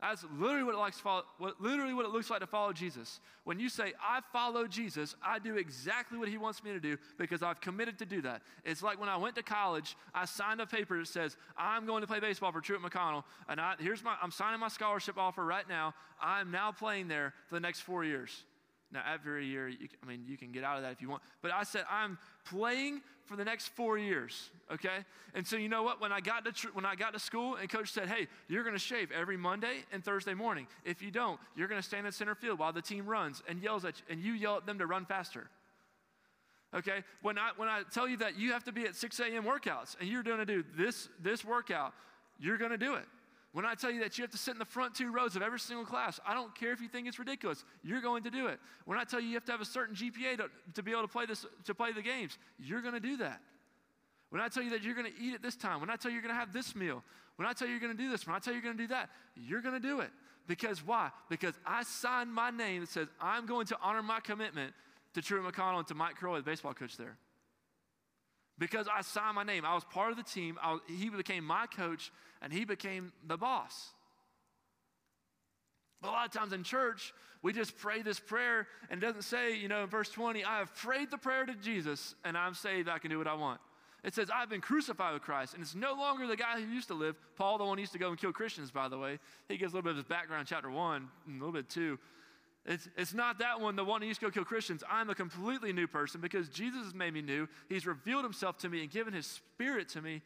That's 0.01 0.25
literally 0.39 0.63
what 0.63 0.75
it 0.75 0.79
likes 0.79 1.01
follow, 1.01 1.23
what, 1.39 1.61
literally 1.61 1.95
what 1.95 2.05
it 2.05 2.11
looks 2.11 2.29
like 2.29 2.41
to 2.41 2.47
follow 2.47 2.73
Jesus. 2.73 3.21
When 3.45 3.59
you 3.59 3.71
say, 3.71 3.95
I 4.01 4.21
follow 4.31 4.67
Jesus, 4.67 5.17
I 5.25 5.39
do 5.39 5.57
exactly 5.57 6.19
what 6.19 6.29
he 6.29 6.37
wants 6.37 6.63
me 6.63 6.73
to 6.73 6.81
do 6.81 6.99
because 7.17 7.43
I've 7.43 7.63
committed 7.63 7.99
to 8.01 8.05
do 8.05 8.21
that. 8.23 8.43
It's 8.65 8.83
like 8.83 9.01
when 9.01 9.09
I 9.09 9.17
went 9.17 9.37
to 9.37 9.43
college, 9.43 9.97
I 10.15 10.27
signed 10.27 10.61
a 10.61 10.67
paper 10.67 10.99
that 10.99 11.09
says, 11.09 11.39
I'm 11.57 11.87
going 11.87 12.03
to 12.03 12.07
play 12.07 12.21
baseball 12.21 12.53
for 12.53 12.61
Truett 12.61 12.83
McConnell, 12.83 13.25
and 13.49 13.59
I, 13.59 13.75
here's 13.79 14.05
my, 14.05 14.17
I'm 14.23 14.31
signing 14.31 14.61
my 14.61 14.69
scholarship 14.69 15.17
offer 15.17 15.45
right 15.45 15.67
now. 15.67 15.95
I'm 16.21 16.51
now 16.51 16.73
playing 16.73 17.09
there 17.09 17.33
for 17.49 17.55
the 17.55 17.61
next 17.61 17.81
four 17.81 18.05
years. 18.05 18.45
Now, 18.93 19.03
every 19.13 19.47
year, 19.47 19.69
you, 19.69 19.89
I 20.03 20.07
mean, 20.07 20.25
you 20.27 20.37
can 20.37 20.53
get 20.53 20.63
out 20.63 20.77
of 20.77 20.83
that 20.83 20.93
if 20.93 21.03
you 21.03 21.09
want. 21.09 21.23
But 21.43 21.53
I 21.53 21.65
said, 21.65 21.85
I'm 21.91 22.19
playing 22.49 23.01
for 23.27 23.37
the 23.37 23.45
next 23.45 23.69
four 23.69 23.99
years, 23.99 24.51
okay? 24.73 25.05
And 25.35 25.47
so, 25.47 25.57
you 25.57 25.69
know 25.69 25.83
what? 25.83 26.01
When 26.01 26.13
I 26.13 26.21
got 26.21 26.45
to, 26.45 26.53
tr- 26.53 26.69
when 26.73 26.85
I 26.85 26.95
got 26.95 27.13
to 27.13 27.19
school, 27.19 27.57
and 27.57 27.69
coach 27.69 27.93
said, 27.93 28.09
hey, 28.09 28.29
you're 28.49 28.63
going 28.63 28.75
to 28.75 28.81
shave 28.81 29.11
every 29.13 29.37
Monday 29.37 29.85
and 29.93 30.05
Thursday 30.05 30.35
morning. 30.35 30.67
If 30.85 31.03
you 31.03 31.11
don't, 31.11 31.39
you're 31.57 31.69
going 31.69 31.81
to 31.81 31.87
stand 31.87 32.07
in 32.07 32.13
center 32.13 32.35
field 32.35 32.59
while 32.59 32.73
the 32.73 32.83
team 32.83 33.07
runs 33.07 33.43
and 33.49 33.63
yells 33.63 33.85
at 33.85 33.99
you, 33.99 34.05
and 34.09 34.21
you 34.23 34.33
yell 34.33 34.57
at 34.57 34.67
them 34.67 34.79
to 34.79 34.87
run 34.87 35.05
faster. 35.05 35.49
Okay? 36.75 37.05
When 37.23 37.39
I, 37.39 37.51
when 37.57 37.69
I 37.69 37.83
tell 37.93 38.09
you 38.09 38.17
that 38.19 38.39
you 38.39 38.53
have 38.53 38.65
to 38.65 38.73
be 38.73 38.85
at 38.85 38.95
6 38.95 39.21
a.m. 39.21 39.45
workouts 39.45 39.97
and 40.01 40.09
you're 40.09 40.23
going 40.23 40.39
to 40.39 40.47
do 40.47 40.65
this, 40.77 41.09
this 41.23 41.45
workout, 41.45 41.93
you're 42.39 42.59
going 42.59 42.71
to 42.71 42.79
do 42.79 42.95
it. 42.95 43.05
When 43.57 43.65
I 43.65 43.75
tell 43.75 43.91
you 43.91 44.01
that 44.01 44.19
you 44.19 44.23
have 44.23 44.31
to 44.33 44.37
sit 44.37 44.53
in 44.53 44.59
the 44.59 44.67
front 44.67 44.95
two 44.95 45.11
rows 45.11 45.35
of 45.35 45.41
every 45.41 45.59
single 45.59 45.87
class, 45.87 46.21
I 46.27 46.35
don't 46.35 46.55
care 46.55 46.73
if 46.73 46.81
you 46.83 46.89
think 46.89 47.09
it's 47.09 47.19
ridiculous. 47.19 47.65
You're 47.83 48.03
going 48.03 48.23
to 48.25 48.31
do 48.31 48.49
it. 48.49 48.61
When 48.85 48.99
I 48.99 49.05
tell 49.05 49.19
you 49.19 49.29
you 49.29 49.35
have 49.37 49.47
to 49.47 49.53
have 49.53 49.63
a 49.63 49.65
certain 49.65 49.97
GPA 49.97 50.37
to, 50.37 50.51
to 50.75 50.83
be 50.83 50.91
able 50.91 51.01
to 51.01 51.09
play 51.09 51.25
this 51.25 51.47
to 51.65 51.75
play 51.75 51.93
the 51.93 52.03
games, 52.03 52.37
you're 52.59 52.83
going 52.83 52.93
to 52.93 53.01
do 53.01 53.17
that. 53.17 53.41
When 54.29 54.43
I 54.43 54.49
tell 54.49 54.63
you 54.63 54.69
that 54.73 54.83
you're 54.83 54.95
going 54.95 55.11
to 55.11 55.19
eat 55.19 55.33
at 55.33 55.41
this 55.41 55.57
time, 55.57 55.81
when 55.81 55.89
I 55.89 55.97
tell 55.97 56.11
you 56.11 56.17
you're 56.17 56.23
going 56.23 56.35
to 56.35 56.39
have 56.39 56.53
this 56.53 56.77
meal, 56.77 57.03
when 57.37 57.49
I 57.49 57.55
tell 57.55 57.67
you 57.67 57.73
you're 57.73 57.81
going 57.81 57.97
to 57.97 58.03
do 58.03 58.11
this, 58.11 58.27
when 58.27 58.37
I 58.37 58.41
tell 58.41 58.53
you 58.53 58.61
you're 58.61 58.71
going 58.71 58.77
to 58.77 58.83
do 58.83 58.89
that, 58.89 59.09
you're 59.35 59.63
going 59.63 59.81
to 59.81 59.81
do 59.81 60.01
it. 60.01 60.11
Because 60.47 60.87
why? 60.87 61.09
Because 61.31 61.55
I 61.65 61.83
signed 61.85 62.35
my 62.35 62.51
name 62.51 62.83
that 62.83 62.91
says 62.91 63.09
I'm 63.19 63.47
going 63.47 63.65
to 63.69 63.79
honor 63.83 64.03
my 64.03 64.21
commitment 64.21 64.75
to 65.15 65.23
Truett 65.23 65.51
McConnell 65.51 65.79
and 65.79 65.87
to 65.87 65.95
Mike 65.95 66.17
Croy, 66.17 66.37
the 66.37 66.43
baseball 66.43 66.75
coach 66.75 66.99
there. 66.99 67.17
Because 68.59 68.89
I 68.93 69.03
signed 69.03 69.35
my 69.35 69.43
name. 69.43 69.65
I 69.65 69.75
was 69.75 69.85
part 69.85 70.11
of 70.11 70.17
the 70.17 70.23
team. 70.23 70.59
Was, 70.65 70.81
he 70.89 71.11
became 71.11 71.45
my 71.45 71.67
coach, 71.67 72.11
and 72.41 72.53
he 72.53 72.65
became 72.65 73.13
the 73.27 73.37
boss. 73.37 73.91
But 76.01 76.09
a 76.09 76.13
lot 76.13 76.27
of 76.27 76.33
times 76.33 76.53
in 76.53 76.63
church, 76.63 77.13
we 77.43 77.53
just 77.53 77.77
pray 77.79 78.03
this 78.03 78.19
prayer, 78.19 78.67
and 78.91 79.03
it 79.03 79.07
doesn't 79.07 79.23
say, 79.23 79.57
you 79.57 79.69
know, 79.69 79.83
in 79.83 79.89
verse 79.89 80.09
20, 80.11 80.45
I 80.45 80.59
have 80.59 80.75
prayed 80.75 81.11
the 81.11 81.19
prayer 81.19 81.45
to 81.45 81.55
Jesus, 81.55 82.15
and 82.25 82.37
I'm 82.37 82.55
saved, 82.55 82.89
I 82.89 82.99
can 82.99 83.11
do 83.11 83.19
what 83.19 83.27
I 83.27 83.35
want. 83.35 83.61
It 84.05 84.15
says, 84.15 84.29
I've 84.33 84.49
been 84.49 84.61
crucified 84.61 85.15
with 85.15 85.23
Christ, 85.23 85.55
and 85.55 85.63
it's 85.63 85.75
no 85.75 85.95
longer 85.95 86.27
the 86.27 86.37
guy 86.37 86.61
who 86.61 86.67
used 86.67 86.89
to 86.89 86.95
live. 86.95 87.17
Paul, 87.37 87.59
the 87.59 87.65
one 87.65 87.77
who 87.77 87.81
used 87.81 87.93
to 87.93 87.99
go 87.99 88.11
and 88.11 88.19
kill 88.19 88.33
Christians, 88.33 88.71
by 88.71 88.89
the 88.89 88.99
way. 88.99 89.19
He 89.49 89.57
gives 89.57 89.73
a 89.73 89.77
little 89.77 89.83
bit 89.83 89.91
of 89.91 89.97
his 89.97 90.05
background, 90.05 90.47
chapter 90.49 90.71
1, 90.71 91.09
and 91.27 91.41
a 91.41 91.45
little 91.45 91.53
bit 91.53 91.69
2. 91.69 91.99
It's, 92.67 92.89
it's 92.97 93.15
not 93.15 93.39
that 93.39 93.61
one, 93.61 93.77
the 93.77 93.85
one 93.85 94.03
who 94.03 94.09
used 94.09 94.21
to 94.21 94.27
go 94.27 94.31
kill 94.31 94.45
Christians. 94.45 94.83
I'm 94.91 95.09
a 95.09 95.15
completely 95.15 95.73
new 95.73 95.87
person 95.87 96.21
because 96.21 96.49
Jesus 96.49 96.85
has 96.85 96.95
made 96.95 97.15
me 97.15 97.23
new. 97.23 97.49
He's 97.69 97.87
revealed 97.87 98.25
himself 98.25 98.59
to 98.59 98.69
me 98.69 98.83
and 98.83 98.91
given 98.91 99.15
his 99.15 99.27
spirit 99.27 99.89
to 99.91 100.03
me. 100.03 100.21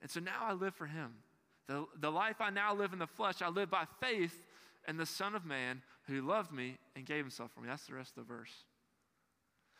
And 0.00 0.10
so 0.10 0.20
now 0.20 0.40
I 0.42 0.52
live 0.52 0.74
for 0.74 0.86
him. 0.86 1.14
The, 1.66 1.86
the 2.00 2.10
life 2.10 2.36
I 2.40 2.50
now 2.50 2.74
live 2.74 2.92
in 2.92 3.00
the 3.00 3.08
flesh, 3.08 3.42
I 3.42 3.48
live 3.48 3.70
by 3.70 3.84
faith 4.00 4.46
in 4.86 4.96
the 4.96 5.06
Son 5.06 5.34
of 5.34 5.44
Man 5.44 5.82
who 6.06 6.22
loved 6.22 6.52
me 6.52 6.78
and 6.94 7.04
gave 7.04 7.24
himself 7.24 7.50
for 7.52 7.60
me. 7.60 7.68
That's 7.68 7.86
the 7.86 7.94
rest 7.94 8.16
of 8.16 8.26
the 8.26 8.34
verse. 8.34 8.52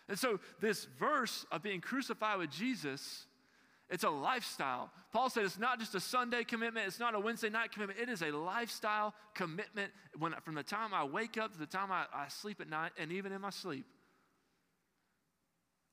And 0.09 0.19
so, 0.19 0.41
this 0.61 0.87
verse 0.99 1.47
of 1.53 1.63
being 1.63 1.81
crucified 1.81 2.39
with 2.39 2.51
Jesus 2.51 3.27
it's 3.91 4.05
a 4.05 4.11
lifestyle. 4.11 4.91
Paul 5.13 5.29
said 5.31 5.45
it's 5.45 5.59
not 5.59 5.81
just 5.81 5.95
a 5.97 6.01
Sunday 6.01 6.45
commitment, 6.45 6.87
it's 6.87 7.01
not 7.01 7.15
a 7.15 7.21
Wednesday 7.21 7.51
night 7.51 7.73
commitment. 7.73 7.99
It 7.99 8.09
is 8.09 8.23
a 8.23 8.31
lifestyle 8.31 9.15
commitment 9.35 9.93
when, 10.17 10.33
from 10.45 10.55
the 10.55 10.63
time 10.63 10.95
I 10.95 11.05
wake 11.05 11.37
up 11.37 11.53
to 11.53 11.59
the 11.59 11.67
time 11.67 11.91
I, 11.91 12.05
I 12.15 12.29
sleep 12.29 12.61
at 12.61 12.69
night, 12.69 12.93
and 12.99 13.11
even 13.11 13.33
in 13.33 13.41
my 13.41 13.51
sleep. 13.51 13.87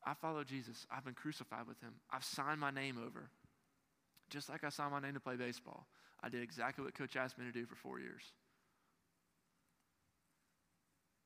I 0.05 0.13
follow 0.13 0.43
Jesus. 0.43 0.85
I've 0.95 1.03
been 1.03 1.15
crucified 1.15 1.67
with 1.67 1.81
him. 1.81 1.93
I've 2.11 2.23
signed 2.23 2.59
my 2.59 2.71
name 2.71 2.97
over. 3.03 3.29
Just 4.29 4.47
like 4.47 4.63
I 4.63 4.69
signed 4.69 4.91
my 4.91 5.01
name 5.01 5.15
to 5.15 5.19
play 5.19 5.35
baseball. 5.35 5.87
I 6.23 6.29
did 6.29 6.43
exactly 6.43 6.83
what 6.83 6.93
coach 6.95 7.15
asked 7.15 7.37
me 7.37 7.45
to 7.45 7.51
do 7.51 7.65
for 7.65 7.75
four 7.75 7.99
years. 7.99 8.21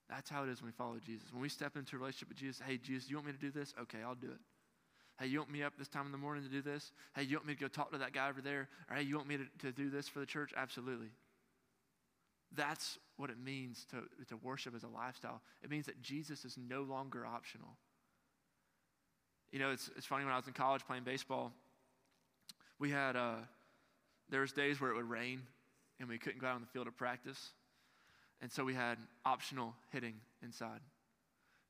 That's 0.10 0.30
how 0.30 0.44
it 0.44 0.50
is 0.50 0.62
when 0.62 0.70
we 0.70 0.74
follow 0.74 0.98
Jesus. 1.06 1.32
When 1.32 1.42
we 1.42 1.50
step 1.50 1.78
into 1.78 1.96
a 1.96 2.00
relationship 2.00 2.30
with 2.30 2.38
Jesus, 2.38 2.62
hey, 2.66 2.78
Jesus, 2.78 3.10
you 3.10 3.18
want 3.18 3.28
me 3.28 3.34
to 3.34 3.40
do 3.40 3.52
this? 3.52 3.74
Okay, 3.82 4.00
I'll 4.04 4.16
do 4.16 4.32
it. 4.32 4.40
Hey, 5.22 5.28
you 5.28 5.38
want 5.38 5.52
me 5.52 5.62
up 5.62 5.74
this 5.78 5.88
time 5.88 6.08
in 6.08 6.12
the 6.12 6.18
morning 6.18 6.44
to 6.44 6.50
do 6.50 6.64
this? 6.64 6.94
Hey, 7.16 7.22
you 7.22 7.38
want 7.38 7.46
me 7.46 7.54
to 7.54 7.60
go 7.60 7.68
talk 7.68 7.92
to 7.92 8.00
that 8.00 8.12
guy 8.12 8.28
over 8.28 8.42
there? 8.42 8.68
Or 8.90 8.96
hey, 8.96 9.04
you 9.04 9.16
want 9.18 9.28
me 9.28 9.38
to, 9.38 9.46
to 9.60 9.72
do 9.72 9.92
this 9.92 10.10
for 10.10 10.20
the 10.20 10.26
church? 10.26 10.52
Absolutely. 10.58 11.10
That's 12.56 12.98
what 13.18 13.30
it 13.30 13.38
means 13.38 13.86
to, 13.92 13.98
to 14.30 14.38
worship 14.38 14.76
as 14.76 14.82
a 14.82 14.88
lifestyle. 14.88 15.42
It 15.62 15.70
means 15.70 15.86
that 15.86 16.02
Jesus 16.02 16.44
is 16.44 16.58
no 16.58 16.82
longer 16.82 17.24
optional. 17.24 17.78
You 19.52 19.60
know, 19.60 19.70
it's, 19.70 19.92
it's 19.96 20.08
funny 20.08 20.26
when 20.26 20.34
I 20.34 20.38
was 20.38 20.48
in 20.48 20.54
college 20.54 20.82
playing 20.88 21.04
baseball, 21.04 21.54
we 22.80 22.90
had, 22.90 23.16
uh, 23.16 23.36
there 24.30 24.42
was 24.42 24.54
days 24.54 24.82
where 24.82 24.90
it 24.90 24.96
would 24.96 25.10
rain 25.10 25.44
and 26.00 26.10
we 26.10 26.18
couldn't 26.18 26.42
go 26.42 26.48
out 26.48 26.56
on 26.56 26.62
the 26.62 26.68
field 26.68 26.88
to 26.88 26.92
practice. 26.92 27.52
And 28.42 28.52
so 28.52 28.66
we 28.66 28.74
had 28.74 28.98
optional 29.24 29.76
hitting 29.92 30.16
inside 30.42 30.80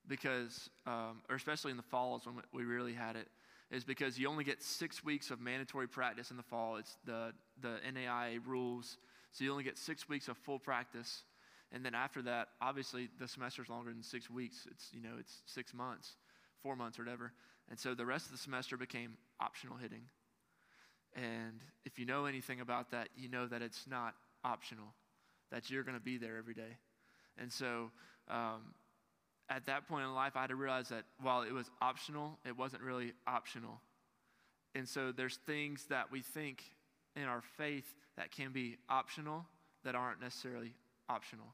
because, 0.07 0.69
um, 0.87 1.21
or 1.29 1.35
especially 1.35 1.71
in 1.71 1.77
the 1.77 1.83
falls 1.83 2.25
when 2.25 2.35
we 2.53 2.63
really 2.63 2.93
had 2.93 3.17
it, 3.17 3.27
is 3.71 3.85
because 3.85 4.19
you 4.19 4.27
only 4.27 4.43
get 4.43 4.61
six 4.61 5.03
weeks 5.03 5.31
of 5.31 5.39
mandatory 5.39 5.87
practice 5.87 6.29
in 6.29 6.37
the 6.37 6.43
fall. 6.43 6.75
It's 6.75 6.97
the, 7.05 7.31
the 7.61 7.77
NAIA 7.89 8.39
rules. 8.45 8.97
So 9.31 9.45
you 9.45 9.51
only 9.51 9.63
get 9.63 9.77
six 9.77 10.09
weeks 10.09 10.27
of 10.27 10.37
full 10.37 10.59
practice. 10.59 11.23
And 11.71 11.85
then 11.85 11.95
after 11.95 12.21
that, 12.23 12.49
obviously 12.61 13.07
the 13.17 13.29
semester's 13.29 13.69
longer 13.69 13.91
than 13.91 14.03
six 14.03 14.29
weeks. 14.29 14.67
It's, 14.69 14.89
you 14.91 15.01
know, 15.01 15.15
it's 15.17 15.41
six 15.45 15.73
months, 15.73 16.15
four 16.61 16.75
months 16.75 16.99
or 16.99 17.03
whatever. 17.03 17.31
And 17.69 17.79
so 17.79 17.95
the 17.95 18.05
rest 18.05 18.25
of 18.25 18.33
the 18.33 18.37
semester 18.37 18.75
became 18.75 19.13
optional 19.39 19.77
hitting. 19.77 20.03
And 21.15 21.61
if 21.85 21.97
you 21.97 22.05
know 22.05 22.25
anything 22.25 22.59
about 22.59 22.91
that, 22.91 23.07
you 23.15 23.29
know 23.29 23.47
that 23.47 23.61
it's 23.61 23.87
not 23.87 24.15
optional, 24.43 24.93
that 25.49 25.69
you're 25.69 25.83
going 25.83 25.97
to 25.97 26.03
be 26.03 26.17
there 26.17 26.37
every 26.37 26.53
day. 26.53 26.77
And 27.37 27.51
so 27.51 27.91
um, 28.29 28.73
at 29.51 29.65
that 29.65 29.87
point 29.87 30.05
in 30.05 30.13
life, 30.13 30.33
I 30.35 30.41
had 30.41 30.47
to 30.47 30.55
realize 30.55 30.89
that 30.89 31.03
while 31.21 31.41
it 31.41 31.51
was 31.51 31.69
optional, 31.81 32.39
it 32.45 32.57
wasn't 32.57 32.81
really 32.81 33.13
optional. 33.27 33.81
And 34.73 34.87
so 34.87 35.11
there's 35.11 35.35
things 35.35 35.85
that 35.89 36.09
we 36.09 36.21
think 36.21 36.63
in 37.17 37.23
our 37.23 37.41
faith 37.57 37.93
that 38.15 38.31
can 38.31 38.53
be 38.53 38.77
optional 38.89 39.45
that 39.83 39.93
aren't 39.93 40.21
necessarily 40.21 40.73
optional. 41.09 41.47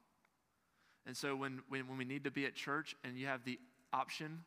And 1.07 1.17
so 1.17 1.35
when, 1.35 1.61
when, 1.69 1.87
when 1.87 1.97
we 1.97 2.05
need 2.05 2.23
to 2.25 2.31
be 2.31 2.45
at 2.45 2.53
church 2.53 2.95
and 3.03 3.17
you 3.17 3.25
have 3.25 3.43
the 3.43 3.57
option 3.91 4.43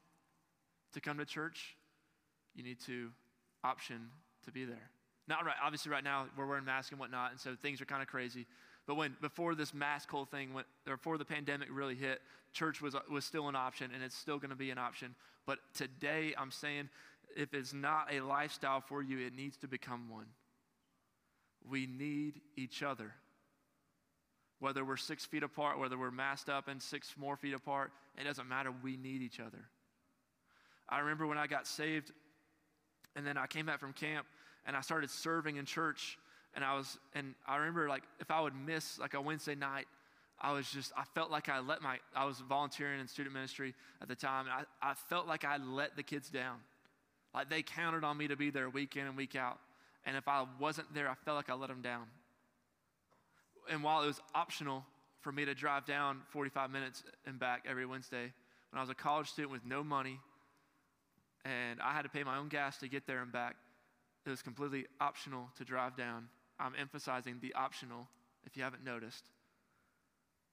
to 0.93 1.01
come 1.01 1.19
to 1.19 1.25
church, 1.25 1.77
you 2.55 2.63
need 2.63 2.79
to 2.87 3.11
option 3.65 4.11
to 4.45 4.53
be 4.53 4.65
there. 4.65 4.91
Not 5.27 5.45
right, 5.45 5.57
obviously 5.63 5.91
right 5.91 6.05
now 6.05 6.27
we're 6.37 6.47
wearing 6.47 6.65
masks 6.65 6.91
and 6.93 7.01
whatnot, 7.01 7.33
and 7.33 7.41
so 7.41 7.57
things 7.61 7.81
are 7.81 7.85
kind 7.85 8.03
of 8.03 8.09
crazy. 8.09 8.47
But 8.87 8.97
when 8.97 9.17
before 9.21 9.55
this 9.55 9.73
mask 9.73 10.11
whole 10.11 10.25
thing 10.25 10.53
went, 10.53 10.67
or 10.89 10.97
before 10.97 11.19
the 11.19 11.25
pandemic 11.25 11.69
really 11.71 11.95
hit, 11.95 12.21
church 12.53 12.81
was 12.81 12.95
uh, 12.95 13.01
was 13.11 13.25
still 13.25 13.49
an 13.49 13.57
option, 13.57 13.91
and 13.95 14.03
it's 14.03 14.17
still 14.17 14.39
going 14.39 14.51
to 14.51 14.57
be 14.57 14.71
an 14.71 14.79
option. 14.79 15.15
But 15.47 15.59
today, 15.75 16.35
I'm 16.37 16.51
saying, 16.51 16.89
if 17.37 17.55
it's 17.55 17.73
not 17.73 18.13
a 18.13 18.21
lifestyle 18.21 18.81
for 18.81 19.03
you, 19.03 19.25
it 19.25 19.35
needs 19.35 19.57
to 19.59 19.69
become 19.69 20.09
one. 20.09 20.27
We 21.69 21.87
need 21.87 22.41
each 22.57 22.83
other. 22.83 23.13
Whether 24.59 24.85
we're 24.85 24.97
six 24.97 25.25
feet 25.25 25.43
apart, 25.43 25.79
whether 25.79 25.99
we're 25.99 26.11
masked 26.11 26.51
up 26.51 26.69
and 26.69 26.83
six 26.83 27.15
more 27.17 27.37
feet 27.37 27.55
apart, 27.55 27.93
it 28.19 28.25
doesn't 28.25 28.49
matter. 28.49 28.71
We 28.83 28.97
need 28.97 29.23
each 29.23 29.41
other. 29.41 29.65
I 30.89 30.99
remember 30.99 31.27
when 31.27 31.39
I 31.39 31.47
got 31.47 31.67
saved, 31.67 32.13
and 33.17 33.27
then 33.27 33.39
I 33.39 33.47
came 33.47 33.67
back 33.67 33.81
from 33.81 33.93
camp, 33.93 34.27
and 34.67 34.77
I 34.77 34.81
started 34.81 35.11
serving 35.11 35.57
in 35.57 35.65
church 35.65 36.19
and 36.55 36.65
I 36.65 36.77
was, 36.77 36.99
and 37.15 37.35
I 37.47 37.57
remember 37.57 37.89
like 37.89 38.03
if 38.21 38.31
I 38.31 38.41
would 38.41 38.55
miss 38.55 38.99
like 38.99 39.15
a 39.15 39.21
Wednesday 39.21 39.55
night, 39.55 39.87
I 40.41 40.53
was 40.53 40.71
just, 40.71 40.93
I 40.97 41.05
felt 41.15 41.31
like 41.31 41.49
I 41.49 41.61
let 41.61 41.83
my, 41.83 41.99
I 42.17 42.25
was 42.25 42.41
volunteering 42.41 42.99
in 42.99 43.07
student 43.07 43.35
ministry 43.35 43.75
at 44.01 44.09
the 44.09 44.15
time, 44.15 44.47
and 44.47 44.67
I, 44.83 44.91
I 44.91 44.95
felt 44.95 45.27
like 45.27 45.45
I 45.45 45.59
let 45.59 45.97
the 45.97 46.03
kids 46.03 46.31
down. 46.31 46.57
Like 47.35 47.51
they 47.51 47.63
counted 47.63 48.05
on 48.05 48.17
me 48.17 48.29
to 48.29 48.37
be 48.37 48.51
there 48.51 48.71
week 48.71 48.97
in 48.97 49.07
and 49.07 49.17
week 49.17 49.37
out. 49.37 49.59
And 50.07 50.17
if 50.17 50.27
I 50.27 50.47
wasn't 50.59 50.93
there, 50.95 51.09
I 51.09 51.15
felt 51.27 51.37
like 51.37 51.51
I 51.51 51.55
let 51.55 51.69
them 51.69 51.83
down. 51.83 52.07
And 53.71 53.85
while 53.85 54.03
it 54.03 54.07
was 54.07 54.21
optional 54.35 54.85
for 55.21 55.31
me 55.31 55.45
to 55.45 55.55
drive 55.55 55.85
down 55.85 56.23
45 56.31 56.71
minutes 56.71 57.05
and 57.27 57.39
back 57.39 57.67
every 57.69 57.85
Wednesday, 57.85 58.33
when 58.71 58.79
I 58.79 58.81
was 58.81 58.89
a 58.89 58.95
college 58.95 59.29
student 59.29 59.53
with 59.53 59.67
no 59.67 59.85
money, 59.85 60.19
and 61.45 61.81
I 61.83 61.93
had 61.93 62.03
to 62.03 62.09
pay 62.09 62.25
my 62.25 62.39
own 62.39 62.49
gas 62.49 62.79
to 62.79 62.89
get 62.89 63.07
there 63.07 63.21
and 63.21 63.31
back, 63.31 63.57
it 64.25 64.31
was 64.31 64.41
completely 64.41 64.87
optional 65.01 65.49
to 65.59 65.65
drive 65.65 65.97
down 65.97 66.29
I'm 66.61 66.75
emphasizing 66.79 67.39
the 67.41 67.55
optional, 67.55 68.07
if 68.45 68.57
you 68.57 68.63
haven't 68.63 68.85
noticed. 68.85 69.25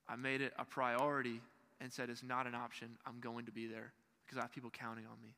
I 0.08 0.16
made 0.16 0.42
it 0.42 0.54
a 0.58 0.66
priority 0.66 1.42
and 1.82 1.92
said 1.92 2.10
it's 2.10 2.24
not 2.24 2.48
an 2.48 2.56
option. 2.56 2.90
I'm 3.06 3.20
going 3.20 3.46
to 3.46 3.52
be 3.52 3.68
there 3.68 3.92
because 4.26 4.38
I 4.38 4.42
have 4.42 4.54
people 4.54 4.70
counting 4.70 5.06
on 5.06 5.22
me. 5.22 5.30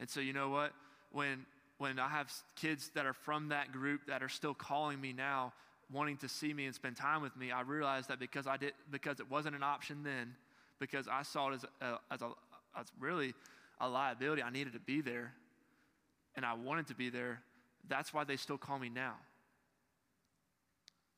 And 0.00 0.08
so, 0.08 0.20
you 0.20 0.32
know 0.32 0.48
what? 0.48 0.72
When, 1.12 1.46
when 1.78 1.98
I 1.98 2.08
have 2.08 2.32
kids 2.56 2.90
that 2.94 3.06
are 3.06 3.12
from 3.12 3.48
that 3.48 3.72
group 3.72 4.02
that 4.08 4.22
are 4.22 4.28
still 4.28 4.54
calling 4.54 5.00
me 5.00 5.12
now, 5.12 5.52
wanting 5.90 6.16
to 6.18 6.28
see 6.28 6.52
me 6.52 6.66
and 6.66 6.74
spend 6.74 6.96
time 6.96 7.22
with 7.22 7.36
me, 7.36 7.50
I 7.50 7.62
realized 7.62 8.08
that 8.08 8.18
because 8.18 8.46
I 8.46 8.56
did, 8.56 8.72
because 8.90 9.20
it 9.20 9.30
wasn't 9.30 9.54
an 9.54 9.62
option 9.62 10.02
then, 10.02 10.34
because 10.78 11.08
I 11.08 11.22
saw 11.22 11.50
it 11.50 11.54
as 11.54 11.64
a, 11.80 11.98
as 12.10 12.22
a 12.22 12.30
as 12.78 12.86
really 13.00 13.34
a 13.80 13.88
liability, 13.88 14.42
I 14.42 14.50
needed 14.50 14.72
to 14.74 14.80
be 14.80 15.00
there, 15.00 15.32
and 16.36 16.44
I 16.44 16.54
wanted 16.54 16.88
to 16.88 16.94
be 16.94 17.10
there. 17.10 17.40
That's 17.86 18.12
why 18.12 18.24
they 18.24 18.36
still 18.36 18.58
call 18.58 18.78
me 18.78 18.88
now. 18.88 19.14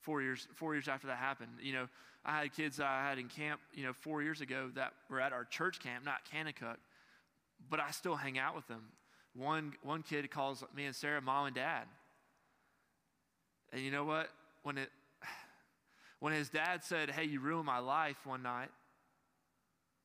Four 0.00 0.22
years 0.22 0.48
four 0.54 0.74
years 0.74 0.88
after 0.88 1.08
that 1.08 1.18
happened 1.18 1.50
you 1.60 1.74
know 1.74 1.86
i 2.24 2.40
had 2.40 2.54
kids 2.54 2.80
i 2.80 3.06
had 3.06 3.18
in 3.18 3.28
camp 3.28 3.60
you 3.74 3.84
know 3.84 3.92
four 3.92 4.22
years 4.22 4.40
ago 4.40 4.70
that 4.74 4.94
were 5.10 5.20
at 5.20 5.34
our 5.34 5.44
church 5.44 5.78
camp 5.78 6.06
not 6.06 6.20
Kanakuk, 6.32 6.76
but 7.68 7.80
i 7.80 7.90
still 7.90 8.16
hang 8.16 8.38
out 8.38 8.56
with 8.56 8.66
them. 8.66 8.82
One 9.34 9.74
one 9.82 10.02
kid 10.02 10.30
calls 10.30 10.64
me 10.74 10.86
and 10.86 10.96
sarah 10.96 11.20
mom 11.20 11.46
and 11.46 11.54
dad. 11.54 11.84
And 13.72 13.82
you 13.82 13.90
know 13.90 14.04
what? 14.04 14.30
When 14.62 14.78
it 14.78 14.88
when 16.20 16.32
his 16.32 16.48
dad 16.48 16.82
said 16.82 17.10
hey 17.10 17.24
you 17.24 17.40
ruined 17.40 17.66
my 17.66 17.78
life 17.78 18.16
one 18.24 18.42
night 18.42 18.70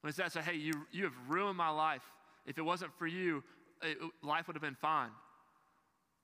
when 0.02 0.10
his 0.10 0.18
dad 0.18 0.32
said 0.32 0.44
hey 0.44 0.58
you, 0.58 0.74
you 0.92 1.06
have 1.06 1.16
ruined 1.28 1.58
my 1.58 1.70
life. 1.70 2.04
If 2.46 2.58
it 2.58 2.62
wasn't 2.62 2.94
for 3.00 3.08
you 3.08 3.44
it, 3.82 3.98
life 4.22 4.48
would 4.48 4.56
have 4.56 4.62
been 4.62 4.76
fine 4.76 5.10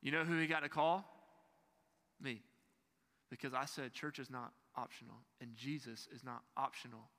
you 0.01 0.11
know 0.11 0.23
who 0.23 0.37
he 0.37 0.47
got 0.47 0.61
to 0.61 0.69
call 0.69 1.05
me 2.21 2.41
because 3.29 3.53
I 3.53 3.65
said 3.65 3.93
church 3.93 4.19
is 4.19 4.29
not 4.29 4.51
optional 4.75 5.15
and 5.39 5.55
Jesus 5.55 6.07
is 6.13 6.23
not 6.23 6.41
optional. 6.57 7.09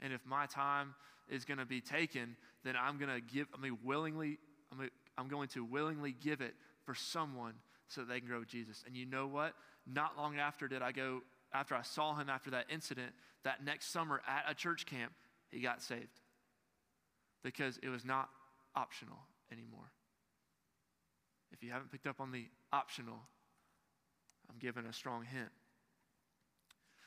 And 0.00 0.12
if 0.12 0.24
my 0.24 0.46
time 0.46 0.94
is 1.28 1.44
going 1.44 1.58
to 1.58 1.66
be 1.66 1.80
taken, 1.80 2.36
then 2.64 2.74
I'm 2.80 2.98
going 2.98 3.10
to 3.10 3.20
give, 3.20 3.46
I 3.56 3.60
mean, 3.60 3.78
willingly, 3.84 4.38
I'm, 4.72 4.90
I'm 5.16 5.28
going 5.28 5.48
to 5.48 5.64
willingly 5.64 6.12
give 6.12 6.40
it 6.40 6.54
for 6.84 6.94
someone 6.94 7.54
so 7.88 8.00
that 8.02 8.08
they 8.08 8.20
can 8.20 8.28
grow 8.28 8.40
with 8.40 8.48
Jesus. 8.48 8.82
And 8.86 8.96
you 8.96 9.06
know 9.06 9.26
what? 9.26 9.54
Not 9.86 10.16
long 10.16 10.38
after 10.38 10.68
did 10.68 10.82
I 10.82 10.92
go, 10.92 11.20
after 11.52 11.74
I 11.74 11.82
saw 11.82 12.16
him 12.16 12.28
after 12.28 12.50
that 12.50 12.66
incident, 12.70 13.12
that 13.44 13.64
next 13.64 13.92
summer 13.92 14.20
at 14.26 14.44
a 14.48 14.54
church 14.54 14.86
camp, 14.86 15.12
he 15.50 15.60
got 15.60 15.82
saved 15.82 16.20
because 17.42 17.78
it 17.82 17.88
was 17.88 18.04
not 18.04 18.28
optional 18.76 19.18
anymore. 19.50 19.90
If 21.52 21.62
you 21.62 21.70
haven't 21.70 21.90
picked 21.90 22.06
up 22.06 22.20
on 22.20 22.30
the 22.30 22.46
optional, 22.72 23.18
I'm 24.48 24.58
giving 24.58 24.86
a 24.86 24.92
strong 24.92 25.24
hint. 25.24 25.50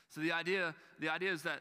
So 0.08 0.20
the 0.20 0.32
idea, 0.32 0.74
the 1.00 1.08
idea 1.08 1.32
is 1.32 1.42
that, 1.42 1.60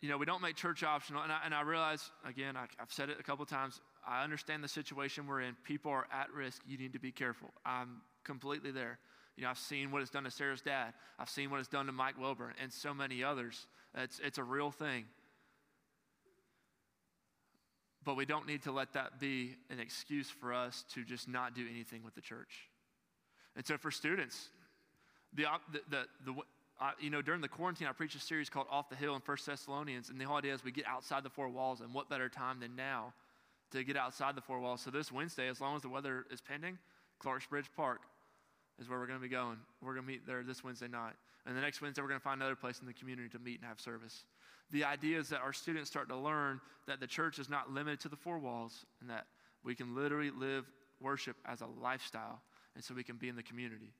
you 0.00 0.08
know, 0.08 0.18
we 0.18 0.26
don't 0.26 0.42
make 0.42 0.56
church 0.56 0.82
optional. 0.82 1.22
And 1.22 1.32
I, 1.32 1.40
and 1.44 1.54
I 1.54 1.62
realize, 1.62 2.10
again, 2.28 2.56
I, 2.56 2.66
I've 2.80 2.92
said 2.92 3.08
it 3.08 3.16
a 3.18 3.22
couple 3.22 3.44
times, 3.46 3.80
I 4.06 4.22
understand 4.22 4.62
the 4.62 4.68
situation 4.68 5.26
we're 5.26 5.40
in. 5.40 5.56
People 5.64 5.90
are 5.90 6.06
at 6.12 6.30
risk. 6.32 6.62
You 6.66 6.78
need 6.78 6.92
to 6.92 7.00
be 7.00 7.10
careful. 7.10 7.52
I'm 7.64 8.02
completely 8.24 8.70
there. 8.70 8.98
You 9.36 9.44
know, 9.44 9.50
I've 9.50 9.58
seen 9.58 9.90
what 9.90 10.02
it's 10.02 10.10
done 10.10 10.24
to 10.24 10.30
Sarah's 10.30 10.62
dad. 10.62 10.94
I've 11.18 11.28
seen 11.28 11.50
what 11.50 11.60
it's 11.60 11.68
done 11.68 11.86
to 11.86 11.92
Mike 11.92 12.18
Wilburn 12.18 12.54
and 12.62 12.72
so 12.72 12.94
many 12.94 13.24
others. 13.24 13.66
It's, 13.94 14.20
it's 14.22 14.38
a 14.38 14.44
real 14.44 14.70
thing. 14.70 15.04
But 18.06 18.14
we 18.14 18.24
don't 18.24 18.46
need 18.46 18.62
to 18.62 18.72
let 18.72 18.92
that 18.92 19.18
be 19.18 19.56
an 19.68 19.80
excuse 19.80 20.30
for 20.30 20.54
us 20.54 20.84
to 20.94 21.04
just 21.04 21.28
not 21.28 21.56
do 21.56 21.66
anything 21.68 22.04
with 22.04 22.14
the 22.14 22.20
church. 22.20 22.70
And 23.56 23.66
so 23.66 23.76
for 23.76 23.90
students, 23.90 24.48
the, 25.34 25.46
the, 25.72 25.80
the, 25.90 26.04
the 26.24 26.32
uh, 26.80 26.90
you 27.00 27.10
know, 27.10 27.20
during 27.20 27.40
the 27.40 27.48
quarantine, 27.48 27.88
I 27.88 27.92
preached 27.92 28.14
a 28.14 28.20
series 28.20 28.48
called 28.48 28.68
Off 28.70 28.88
the 28.88 28.94
Hill 28.94 29.16
in 29.16 29.22
First 29.22 29.44
Thessalonians, 29.44 30.08
and 30.08 30.20
the 30.20 30.24
whole 30.24 30.36
idea 30.36 30.54
is 30.54 30.62
we 30.62 30.70
get 30.70 30.86
outside 30.86 31.24
the 31.24 31.30
four 31.30 31.48
walls, 31.48 31.80
and 31.80 31.92
what 31.92 32.08
better 32.08 32.28
time 32.28 32.60
than 32.60 32.76
now 32.76 33.12
to 33.72 33.82
get 33.82 33.96
outside 33.96 34.36
the 34.36 34.40
four 34.40 34.60
walls? 34.60 34.82
So 34.82 34.90
this 34.92 35.10
Wednesday, 35.10 35.48
as 35.48 35.60
long 35.60 35.74
as 35.74 35.82
the 35.82 35.88
weather 35.88 36.26
is 36.30 36.40
pending, 36.40 36.78
Clarks 37.18 37.46
Bridge 37.46 37.70
Park 37.74 38.02
is 38.78 38.88
where 38.88 39.00
we're 39.00 39.06
going 39.06 39.18
to 39.18 39.22
be 39.22 39.28
going. 39.28 39.56
We're 39.82 39.94
going 39.94 40.06
to 40.06 40.12
meet 40.12 40.26
there 40.26 40.44
this 40.44 40.62
Wednesday 40.62 40.86
night. 40.86 41.14
And 41.44 41.56
the 41.56 41.60
next 41.60 41.80
Wednesday, 41.80 42.02
we're 42.02 42.08
going 42.08 42.20
to 42.20 42.24
find 42.24 42.40
another 42.40 42.56
place 42.56 42.78
in 42.78 42.86
the 42.86 42.92
community 42.92 43.30
to 43.30 43.38
meet 43.40 43.58
and 43.58 43.68
have 43.68 43.80
service. 43.80 44.24
The 44.70 44.84
idea 44.84 45.18
is 45.18 45.28
that 45.28 45.40
our 45.40 45.52
students 45.52 45.88
start 45.88 46.08
to 46.08 46.16
learn 46.16 46.60
that 46.86 47.00
the 47.00 47.06
church 47.06 47.38
is 47.38 47.48
not 47.48 47.70
limited 47.70 48.00
to 48.00 48.08
the 48.08 48.16
four 48.16 48.38
walls 48.38 48.84
and 49.00 49.10
that 49.10 49.26
we 49.64 49.74
can 49.74 49.94
literally 49.94 50.30
live 50.30 50.64
worship 51.00 51.36
as 51.44 51.60
a 51.60 51.66
lifestyle, 51.66 52.40
and 52.74 52.82
so 52.82 52.94
we 52.94 53.02
can 53.02 53.16
be 53.16 53.28
in 53.28 53.36
the 53.36 53.42
community. 53.42 53.92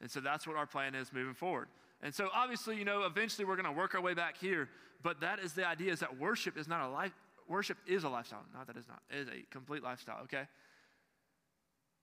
And 0.00 0.10
so 0.10 0.20
that's 0.20 0.46
what 0.46 0.56
our 0.56 0.66
plan 0.66 0.94
is 0.94 1.12
moving 1.12 1.34
forward. 1.34 1.68
And 2.02 2.14
so 2.14 2.28
obviously, 2.34 2.76
you 2.76 2.84
know, 2.84 3.02
eventually 3.02 3.44
we're 3.44 3.56
going 3.56 3.66
to 3.66 3.78
work 3.78 3.94
our 3.94 4.00
way 4.00 4.14
back 4.14 4.38
here, 4.38 4.68
but 5.02 5.20
that 5.20 5.40
is 5.40 5.52
the 5.52 5.66
idea 5.66 5.92
is 5.92 6.00
that 6.00 6.18
worship 6.18 6.56
is 6.56 6.66
not 6.66 6.88
a 6.88 6.88
life 6.88 7.12
worship 7.50 7.76
is 7.86 8.04
a 8.04 8.08
lifestyle. 8.08 8.44
Not 8.54 8.68
that 8.68 8.76
it's 8.76 8.88
not. 8.88 9.02
It 9.10 9.18
is 9.18 9.28
a 9.28 9.44
complete 9.50 9.82
lifestyle, 9.82 10.22
okay? 10.22 10.44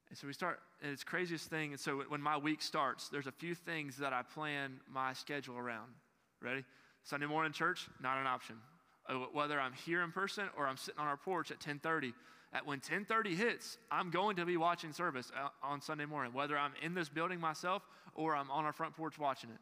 And 0.09 0.18
so 0.18 0.28
we 0.28 0.34
start, 0.34 0.59
and 0.84 0.91
it's 0.91 1.03
craziest 1.03 1.49
thing. 1.49 1.72
And 1.72 1.80
so 1.80 2.03
when 2.09 2.22
my 2.22 2.38
week 2.38 2.61
starts, 2.61 3.09
there's 3.09 3.28
a 3.28 3.32
few 3.32 3.55
things 3.55 3.97
that 3.97 4.13
I 4.13 4.22
plan 4.22 4.80
my 4.91 5.13
schedule 5.13 5.57
around. 5.57 5.91
Ready? 6.41 6.65
Sunday 7.08 7.26
morning 7.26 7.53
church, 7.53 7.88
not 8.01 8.18
an 8.18 8.28
option. 8.28 8.58
Uh, 9.08 9.14
whether 9.32 9.62
I'm 9.62 9.72
here 9.72 10.01
in 10.03 10.12
person 10.12 10.43
or 10.58 10.68
I'm 10.68 10.76
sitting 10.76 10.99
on 10.99 11.08
our 11.08 11.16
porch 11.16 11.51
at 11.51 11.58
1030, 11.58 12.14
at 12.51 12.66
when 12.66 12.82
10:30 12.82 13.34
hits, 13.34 13.78
I'm 13.89 14.10
going 14.10 14.36
to 14.36 14.45
be 14.45 14.58
watching 14.58 14.91
service 14.91 15.32
on 15.64 15.80
Sunday 15.80 16.03
morning, 16.03 16.34
whether 16.34 16.58
I'm 16.58 16.74
in 16.82 16.93
this 16.93 17.08
building 17.08 17.39
myself 17.39 17.88
or 18.14 18.36
I'm 18.36 18.51
on 18.51 18.66
our 18.66 18.74
front 18.74 18.93
porch 18.93 19.18
watching 19.18 19.51
it. 19.51 19.60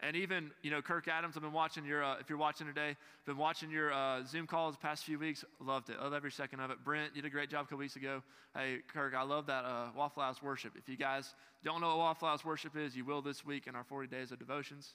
And 0.00 0.16
even, 0.16 0.50
you 0.62 0.72
know, 0.72 0.82
Kirk 0.82 1.06
Adams, 1.06 1.36
I've 1.36 1.44
been 1.44 1.52
watching 1.52 1.84
your, 1.84 2.02
uh, 2.02 2.16
if 2.18 2.28
you're 2.28 2.38
watching 2.38 2.66
today, 2.66 2.96
been 3.24 3.36
watching 3.36 3.70
your 3.70 3.92
uh, 3.92 4.24
Zoom 4.24 4.48
calls 4.48 4.76
past 4.76 5.04
few 5.04 5.20
weeks. 5.20 5.44
Loved 5.60 5.90
it. 5.90 6.00
Love 6.00 6.12
every 6.12 6.32
second 6.32 6.58
of 6.58 6.72
it. 6.72 6.78
Brent, 6.84 7.14
you 7.14 7.22
did 7.22 7.28
a 7.28 7.30
great 7.30 7.50
job 7.50 7.60
a 7.60 7.64
couple 7.66 7.78
weeks 7.78 7.94
ago. 7.94 8.20
Hey, 8.56 8.80
Kirk, 8.92 9.14
I 9.14 9.22
love 9.22 9.46
that 9.46 9.64
uh, 9.64 9.90
Waffle 9.96 10.24
House 10.24 10.42
worship. 10.42 10.72
If 10.76 10.88
you 10.88 10.96
guys 10.96 11.34
don't 11.62 11.80
know 11.80 11.88
what 11.90 11.98
Waffle 11.98 12.28
House 12.28 12.44
worship 12.44 12.76
is, 12.76 12.96
you 12.96 13.04
will 13.04 13.22
this 13.22 13.46
week 13.46 13.68
in 13.68 13.76
our 13.76 13.84
40 13.84 14.08
days 14.08 14.32
of 14.32 14.40
devotions. 14.40 14.94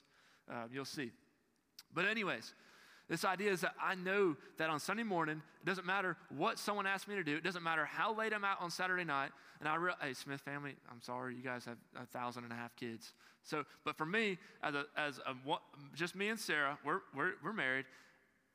Uh, 0.50 0.64
you'll 0.70 0.84
see. 0.84 1.10
But, 1.94 2.06
anyways, 2.06 2.54
this 3.08 3.24
idea 3.24 3.50
is 3.50 3.60
that 3.62 3.74
I 3.82 3.96
know 3.96 4.36
that 4.58 4.70
on 4.70 4.78
Sunday 4.78 5.02
morning, 5.02 5.42
it 5.62 5.66
doesn't 5.66 5.86
matter 5.86 6.16
what 6.36 6.58
someone 6.58 6.86
asks 6.86 7.08
me 7.08 7.16
to 7.16 7.24
do. 7.24 7.36
It 7.36 7.42
doesn't 7.42 7.62
matter 7.62 7.84
how 7.84 8.14
late 8.14 8.32
I'm 8.32 8.44
out 8.44 8.60
on 8.60 8.70
Saturday 8.70 9.04
night. 9.04 9.30
And 9.58 9.68
I 9.68 9.74
real, 9.74 9.94
hey, 10.00 10.14
Smith 10.14 10.40
family, 10.40 10.76
I'm 10.90 11.02
sorry, 11.02 11.34
you 11.34 11.42
guys 11.42 11.64
have 11.64 11.76
a 12.00 12.06
thousand 12.06 12.44
and 12.44 12.52
a 12.52 12.56
half 12.56 12.74
kids. 12.76 13.12
So, 13.42 13.64
but 13.84 13.96
for 13.96 14.06
me, 14.06 14.38
as 14.62 14.74
a, 14.74 14.84
as 14.96 15.18
a, 15.26 15.34
just 15.94 16.14
me 16.14 16.28
and 16.28 16.38
Sarah, 16.38 16.78
we're, 16.84 17.00
we're, 17.14 17.32
we're 17.42 17.52
married. 17.52 17.84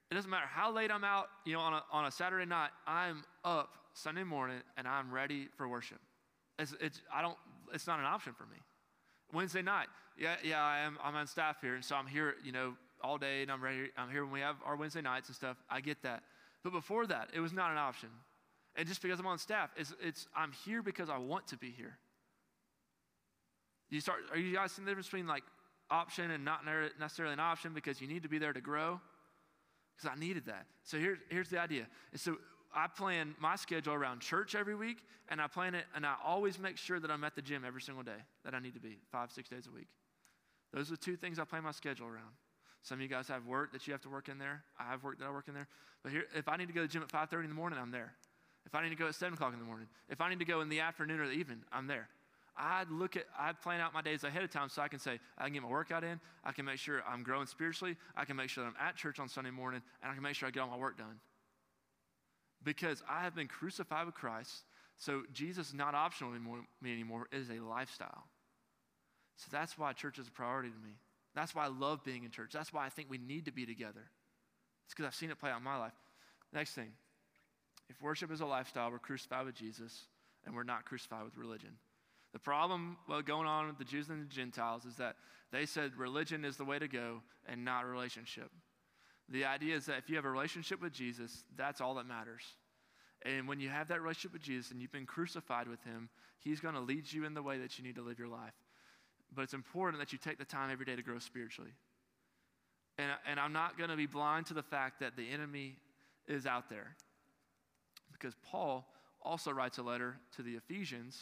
It 0.09 0.15
doesn't 0.15 0.29
matter 0.29 0.47
how 0.47 0.71
late 0.71 0.91
I'm 0.91 1.03
out, 1.03 1.27
you 1.45 1.53
know, 1.53 1.59
on 1.59 1.73
a, 1.73 1.83
on 1.91 2.05
a 2.05 2.11
Saturday 2.11 2.45
night, 2.45 2.69
I'm 2.87 3.23
up 3.43 3.73
Sunday 3.93 4.23
morning 4.23 4.59
and 4.77 4.87
I'm 4.87 5.11
ready 5.11 5.47
for 5.57 5.67
worship. 5.67 5.99
It's, 6.59 6.73
it's, 6.79 7.01
I 7.13 7.21
don't, 7.21 7.37
it's 7.73 7.87
not 7.87 7.99
an 7.99 8.05
option 8.05 8.33
for 8.33 8.43
me. 8.43 8.57
Wednesday 9.33 9.61
night, 9.61 9.87
yeah, 10.17 10.35
yeah, 10.43 10.63
I 10.63 10.79
am, 10.79 10.97
I'm 11.03 11.15
on 11.15 11.27
staff 11.27 11.57
here, 11.61 11.75
and 11.75 11.83
so 11.83 11.95
I'm 11.95 12.07
here, 12.07 12.35
you 12.43 12.51
know, 12.51 12.75
all 13.05 13.17
day 13.17 13.41
and 13.41 13.51
I'm 13.51 13.63
ready. 13.63 13.89
I'm 13.97 14.09
here 14.09 14.23
when 14.23 14.33
we 14.33 14.39
have 14.39 14.55
our 14.65 14.75
Wednesday 14.75 15.01
nights 15.01 15.27
and 15.29 15.35
stuff. 15.35 15.57
I 15.69 15.81
get 15.81 16.01
that. 16.03 16.23
But 16.63 16.73
before 16.73 17.05
that, 17.07 17.29
it 17.33 17.39
was 17.39 17.53
not 17.53 17.71
an 17.71 17.77
option. 17.77 18.09
And 18.75 18.87
just 18.87 19.01
because 19.01 19.19
I'm 19.19 19.27
on 19.27 19.37
staff, 19.37 19.69
it's, 19.77 19.93
it's 20.01 20.27
I'm 20.35 20.51
here 20.65 20.81
because 20.81 21.09
I 21.09 21.17
want 21.17 21.47
to 21.47 21.57
be 21.57 21.71
here. 21.71 21.97
You 23.89 24.01
start, 24.01 24.19
are 24.31 24.37
you 24.37 24.55
guys 24.55 24.71
seeing 24.71 24.85
the 24.85 24.91
difference 24.91 25.07
between 25.07 25.27
like 25.27 25.43
option 25.89 26.31
and 26.31 26.43
not 26.43 26.61
necessarily 26.99 27.33
an 27.33 27.39
option 27.39 27.73
because 27.73 28.01
you 28.01 28.07
need 28.07 28.23
to 28.23 28.29
be 28.29 28.39
there 28.39 28.51
to 28.51 28.61
grow? 28.61 28.99
Because 29.95 30.11
I 30.13 30.19
needed 30.19 30.47
that. 30.47 30.65
So 30.83 30.97
here's, 30.97 31.19
here's 31.29 31.49
the 31.49 31.59
idea. 31.59 31.87
And 32.11 32.19
so 32.19 32.37
I 32.75 32.87
plan 32.87 33.35
my 33.39 33.55
schedule 33.55 33.93
around 33.93 34.19
church 34.19 34.53
every 34.53 34.75
week, 34.75 34.97
and 35.29 35.41
I 35.41 35.47
plan 35.47 35.75
it, 35.75 35.85
and 35.95 36.05
I 36.05 36.15
always 36.25 36.59
make 36.59 36.77
sure 36.77 36.99
that 36.99 37.09
I'm 37.09 37.23
at 37.23 37.35
the 37.35 37.41
gym 37.41 37.63
every 37.65 37.81
single 37.81 38.03
day 38.03 38.19
that 38.43 38.53
I 38.53 38.59
need 38.59 38.73
to 38.73 38.81
be, 38.81 38.97
five, 39.11 39.31
six 39.31 39.47
days 39.47 39.67
a 39.67 39.71
week. 39.73 39.87
Those 40.73 40.89
are 40.89 40.91
the 40.91 40.97
two 40.97 41.15
things 41.15 41.39
I 41.39 41.45
plan 41.45 41.63
my 41.63 41.71
schedule 41.71 42.07
around. 42.07 42.33
Some 42.85 42.99
of 42.99 43.01
you 43.01 43.07
guys 43.07 43.27
have 43.29 43.47
work 43.47 43.73
that 43.73 43.87
you 43.87 43.93
have 43.93 44.01
to 44.01 44.09
work 44.09 44.29
in 44.29 44.37
there. 44.37 44.63
I 44.79 44.83
have 44.83 45.03
work 45.03 45.17
that 45.17 45.25
I 45.25 45.31
work 45.31 45.47
in 45.47 45.55
there. 45.55 45.67
But 46.03 46.11
here, 46.11 46.25
if 46.35 46.47
I 46.47 46.55
need 46.55 46.67
to 46.67 46.73
go 46.73 46.81
to 46.81 46.87
the 46.87 46.93
gym 46.93 47.01
at 47.01 47.09
5.30 47.09 47.45
in 47.45 47.49
the 47.49 47.55
morning, 47.55 47.79
I'm 47.81 47.89
there. 47.89 48.13
If 48.63 48.75
I 48.75 48.83
need 48.83 48.91
to 48.91 48.95
go 48.95 49.07
at 49.07 49.15
7 49.15 49.33
o'clock 49.33 49.53
in 49.53 49.59
the 49.59 49.65
morning, 49.65 49.87
if 50.07 50.21
I 50.21 50.29
need 50.29 50.37
to 50.37 50.45
go 50.45 50.61
in 50.61 50.69
the 50.69 50.81
afternoon 50.81 51.19
or 51.19 51.25
the 51.25 51.33
evening, 51.33 51.63
I'm 51.73 51.87
there. 51.87 52.09
I 52.55 52.85
look 52.91 53.17
at, 53.17 53.25
I 53.37 53.53
plan 53.53 53.81
out 53.81 53.91
my 53.91 54.03
days 54.03 54.23
ahead 54.23 54.43
of 54.43 54.51
time 54.51 54.69
so 54.69 54.83
I 54.83 54.87
can 54.87 54.99
say, 54.99 55.19
I 55.35 55.45
can 55.45 55.53
get 55.53 55.63
my 55.63 55.67
workout 55.67 56.03
in, 56.03 56.19
I 56.43 56.51
can 56.51 56.63
make 56.65 56.77
sure 56.77 57.01
I'm 57.09 57.23
growing 57.23 57.47
spiritually, 57.47 57.97
I 58.15 58.23
can 58.23 58.35
make 58.35 58.49
sure 58.49 58.63
that 58.63 58.69
I'm 58.69 58.87
at 58.87 58.95
church 58.95 59.19
on 59.19 59.27
Sunday 59.27 59.49
morning, 59.49 59.81
and 60.03 60.11
I 60.11 60.13
can 60.13 60.21
make 60.21 60.35
sure 60.35 60.47
I 60.47 60.51
get 60.51 60.59
all 60.59 60.69
my 60.69 60.77
work 60.77 60.97
done. 60.97 61.19
Because 62.63 63.01
I 63.09 63.23
have 63.23 63.35
been 63.35 63.47
crucified 63.47 64.05
with 64.05 64.15
Christ, 64.15 64.63
so 64.97 65.23
Jesus 65.33 65.69
is 65.69 65.73
not 65.73 65.95
optional 65.95 66.31
anymore, 66.31 66.59
me 66.81 66.93
anymore, 66.93 67.27
it 67.31 67.37
is 67.37 67.49
a 67.49 67.59
lifestyle. 67.59 68.25
So 69.37 69.47
that's 69.51 69.77
why 69.77 69.91
church 69.93 70.19
is 70.19 70.27
a 70.27 70.31
priority 70.31 70.69
to 70.69 70.87
me. 70.87 70.93
That's 71.35 71.53
why 71.53 71.65
I 71.65 71.67
love 71.67 72.03
being 72.03 72.23
in 72.23 72.31
church. 72.31 72.51
That's 72.53 72.71
why 72.71 72.85
I 72.85 72.89
think 72.89 73.09
we 73.09 73.17
need 73.17 73.45
to 73.45 73.51
be 73.51 73.65
together. 73.65 74.09
It's 74.85 74.93
because 74.93 75.05
I've 75.05 75.15
seen 75.15 75.31
it 75.31 75.39
play 75.39 75.51
out 75.51 75.57
in 75.57 75.63
my 75.63 75.77
life. 75.77 75.93
Next 76.53 76.73
thing 76.73 76.91
if 77.89 78.01
worship 78.01 78.31
is 78.31 78.41
a 78.41 78.45
lifestyle, 78.45 78.89
we're 78.89 78.99
crucified 78.99 79.45
with 79.45 79.55
Jesus 79.55 80.05
and 80.45 80.55
we're 80.55 80.63
not 80.63 80.85
crucified 80.85 81.23
with 81.23 81.37
religion. 81.37 81.71
The 82.33 82.39
problem 82.39 82.97
going 83.25 83.47
on 83.47 83.67
with 83.67 83.77
the 83.77 83.83
Jews 83.83 84.09
and 84.09 84.21
the 84.21 84.33
Gentiles 84.33 84.85
is 84.85 84.95
that 84.95 85.15
they 85.51 85.65
said 85.65 85.95
religion 85.95 86.43
is 86.43 86.57
the 86.57 86.65
way 86.65 86.79
to 86.79 86.87
go 86.87 87.21
and 87.47 87.63
not 87.63 87.85
relationship. 87.85 88.49
The 89.29 89.45
idea 89.45 89.75
is 89.75 89.85
that 89.85 89.97
if 89.99 90.09
you 90.09 90.15
have 90.15 90.25
a 90.25 90.29
relationship 90.29 90.81
with 90.81 90.93
Jesus, 90.93 91.43
that's 91.55 91.81
all 91.81 91.95
that 91.95 92.07
matters. 92.07 92.43
And 93.23 93.47
when 93.47 93.59
you 93.59 93.69
have 93.69 93.87
that 93.87 94.01
relationship 94.01 94.33
with 94.33 94.41
Jesus 94.41 94.71
and 94.71 94.81
you've 94.81 94.91
been 94.91 95.05
crucified 95.05 95.67
with 95.67 95.83
him, 95.83 96.09
he's 96.39 96.59
going 96.59 96.75
to 96.75 96.81
lead 96.81 97.11
you 97.11 97.25
in 97.25 97.33
the 97.33 97.41
way 97.41 97.57
that 97.59 97.77
you 97.77 97.83
need 97.83 97.95
to 97.95 98.03
live 98.03 98.19
your 98.19 98.27
life. 98.27 98.53
But 99.35 99.43
it's 99.43 99.53
important 99.53 99.99
that 99.99 100.13
you 100.13 100.17
take 100.17 100.37
the 100.37 100.45
time 100.45 100.71
every 100.71 100.85
day 100.85 100.95
to 100.95 101.01
grow 101.01 101.19
spiritually. 101.19 101.71
And, 102.97 103.11
and 103.29 103.39
I'm 103.39 103.51
not 103.51 103.77
going 103.77 103.89
to 103.89 103.97
be 103.97 104.05
blind 104.05 104.45
to 104.47 104.53
the 104.53 104.63
fact 104.63 105.01
that 105.01 105.17
the 105.17 105.29
enemy 105.29 105.75
is 106.27 106.45
out 106.45 106.69
there. 106.69 106.95
Because 108.11 108.33
Paul 108.49 108.87
also 109.21 109.51
writes 109.51 109.77
a 109.77 109.83
letter 109.83 110.17
to 110.37 110.43
the 110.43 110.53
Ephesians, 110.53 111.19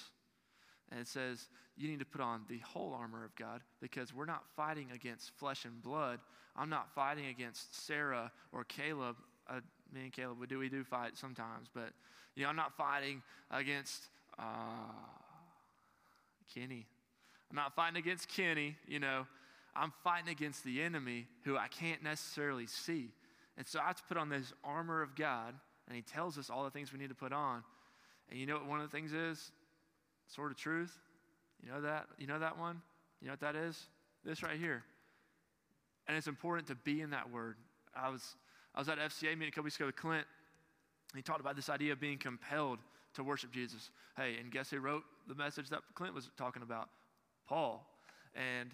and 0.92 1.00
it 1.00 1.08
says, 1.08 1.48
You 1.76 1.90
need 1.90 2.00
to 2.00 2.06
put 2.06 2.22
on 2.22 2.42
the 2.48 2.60
whole 2.60 2.94
armor 2.94 3.26
of 3.26 3.36
God 3.36 3.62
because 3.82 4.14
we're 4.14 4.26
not 4.26 4.44
fighting 4.56 4.90
against 4.94 5.32
flesh 5.38 5.66
and 5.66 5.82
blood. 5.82 6.20
I'm 6.56 6.70
not 6.70 6.94
fighting 6.94 7.28
against 7.28 7.86
Sarah 7.88 8.32
or 8.52 8.64
Caleb. 8.66 9.16
Uh, 9.50 9.62
me 9.92 10.02
and 10.02 10.14
Caleb, 10.14 10.40
we 10.40 10.46
do, 10.46 10.60
we 10.60 10.70
do 10.70 10.84
fight 10.84 11.18
sometimes, 11.18 11.68
but 11.74 11.90
you 12.36 12.44
know, 12.44 12.50
I'm 12.50 12.56
not 12.56 12.78
fighting 12.78 13.22
against 13.52 14.10
uh, 14.38 14.44
Kenny 16.54 16.86
I'm 17.54 17.58
not 17.58 17.76
fighting 17.76 17.98
against 17.98 18.30
Kenny, 18.30 18.76
you 18.88 19.00
know. 19.00 19.28
I'm 19.76 19.94
fighting 20.04 20.30
against 20.30 20.64
the 20.64 20.82
enemy 20.82 21.28
who 21.44 21.56
I 21.56 21.68
can't 21.68 22.02
necessarily 22.02 22.66
see. 22.66 23.12
And 23.58 23.68
so 23.68 23.80
I 23.80 23.84
have 23.84 23.98
to 23.98 24.04
put 24.08 24.18
on 24.18 24.28
this 24.28 24.54
armor 24.64 25.04
of 25.04 25.16
God, 25.16 25.54
and 25.88 25.96
He 25.96 26.02
tells 26.02 26.40
us 26.40 26.50
all 26.50 26.64
the 26.64 26.72
things 26.72 26.92
we 26.92 26.98
need 26.98 27.10
to 27.10 27.16
put 27.16 27.32
on. 27.32 27.64
And 28.32 28.40
you 28.40 28.48
know 28.48 28.56
what 28.56 28.66
one 28.66 28.82
of 28.82 28.90
the 28.90 28.98
things 28.98 29.14
is? 29.14 29.52
Sword 30.26 30.52
of 30.52 30.58
truth. 30.58 30.98
You 31.64 31.72
know 31.72 31.82
that? 31.82 32.08
You 32.18 32.26
know 32.26 32.40
that 32.40 32.58
one? 32.58 32.82
You 33.22 33.28
know 33.28 33.34
what 33.34 33.42
that 33.42 33.56
is? 33.56 33.80
This 34.26 34.42
right 34.42 34.58
here. 34.58 34.84
And 36.08 36.18
it's 36.18 36.28
important 36.28 36.68
to 36.70 36.76
be 36.76 37.02
in 37.02 37.12
that 37.12 37.32
word. 37.32 37.58
I 37.96 38.10
was, 38.10 38.36
I 38.74 38.80
was 38.80 38.90
at 38.90 38.98
FCA 38.98 39.30
meeting 39.30 39.50
a 39.50 39.52
couple 39.52 39.66
weeks 39.66 39.76
ago 39.76 39.86
with 39.86 39.96
Clint, 39.96 40.26
he 41.16 41.22
talked 41.22 41.40
about 41.40 41.56
this 41.56 41.70
idea 41.70 41.92
of 41.94 42.00
being 42.00 42.18
compelled 42.18 42.80
to 43.14 43.24
worship 43.24 43.52
Jesus. 43.52 43.92
Hey, 44.18 44.38
and 44.42 44.52
guess 44.52 44.72
who 44.72 44.80
wrote 44.80 45.04
the 45.28 45.36
message 45.36 45.70
that 45.70 45.82
Clint 45.94 46.16
was 46.16 46.32
talking 46.36 46.64
about? 46.64 46.90
Paul. 47.54 47.86
And 48.34 48.72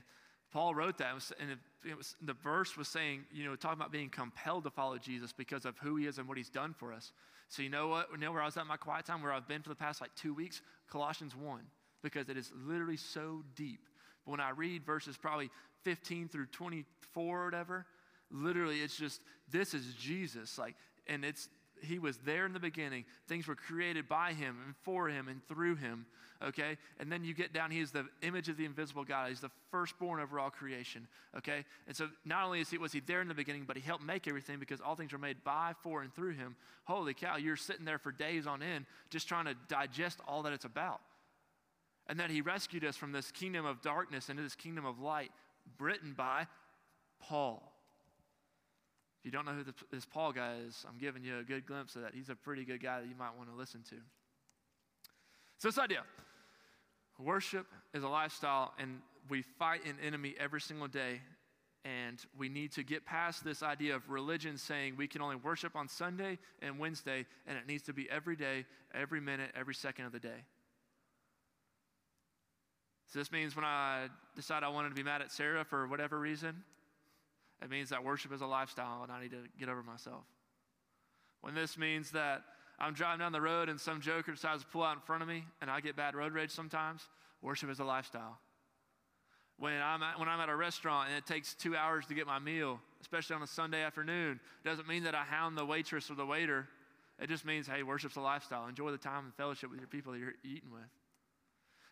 Paul 0.53 0.73
wrote 0.73 0.97
that, 0.99 1.11
and 1.39 1.51
it 1.85 1.97
was, 1.97 2.15
the 2.21 2.33
verse 2.33 2.77
was 2.77 2.87
saying, 2.87 3.25
you 3.29 3.43
know, 3.43 3.57
talking 3.57 3.77
about 3.77 3.91
being 3.91 4.09
compelled 4.09 4.63
to 4.63 4.69
follow 4.69 4.97
Jesus 4.97 5.33
because 5.33 5.65
of 5.65 5.77
who 5.79 5.97
he 5.97 6.05
is 6.05 6.17
and 6.17 6.29
what 6.29 6.37
he's 6.37 6.49
done 6.49 6.73
for 6.73 6.93
us. 6.93 7.11
So, 7.49 7.61
you 7.61 7.69
know 7.69 7.89
what? 7.89 8.07
You 8.13 8.19
know 8.19 8.31
where 8.31 8.41
I 8.41 8.45
was 8.45 8.55
at 8.55 8.65
my 8.67 8.77
quiet 8.77 9.05
time, 9.05 9.21
where 9.21 9.33
I've 9.33 9.49
been 9.49 9.61
for 9.61 9.67
the 9.67 9.75
past 9.75 9.99
like 9.99 10.15
two 10.15 10.33
weeks? 10.33 10.61
Colossians 10.89 11.35
1, 11.35 11.61
because 12.01 12.29
it 12.29 12.37
is 12.37 12.53
literally 12.65 12.95
so 12.95 13.43
deep. 13.53 13.81
But 14.23 14.31
when 14.31 14.39
I 14.39 14.51
read 14.51 14.85
verses 14.85 15.17
probably 15.17 15.49
15 15.83 16.29
through 16.29 16.45
24 16.45 17.41
or 17.41 17.45
whatever, 17.45 17.85
literally 18.31 18.77
it's 18.79 18.95
just, 18.95 19.19
this 19.51 19.73
is 19.73 19.93
Jesus. 19.95 20.57
Like, 20.57 20.75
and 21.05 21.25
it's, 21.25 21.49
he 21.81 21.99
was 21.99 22.17
there 22.17 22.45
in 22.45 22.53
the 22.53 22.59
beginning. 22.59 23.05
Things 23.27 23.47
were 23.47 23.55
created 23.55 24.07
by 24.07 24.33
him 24.33 24.57
and 24.65 24.75
for 24.83 25.09
him 25.09 25.27
and 25.27 25.45
through 25.47 25.75
him. 25.75 26.05
Okay? 26.41 26.77
And 26.99 27.11
then 27.11 27.23
you 27.23 27.33
get 27.33 27.53
down, 27.53 27.71
he 27.71 27.79
is 27.79 27.91
the 27.91 28.05
image 28.21 28.47
of 28.49 28.57
the 28.57 28.65
invisible 28.65 29.03
God. 29.03 29.29
He's 29.29 29.41
the 29.41 29.51
firstborn 29.71 30.21
over 30.21 30.39
all 30.39 30.49
creation. 30.49 31.07
Okay? 31.37 31.65
And 31.87 31.95
so 31.95 32.07
not 32.25 32.45
only 32.45 32.61
is 32.61 32.69
he, 32.69 32.77
was 32.77 32.91
he 32.91 33.01
there 33.01 33.21
in 33.21 33.27
the 33.27 33.33
beginning, 33.33 33.65
but 33.67 33.75
he 33.75 33.81
helped 33.81 34.03
make 34.03 34.27
everything 34.27 34.59
because 34.59 34.79
all 34.79 34.95
things 34.95 35.11
were 35.11 35.19
made 35.19 35.43
by, 35.43 35.73
for, 35.83 36.01
and 36.01 36.13
through 36.13 36.33
him. 36.33 36.55
Holy 36.85 37.13
cow, 37.13 37.37
you're 37.37 37.57
sitting 37.57 37.85
there 37.85 37.99
for 37.99 38.11
days 38.11 38.47
on 38.47 38.63
end 38.63 38.85
just 39.09 39.27
trying 39.27 39.45
to 39.45 39.55
digest 39.67 40.19
all 40.27 40.43
that 40.43 40.53
it's 40.53 40.65
about. 40.65 41.01
And 42.07 42.19
that 42.19 42.31
he 42.31 42.41
rescued 42.41 42.85
us 42.85 42.95
from 42.95 43.11
this 43.11 43.31
kingdom 43.31 43.65
of 43.65 43.81
darkness 43.81 44.29
into 44.29 44.41
this 44.41 44.55
kingdom 44.55 44.85
of 44.85 44.99
light, 44.99 45.31
written 45.77 46.13
by 46.13 46.47
Paul. 47.19 47.68
You 49.29 49.31
don't 49.31 49.45
know 49.45 49.51
who 49.51 49.63
this 49.91 50.05
Paul 50.05 50.31
guy 50.31 50.55
is, 50.67 50.83
I'm 50.89 50.97
giving 50.97 51.23
you 51.23 51.37
a 51.37 51.43
good 51.43 51.67
glimpse 51.67 51.95
of 51.95 52.01
that. 52.01 52.15
He's 52.15 52.29
a 52.29 52.35
pretty 52.35 52.65
good 52.65 52.81
guy 52.81 53.01
that 53.01 53.07
you 53.07 53.13
might 53.15 53.37
want 53.37 53.47
to 53.51 53.55
listen 53.55 53.83
to. 53.91 53.95
So, 55.59 55.67
this 55.67 55.77
idea 55.77 56.01
worship 57.19 57.67
is 57.93 58.01
a 58.01 58.07
lifestyle, 58.07 58.73
and 58.79 59.01
we 59.29 59.43
fight 59.43 59.85
an 59.85 59.97
enemy 60.03 60.33
every 60.39 60.59
single 60.59 60.87
day. 60.87 61.21
And 61.85 62.17
we 62.39 62.49
need 62.49 62.71
to 62.71 62.81
get 62.81 63.05
past 63.05 63.43
this 63.43 63.61
idea 63.61 63.95
of 63.95 64.09
religion 64.09 64.57
saying 64.57 64.95
we 64.97 65.07
can 65.07 65.21
only 65.21 65.35
worship 65.35 65.75
on 65.75 65.87
Sunday 65.87 66.39
and 66.63 66.79
Wednesday, 66.79 67.27
and 67.45 67.55
it 67.55 67.67
needs 67.67 67.83
to 67.83 67.93
be 67.93 68.09
every 68.09 68.35
day, 68.35 68.65
every 68.95 69.21
minute, 69.21 69.51
every 69.55 69.75
second 69.75 70.05
of 70.05 70.11
the 70.11 70.19
day. 70.19 70.43
So, 73.13 73.19
this 73.19 73.31
means 73.31 73.55
when 73.55 73.65
I 73.65 74.07
decide 74.35 74.63
I 74.63 74.69
wanted 74.69 74.89
to 74.89 74.95
be 74.95 75.03
mad 75.03 75.21
at 75.21 75.31
Sarah 75.31 75.63
for 75.63 75.85
whatever 75.85 76.19
reason, 76.19 76.63
it 77.61 77.69
means 77.69 77.89
that 77.89 78.03
worship 78.03 78.33
is 78.33 78.41
a 78.41 78.45
lifestyle 78.45 79.03
and 79.03 79.11
I 79.11 79.21
need 79.21 79.31
to 79.31 79.43
get 79.59 79.69
over 79.69 79.83
myself. 79.83 80.23
When 81.41 81.55
this 81.55 81.77
means 81.77 82.11
that 82.11 82.43
I'm 82.79 82.93
driving 82.93 83.19
down 83.19 83.31
the 83.31 83.41
road 83.41 83.69
and 83.69 83.79
some 83.79 84.01
joker 84.01 84.31
decides 84.31 84.63
to 84.63 84.67
pull 84.69 84.83
out 84.83 84.95
in 84.95 85.01
front 85.01 85.21
of 85.21 85.27
me 85.27 85.43
and 85.61 85.69
I 85.69 85.81
get 85.81 85.95
bad 85.95 86.15
road 86.15 86.33
rage 86.33 86.51
sometimes, 86.51 87.01
worship 87.41 87.69
is 87.69 87.79
a 87.79 87.83
lifestyle. 87.83 88.37
When 89.57 89.73
I'm, 89.73 90.01
at, 90.03 90.17
when 90.17 90.29
I'm 90.29 90.39
at 90.39 90.47
a 90.47 90.55
restaurant 90.55 91.09
and 91.09 91.17
it 91.17 91.25
takes 91.25 91.53
two 91.53 91.75
hours 91.75 92.05
to 92.07 92.13
get 92.13 92.25
my 92.25 92.39
meal, 92.39 92.79
especially 93.01 93.35
on 93.35 93.41
a 93.41 93.47
Sunday 93.47 93.81
afternoon, 93.81 94.39
doesn't 94.63 94.87
mean 94.87 95.03
that 95.03 95.15
I 95.15 95.23
hound 95.23 95.57
the 95.57 95.65
waitress 95.65 96.09
or 96.09 96.15
the 96.15 96.25
waiter. 96.25 96.69
It 97.21 97.27
just 97.27 97.43
means, 97.43 97.67
hey, 97.67 97.83
worship's 97.83 98.15
a 98.15 98.21
lifestyle. 98.21 98.67
Enjoy 98.67 98.91
the 98.91 98.97
time 98.97 99.25
and 99.25 99.33
fellowship 99.35 99.69
with 99.69 99.79
your 99.79 99.89
people 99.89 100.13
that 100.13 100.19
you're 100.19 100.35
eating 100.45 100.71
with. 100.71 100.87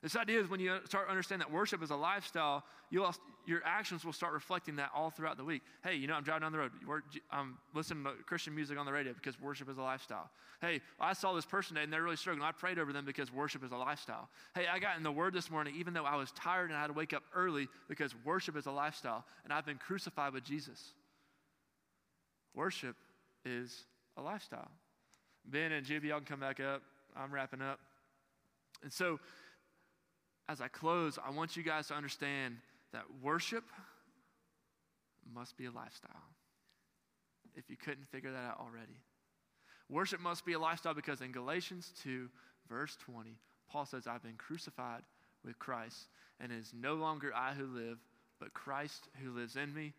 This 0.08 0.16
idea 0.16 0.40
is 0.40 0.50
when 0.50 0.62
you 0.62 0.74
start 0.86 1.10
understand 1.10 1.42
that 1.42 1.52
worship 1.52 1.84
is 1.84 1.90
a 1.90 1.96
lifestyle, 1.98 2.64
you'll, 2.90 3.14
your 3.46 3.62
actions 3.66 4.06
will 4.06 4.14
start 4.14 4.32
reflecting 4.32 4.78
that 4.78 4.90
all 4.96 5.10
throughout 5.10 5.36
the 5.36 5.44
week. 5.44 5.64
Hey, 5.84 5.96
you 5.96 6.08
know, 6.08 6.14
I'm 6.14 6.24
driving 6.24 6.44
down 6.44 6.54
the 6.54 6.60
road. 6.60 6.72
I'm 7.30 7.58
listening 7.76 8.06
to 8.06 8.12
Christian 8.24 8.56
music 8.56 8.78
on 8.78 8.86
the 8.86 8.94
radio 8.94 9.12
because 9.12 9.38
worship 9.42 9.70
is 9.70 9.78
a 9.78 9.82
lifestyle. 9.82 10.30
Hey, 10.62 10.80
I 10.98 11.12
saw 11.12 11.34
this 11.34 11.46
person 11.46 11.76
today 11.76 11.84
and 11.84 11.92
they're 11.92 12.04
really 12.04 12.16
struggling. 12.16 12.48
I 12.48 12.54
prayed 12.54 12.80
over 12.80 12.94
them 12.94 13.04
because 13.04 13.34
worship 13.34 13.66
is 13.66 13.74
a 13.74 13.76
lifestyle. 13.76 14.30
Hey, 14.56 14.66
I 14.72 14.80
got 14.80 14.96
in 14.96 15.04
the 15.04 15.12
Word 15.12 15.34
this 15.34 15.52
morning 15.52 15.74
even 15.78 15.94
though 15.94 16.06
I 16.06 16.16
was 16.16 16.32
tired 16.32 16.70
and 16.70 16.78
I 16.78 16.80
had 16.80 16.88
to 16.88 16.94
wake 16.94 17.12
up 17.12 17.24
early 17.36 17.68
because 17.90 18.16
worship 18.24 18.56
is 18.56 18.66
a 18.66 18.72
lifestyle 18.72 19.26
and 19.44 19.52
I've 19.52 19.66
been 19.66 19.76
crucified 19.76 20.32
with 20.32 20.46
Jesus. 20.46 20.94
Worship 22.56 22.96
is 23.44 23.84
a 24.16 24.22
lifestyle. 24.22 24.72
Ben 25.44 25.74
and 25.74 25.86
Jibby, 25.86 26.06
y'all 26.06 26.20
can 26.20 26.28
come 26.28 26.40
back 26.40 26.62
up. 26.62 26.82
I'm 27.14 27.30
wrapping 27.30 27.62
up. 27.62 27.82
And 28.84 28.94
so, 28.94 29.20
as 30.50 30.62
I 30.62 30.68
close, 30.68 31.20
I 31.26 31.32
want 31.32 31.58
you 31.58 31.64
guys 31.64 31.88
to 31.88 31.94
understand 31.94 32.58
that 32.94 33.04
worship 33.22 33.66
must 35.34 35.58
be 35.58 35.66
a 35.66 35.72
lifestyle. 35.72 36.12
If 37.56 37.70
you 37.70 37.76
couldn't 37.76 38.08
figure 38.08 38.32
that 38.32 38.38
out 38.38 38.60
already, 38.60 38.98
worship 39.90 40.22
must 40.22 40.46
be 40.46 40.54
a 40.54 40.60
lifestyle 40.60 40.94
because 40.94 41.22
in 41.22 41.32
Galatians 41.32 41.92
2, 42.04 42.30
verse 42.70 42.98
20, 43.06 43.38
Paul 43.70 43.86
says, 43.86 44.08
I've 44.08 44.24
been 44.24 44.38
crucified 44.38 45.02
with 45.44 45.60
Christ, 45.60 46.08
and 46.40 46.52
it 46.52 46.58
is 46.58 46.74
no 46.74 46.96
longer 46.96 47.34
I 47.36 47.54
who 47.54 47.66
live, 47.66 47.98
but 48.40 48.54
Christ 48.54 49.10
who 49.22 49.32
lives 49.32 49.56
in 49.56 49.74
me. 49.74 49.94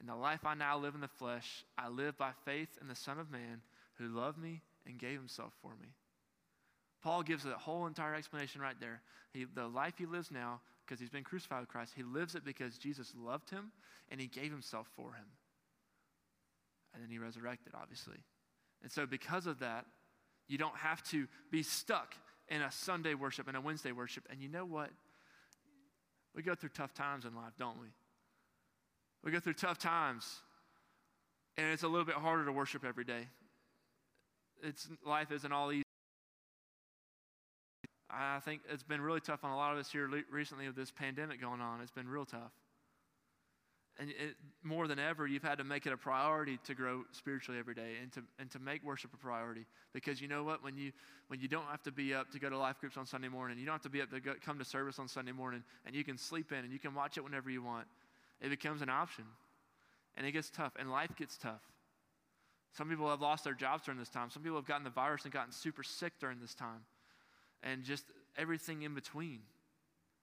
In 0.00 0.06
the 0.06 0.16
life 0.16 0.44
I 0.44 0.54
now 0.54 0.76
live 0.76 0.94
in 0.94 1.00
the 1.00 1.08
flesh, 1.08 1.64
I 1.78 1.88
live 1.88 2.18
by 2.18 2.32
faith 2.44 2.76
in 2.80 2.88
the 2.88 2.94
Son 2.94 3.18
of 3.18 3.30
Man 3.30 3.62
who 3.94 4.08
loved 4.08 4.38
me 4.38 4.60
and 4.86 4.98
gave 4.98 5.18
himself 5.18 5.52
for 5.62 5.72
me. 5.80 5.88
Paul 7.04 7.22
gives 7.22 7.44
a 7.44 7.50
whole 7.50 7.86
entire 7.86 8.14
explanation 8.14 8.62
right 8.62 8.76
there. 8.80 9.02
He, 9.34 9.44
the 9.44 9.68
life 9.68 9.94
he 9.98 10.06
lives 10.06 10.30
now, 10.30 10.62
because 10.84 10.98
he's 10.98 11.10
been 11.10 11.22
crucified 11.22 11.60
with 11.60 11.68
Christ, 11.68 11.92
he 11.94 12.02
lives 12.02 12.34
it 12.34 12.46
because 12.46 12.78
Jesus 12.78 13.12
loved 13.14 13.50
him 13.50 13.72
and 14.10 14.18
he 14.18 14.26
gave 14.26 14.50
himself 14.50 14.88
for 14.96 15.12
him. 15.12 15.26
And 16.94 17.02
then 17.02 17.10
he 17.10 17.18
resurrected, 17.18 17.74
obviously. 17.78 18.16
And 18.82 18.90
so, 18.90 19.04
because 19.04 19.46
of 19.46 19.58
that, 19.58 19.84
you 20.48 20.56
don't 20.56 20.76
have 20.76 21.02
to 21.10 21.26
be 21.50 21.62
stuck 21.62 22.14
in 22.48 22.62
a 22.62 22.72
Sunday 22.72 23.12
worship 23.12 23.48
and 23.48 23.56
a 23.56 23.60
Wednesday 23.60 23.92
worship. 23.92 24.24
And 24.30 24.40
you 24.40 24.48
know 24.48 24.64
what? 24.64 24.88
We 26.34 26.42
go 26.42 26.54
through 26.54 26.70
tough 26.70 26.94
times 26.94 27.26
in 27.26 27.34
life, 27.34 27.52
don't 27.58 27.78
we? 27.80 27.88
We 29.22 29.30
go 29.30 29.40
through 29.40 29.54
tough 29.54 29.78
times, 29.78 30.40
and 31.58 31.66
it's 31.66 31.82
a 31.82 31.88
little 31.88 32.06
bit 32.06 32.16
harder 32.16 32.46
to 32.46 32.52
worship 32.52 32.82
every 32.84 33.04
day. 33.04 33.28
It's, 34.62 34.88
life 35.04 35.32
isn't 35.32 35.52
all 35.52 35.70
easy. 35.70 35.83
I 38.10 38.40
think 38.40 38.62
it's 38.70 38.82
been 38.82 39.00
really 39.00 39.20
tough 39.20 39.44
on 39.44 39.50
a 39.50 39.56
lot 39.56 39.72
of 39.72 39.78
us 39.78 39.90
here 39.90 40.08
recently 40.30 40.66
with 40.66 40.76
this 40.76 40.90
pandemic 40.90 41.40
going 41.40 41.60
on. 41.60 41.80
It's 41.80 41.90
been 41.90 42.08
real 42.08 42.24
tough. 42.24 42.52
And 43.98 44.10
it, 44.10 44.34
more 44.64 44.88
than 44.88 44.98
ever, 44.98 45.26
you've 45.26 45.44
had 45.44 45.58
to 45.58 45.64
make 45.64 45.86
it 45.86 45.92
a 45.92 45.96
priority 45.96 46.58
to 46.64 46.74
grow 46.74 47.04
spiritually 47.12 47.60
every 47.60 47.74
day 47.74 47.92
and 48.02 48.12
to, 48.12 48.22
and 48.40 48.50
to 48.50 48.58
make 48.58 48.82
worship 48.84 49.14
a 49.14 49.16
priority. 49.16 49.66
Because 49.92 50.20
you 50.20 50.26
know 50.26 50.42
what? 50.42 50.64
When 50.64 50.76
you, 50.76 50.90
when 51.28 51.40
you 51.40 51.46
don't 51.46 51.66
have 51.66 51.82
to 51.84 51.92
be 51.92 52.12
up 52.12 52.30
to 52.32 52.40
go 52.40 52.50
to 52.50 52.58
life 52.58 52.80
groups 52.80 52.96
on 52.96 53.06
Sunday 53.06 53.28
morning, 53.28 53.56
you 53.56 53.64
don't 53.64 53.74
have 53.74 53.82
to 53.82 53.88
be 53.88 54.02
up 54.02 54.10
to 54.10 54.20
go, 54.20 54.34
come 54.44 54.58
to 54.58 54.64
service 54.64 54.98
on 54.98 55.06
Sunday 55.06 55.30
morning, 55.30 55.62
and 55.86 55.94
you 55.94 56.02
can 56.02 56.18
sleep 56.18 56.50
in 56.50 56.58
and 56.58 56.72
you 56.72 56.80
can 56.80 56.92
watch 56.92 57.16
it 57.18 57.24
whenever 57.24 57.50
you 57.50 57.62
want, 57.62 57.86
it 58.40 58.48
becomes 58.48 58.82
an 58.82 58.88
option. 58.88 59.24
And 60.16 60.26
it 60.26 60.32
gets 60.32 60.50
tough, 60.50 60.72
and 60.78 60.90
life 60.90 61.10
gets 61.16 61.36
tough. 61.36 61.62
Some 62.76 62.88
people 62.88 63.08
have 63.08 63.20
lost 63.20 63.44
their 63.44 63.54
jobs 63.54 63.84
during 63.84 63.98
this 63.98 64.08
time. 64.08 64.30
Some 64.30 64.42
people 64.42 64.58
have 64.58 64.66
gotten 64.66 64.84
the 64.84 64.90
virus 64.90 65.24
and 65.24 65.32
gotten 65.32 65.52
super 65.52 65.82
sick 65.84 66.14
during 66.20 66.40
this 66.40 66.54
time 66.54 66.82
and 67.64 67.82
just 67.82 68.04
everything 68.36 68.82
in 68.82 68.94
between. 68.94 69.40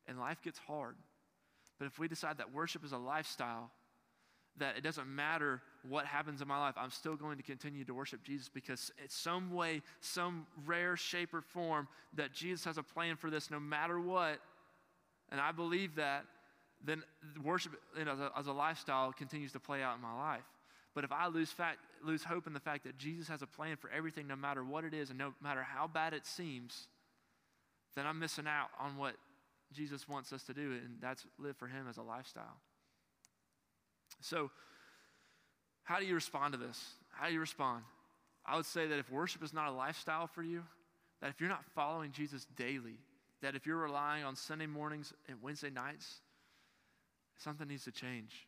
And 0.08 0.20
life 0.20 0.42
gets 0.42 0.60
hard. 0.60 0.96
But 1.80 1.88
if 1.88 2.00
we 2.00 2.08
decide 2.08 2.38
that 2.38 2.54
worship 2.54 2.86
is 2.86 2.92
a 2.92 2.98
lifestyle, 2.98 3.72
that 4.58 4.78
it 4.78 4.82
doesn't 4.82 5.08
matter 5.08 5.62
what 5.88 6.06
happens 6.06 6.42
in 6.42 6.48
my 6.48 6.60
life, 6.60 6.76
I'm 6.78 6.92
still 6.92 7.16
going 7.16 7.38
to 7.38 7.44
continue 7.44 7.84
to 7.86 7.94
worship 7.94 8.24
Jesus 8.24 8.50
because 8.50 8.92
it's 9.04 9.16
some 9.16 9.52
way, 9.52 9.82
some 10.00 10.46
rare 10.66 10.96
shape 10.96 11.34
or 11.34 11.42
form 11.42 11.88
that 12.14 12.34
Jesus 12.34 12.64
has 12.66 12.78
a 12.78 12.84
plan 12.84 13.16
for 13.16 13.30
this 13.30 13.50
no 13.50 13.60
matter 13.60 14.00
what. 14.00 14.40
And 15.32 15.42
I 15.42 15.52
believe 15.52 15.96
that, 15.96 16.26
then 16.84 17.04
worship 17.44 17.74
you 17.98 18.06
know, 18.06 18.12
as, 18.12 18.20
a, 18.20 18.32
as 18.38 18.48
a 18.48 18.52
lifestyle 18.52 19.12
continues 19.14 19.52
to 19.54 19.60
play 19.60 19.82
out 19.82 19.96
in 19.96 20.02
my 20.02 20.16
life. 20.16 20.44
But 20.94 21.04
if 21.06 21.12
I 21.12 21.28
lose, 21.28 21.52
fact, 21.52 21.80
lose 22.04 22.24
hope 22.24 22.48
in 22.48 22.54
the 22.54 22.60
fact 22.60 22.84
that 22.84 22.98
Jesus 22.98 23.28
has 23.30 23.42
a 23.42 23.48
plan 23.48 23.78
for 23.78 23.90
everything, 23.90 24.28
no 24.28 24.36
matter 24.36 24.64
what 24.64 24.84
it 24.84 24.94
is 24.94 25.10
and 25.10 25.18
no 25.18 25.34
matter 25.42 25.64
how 25.64 25.88
bad 25.88 26.14
it 26.14 26.26
seems, 26.28 26.88
then 27.96 28.06
I'm 28.06 28.20
missing 28.20 28.48
out 28.48 28.70
on 28.80 28.98
what 28.98 29.16
Jesus 29.74 30.08
wants 30.08 30.34
us 30.34 30.44
to 30.44 30.54
do, 30.54 30.72
and 30.72 30.98
that's 31.02 31.26
live 31.38 31.58
for 31.58 31.68
Him 31.68 31.88
as 31.90 31.98
a 31.98 32.02
lifestyle. 32.02 32.58
So, 34.20 34.52
how 35.84 36.00
do 36.00 36.06
you 36.06 36.14
respond 36.14 36.54
to 36.54 36.60
this? 36.60 36.80
How 37.10 37.28
do 37.28 37.34
you 37.34 37.40
respond? 37.40 37.84
I 38.46 38.56
would 38.56 38.66
say 38.66 38.88
that 38.88 39.00
if 39.00 39.10
worship 39.12 39.44
is 39.44 39.54
not 39.54 39.68
a 39.68 39.72
lifestyle 39.72 40.28
for 40.28 40.44
you, 40.44 40.64
that 41.22 41.30
if 41.30 41.40
you're 41.40 41.50
not 41.50 41.64
following 41.76 42.12
Jesus 42.12 42.46
daily, 42.56 42.98
that 43.42 43.56
if 43.56 43.66
you're 43.66 43.78
relying 43.78 44.24
on 44.24 44.36
Sunday 44.36 44.66
mornings 44.66 45.14
and 45.28 45.38
Wednesday 45.42 45.70
nights, 45.70 46.22
something 47.38 47.68
needs 47.68 47.86
to 47.86 47.92
change. 47.92 48.48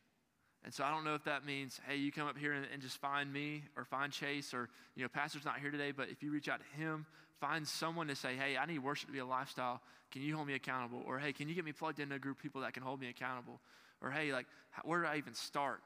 And 0.64 0.72
so 0.72 0.82
I 0.82 0.90
don't 0.90 1.04
know 1.04 1.14
if 1.14 1.24
that 1.24 1.44
means, 1.44 1.80
hey, 1.86 1.96
you 1.96 2.10
come 2.10 2.26
up 2.26 2.38
here 2.38 2.52
and, 2.52 2.66
and, 2.72 2.80
just 2.80 2.96
find 2.98 3.30
me 3.30 3.64
or 3.76 3.84
find 3.84 4.10
Chase 4.10 4.54
or, 4.54 4.70
you 4.96 5.02
know, 5.02 5.08
Pastor's 5.08 5.44
not 5.44 5.60
here 5.60 5.70
today, 5.70 5.92
but 5.92 6.08
if 6.08 6.22
you 6.22 6.32
reach 6.32 6.48
out 6.48 6.60
to 6.60 6.80
him, 6.80 7.04
find 7.40 7.66
someone 7.66 8.06
to 8.08 8.16
say, 8.16 8.36
hey, 8.36 8.56
I 8.56 8.66
need 8.66 8.78
worship 8.78 9.08
to 9.08 9.12
be 9.12 9.18
a 9.18 9.26
lifestyle. 9.26 9.80
Can 10.10 10.22
you 10.22 10.34
hold 10.36 10.46
me 10.46 10.54
accountable? 10.54 11.02
Or, 11.06 11.18
hey, 11.18 11.32
can 11.32 11.48
you 11.48 11.54
get 11.54 11.64
me 11.64 11.72
plugged 11.72 12.00
into 12.00 12.14
a 12.14 12.18
group 12.18 12.38
of 12.38 12.42
people 12.42 12.60
that 12.62 12.72
can 12.72 12.82
hold 12.82 13.00
me 13.00 13.08
accountable? 13.08 13.60
Or, 14.00 14.10
hey, 14.10 14.32
like, 14.32 14.46
where 14.84 15.00
do 15.02 15.06
I 15.06 15.16
even 15.16 15.34
start? 15.34 15.80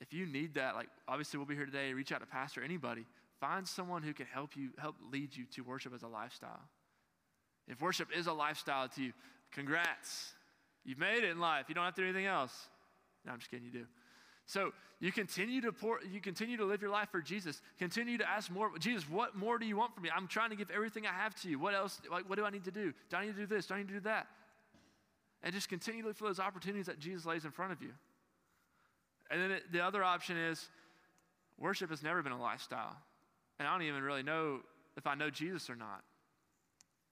If 0.00 0.12
you 0.12 0.26
need 0.26 0.54
that, 0.54 0.74
like, 0.74 0.88
obviously 1.08 1.38
we'll 1.38 1.46
be 1.46 1.54
here 1.54 1.66
today. 1.66 1.92
Reach 1.92 2.12
out 2.12 2.20
to 2.20 2.26
Pastor, 2.26 2.62
anybody. 2.62 3.06
Find 3.40 3.66
someone 3.66 4.02
who 4.02 4.12
can 4.12 4.26
help 4.26 4.56
you, 4.56 4.70
help 4.78 4.96
lead 5.12 5.34
you 5.34 5.44
to 5.54 5.62
worship 5.62 5.94
as 5.94 6.02
a 6.02 6.08
lifestyle. 6.08 6.62
If 7.68 7.80
worship 7.80 8.08
is 8.16 8.26
a 8.26 8.32
lifestyle 8.32 8.88
to 8.88 9.02
you, 9.02 9.12
congrats. 9.52 10.34
You've 10.84 10.98
made 10.98 11.24
it 11.24 11.24
in 11.24 11.40
life. 11.40 11.66
You 11.68 11.74
don't 11.74 11.84
have 11.84 11.94
to 11.94 12.02
do 12.02 12.06
anything 12.06 12.26
else. 12.26 12.68
No, 13.24 13.32
I'm 13.32 13.38
just 13.38 13.50
kidding, 13.50 13.66
you 13.66 13.72
do. 13.72 13.86
So 14.46 14.72
you 14.98 15.12
continue 15.12 15.60
to 15.60 15.72
pour, 15.72 16.00
you 16.10 16.20
continue 16.20 16.56
to 16.56 16.64
live 16.64 16.80
your 16.80 16.90
life 16.90 17.10
for 17.10 17.20
Jesus. 17.20 17.60
Continue 17.78 18.16
to 18.18 18.28
ask 18.28 18.50
more. 18.50 18.70
Jesus, 18.78 19.08
what 19.08 19.36
more 19.36 19.58
do 19.58 19.66
you 19.66 19.76
want 19.76 19.94
from 19.94 20.04
me? 20.04 20.10
I'm 20.14 20.26
trying 20.26 20.50
to 20.50 20.56
give 20.56 20.70
everything 20.70 21.06
I 21.06 21.12
have 21.12 21.34
to 21.42 21.50
you. 21.50 21.58
What 21.58 21.74
else? 21.74 22.00
Like, 22.10 22.28
what 22.28 22.38
do 22.38 22.44
I 22.46 22.50
need 22.50 22.64
to 22.64 22.70
do? 22.70 22.94
Do 23.10 23.16
I 23.16 23.26
need 23.26 23.34
to 23.34 23.40
do 23.40 23.46
this? 23.46 23.66
Do 23.66 23.74
I 23.74 23.78
need 23.78 23.88
to 23.88 23.94
do 23.94 24.00
that? 24.00 24.26
And 25.42 25.52
just 25.54 25.68
continue 25.68 26.02
to 26.02 26.08
look 26.08 26.16
for 26.16 26.24
those 26.24 26.40
opportunities 26.40 26.86
that 26.86 26.98
Jesus 26.98 27.26
lays 27.26 27.44
in 27.44 27.50
front 27.50 27.72
of 27.72 27.82
you. 27.82 27.90
And 29.30 29.40
then 29.40 29.50
it, 29.50 29.70
the 29.70 29.80
other 29.80 30.02
option 30.02 30.38
is 30.38 30.66
worship 31.58 31.90
has 31.90 32.02
never 32.02 32.22
been 32.22 32.32
a 32.32 32.40
lifestyle. 32.40 32.96
And 33.58 33.68
I 33.68 33.72
don't 33.72 33.86
even 33.86 34.02
really 34.02 34.22
know 34.22 34.60
if 34.96 35.06
I 35.06 35.14
know 35.14 35.28
Jesus 35.28 35.68
or 35.68 35.76
not. 35.76 36.04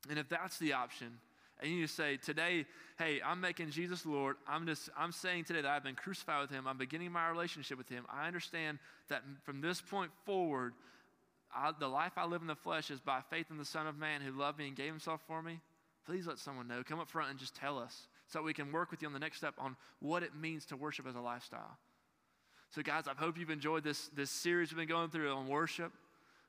And 0.08 0.18
if 0.18 0.28
that's 0.28 0.58
the 0.58 0.72
option, 0.72 1.18
and 1.64 1.72
you 1.72 1.86
say, 1.86 2.18
today, 2.18 2.66
hey, 2.98 3.20
I'm 3.24 3.40
making 3.40 3.70
Jesus 3.70 4.04
Lord. 4.04 4.36
I'm 4.46 4.66
just, 4.66 4.90
I'm 4.98 5.12
saying 5.12 5.44
today 5.44 5.62
that 5.62 5.70
I've 5.70 5.82
been 5.82 5.94
crucified 5.94 6.42
with 6.42 6.50
him. 6.50 6.66
I'm 6.66 6.76
beginning 6.76 7.10
my 7.10 7.28
relationship 7.28 7.78
with 7.78 7.88
him. 7.88 8.04
I 8.12 8.26
understand 8.26 8.78
that 9.08 9.22
from 9.44 9.62
this 9.62 9.80
point 9.80 10.10
forward, 10.26 10.74
I, 11.54 11.72
the 11.78 11.88
life 11.88 12.12
I 12.16 12.26
live 12.26 12.42
in 12.42 12.48
the 12.48 12.54
flesh 12.54 12.90
is 12.90 13.00
by 13.00 13.20
faith 13.30 13.46
in 13.50 13.56
the 13.56 13.64
Son 13.64 13.86
of 13.86 13.96
Man 13.96 14.20
who 14.20 14.32
loved 14.32 14.58
me 14.58 14.68
and 14.68 14.76
gave 14.76 14.88
himself 14.88 15.22
for 15.26 15.42
me. 15.42 15.58
Please 16.04 16.26
let 16.26 16.38
someone 16.38 16.68
know. 16.68 16.82
Come 16.84 17.00
up 17.00 17.08
front 17.08 17.30
and 17.30 17.38
just 17.38 17.56
tell 17.56 17.78
us 17.78 18.08
so 18.26 18.42
we 18.42 18.52
can 18.52 18.70
work 18.70 18.90
with 18.90 19.00
you 19.00 19.08
on 19.08 19.14
the 19.14 19.18
next 19.18 19.38
step 19.38 19.54
on 19.58 19.74
what 20.00 20.22
it 20.22 20.36
means 20.36 20.66
to 20.66 20.76
worship 20.76 21.06
as 21.08 21.14
a 21.14 21.20
lifestyle. 21.20 21.78
So, 22.74 22.82
guys, 22.82 23.04
I 23.08 23.14
hope 23.18 23.38
you've 23.38 23.48
enjoyed 23.48 23.84
this, 23.84 24.08
this 24.08 24.30
series 24.30 24.70
we've 24.70 24.78
been 24.78 24.88
going 24.88 25.08
through 25.08 25.32
on 25.32 25.48
worship. 25.48 25.92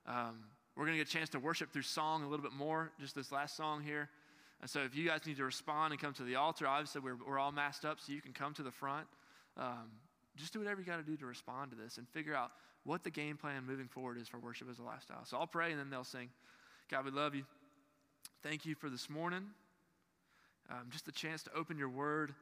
Um, 0.06 0.40
we're 0.76 0.84
going 0.84 0.98
to 0.98 1.04
get 1.06 1.08
a 1.08 1.12
chance 1.12 1.30
to 1.30 1.40
worship 1.40 1.72
through 1.72 1.84
song 1.84 2.24
a 2.24 2.28
little 2.28 2.44
bit 2.44 2.52
more, 2.52 2.92
just 3.00 3.16
this 3.16 3.32
last 3.32 3.56
song 3.56 3.82
here. 3.82 4.10
And 4.62 4.70
so 4.70 4.82
if 4.82 4.96
you 4.96 5.08
guys 5.08 5.26
need 5.26 5.38
to 5.38 5.44
respond 5.44 5.94
and 5.94 6.02
come 6.02 6.14
to 6.14 6.24
the 6.24 6.36
altar, 6.36 6.68
obviously 6.68 7.02
we're, 7.02 7.18
we're 7.28 7.40
all 7.40 7.52
masked 7.52 7.86
up, 7.86 8.00
so 8.00 8.14
you 8.14 8.22
can 8.22 8.34
come 8.34 8.54
to 8.54 8.64
the 8.64 8.72
front. 8.72 9.06
Um, 9.58 9.92
just 10.38 10.54
do 10.54 10.60
whatever 10.60 10.82
you 10.82 10.88
got 10.88 10.98
to 10.98 11.04
do 11.04 11.16
to 11.18 11.26
respond 11.26 11.72
to 11.72 11.78
this 11.78 11.98
and 11.98 12.08
figure 12.10 12.36
out 12.36 12.52
what 12.84 13.04
the 13.04 13.10
game 13.10 13.38
plan 13.38 13.64
moving 13.66 13.88
forward 13.88 14.18
is 14.20 14.28
for 14.28 14.40
worship 14.40 14.70
as 14.70 14.80
a 14.80 14.84
lifestyle. 14.84 15.26
So 15.26 15.38
I'll 15.38 15.48
pray 15.48 15.72
and 15.72 15.80
then 15.80 15.90
they'll 15.90 16.04
sing. 16.04 16.30
God, 16.90 17.06
we 17.06 17.12
love 17.12 17.36
you. 17.36 17.44
Thank 18.44 18.66
you 18.66 18.76
for 18.76 18.90
this 18.90 19.10
morning. 19.10 19.44
Um, 20.70 20.88
just 20.90 21.08
a 21.08 21.12
chance 21.12 21.44
to 21.44 21.54
open 21.56 21.78
your 21.78 21.90
word 21.90 22.34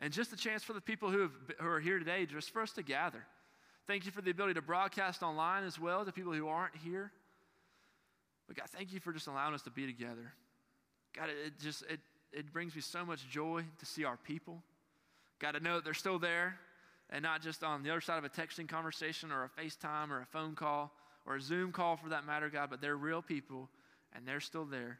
and 0.00 0.12
just 0.12 0.32
a 0.32 0.36
chance 0.36 0.62
for 0.62 0.72
the 0.72 0.80
people 0.80 1.10
who, 1.10 1.20
have, 1.20 1.32
who 1.58 1.68
are 1.68 1.80
here 1.80 1.98
today, 1.98 2.26
just 2.26 2.50
for 2.50 2.62
us 2.62 2.72
to 2.72 2.82
gather. 2.82 3.24
Thank 3.86 4.04
you 4.04 4.12
for 4.12 4.20
the 4.20 4.30
ability 4.30 4.54
to 4.54 4.62
broadcast 4.62 5.22
online 5.22 5.64
as 5.64 5.78
well 5.78 6.04
to 6.04 6.12
people 6.12 6.32
who 6.32 6.46
aren't 6.48 6.76
here. 6.76 7.10
But 8.46 8.56
God, 8.56 8.68
thank 8.70 8.92
you 8.92 9.00
for 9.00 9.12
just 9.12 9.26
allowing 9.26 9.54
us 9.54 9.62
to 9.62 9.70
be 9.70 9.86
together. 9.86 10.32
God, 11.14 11.28
it 11.30 11.58
just 11.60 11.82
it, 11.90 12.00
it 12.32 12.52
brings 12.52 12.74
me 12.74 12.80
so 12.80 13.04
much 13.04 13.28
joy 13.28 13.64
to 13.78 13.86
see 13.86 14.04
our 14.04 14.16
people. 14.16 14.62
God, 15.38 15.52
to 15.52 15.60
know 15.60 15.76
that 15.76 15.84
they're 15.84 15.94
still 15.94 16.18
there 16.18 16.58
and 17.10 17.22
not 17.22 17.42
just 17.42 17.62
on 17.62 17.82
the 17.82 17.90
other 17.90 18.00
side 18.00 18.18
of 18.18 18.24
a 18.24 18.28
texting 18.28 18.68
conversation 18.68 19.32
or 19.32 19.44
a 19.44 19.60
FaceTime 19.60 20.10
or 20.10 20.20
a 20.20 20.26
phone 20.26 20.54
call 20.54 20.92
or 21.26 21.36
a 21.36 21.40
Zoom 21.40 21.72
call 21.72 21.96
for 21.96 22.08
that 22.10 22.26
matter, 22.26 22.48
God, 22.48 22.70
but 22.70 22.80
they're 22.80 22.96
real 22.96 23.22
people 23.22 23.68
and 24.14 24.26
they're 24.26 24.40
still 24.40 24.64
there 24.64 24.98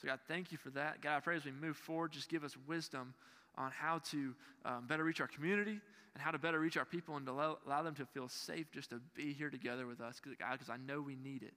So, 0.00 0.08
God, 0.08 0.20
thank 0.28 0.52
you 0.52 0.58
for 0.58 0.70
that. 0.70 1.00
God, 1.00 1.16
I 1.16 1.20
pray 1.20 1.36
as 1.36 1.44
we 1.44 1.52
move 1.52 1.76
forward, 1.76 2.12
just 2.12 2.28
give 2.28 2.44
us 2.44 2.56
wisdom 2.66 3.14
on 3.56 3.70
how 3.72 3.98
to 4.10 4.34
um, 4.64 4.86
better 4.86 5.04
reach 5.04 5.20
our 5.20 5.26
community 5.26 5.80
and 6.14 6.22
how 6.22 6.30
to 6.30 6.38
better 6.38 6.60
reach 6.60 6.76
our 6.76 6.84
people 6.84 7.16
and 7.16 7.26
to 7.26 7.32
allow, 7.32 7.58
allow 7.66 7.82
them 7.82 7.94
to 7.96 8.06
feel 8.06 8.28
safe 8.28 8.70
just 8.72 8.90
to 8.90 9.00
be 9.14 9.32
here 9.32 9.50
together 9.50 9.86
with 9.86 10.00
us, 10.00 10.20
God, 10.20 10.52
because 10.52 10.70
I 10.70 10.76
know 10.76 11.00
we 11.00 11.16
need 11.16 11.42
it. 11.42 11.54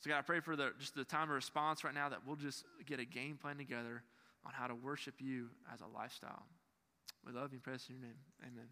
So, 0.00 0.08
God, 0.08 0.18
I 0.18 0.22
pray 0.22 0.40
for 0.40 0.56
the, 0.56 0.72
just 0.78 0.94
the 0.94 1.04
time 1.04 1.24
of 1.24 1.34
response 1.34 1.84
right 1.84 1.94
now 1.94 2.08
that 2.08 2.20
we'll 2.26 2.36
just 2.36 2.64
get 2.86 3.00
a 3.00 3.04
game 3.04 3.36
plan 3.36 3.58
together 3.58 4.02
on 4.46 4.52
how 4.54 4.66
to 4.66 4.74
worship 4.74 5.14
you 5.18 5.48
as 5.72 5.80
a 5.82 5.86
lifestyle. 5.94 6.46
We 7.26 7.32
love 7.32 7.52
you 7.52 7.56
and 7.56 7.62
praise 7.62 7.86
in 7.90 7.96
your 7.96 8.04
name. 8.04 8.14
Amen. 8.42 8.68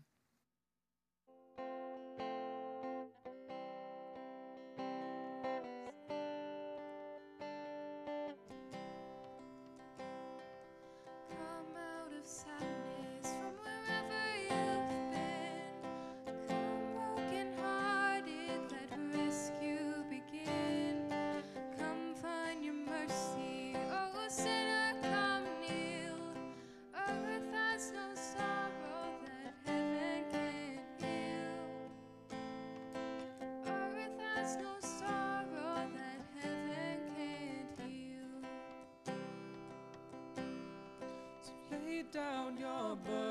Down 42.13 42.57
your 42.57 42.97
burdens, 42.97 43.28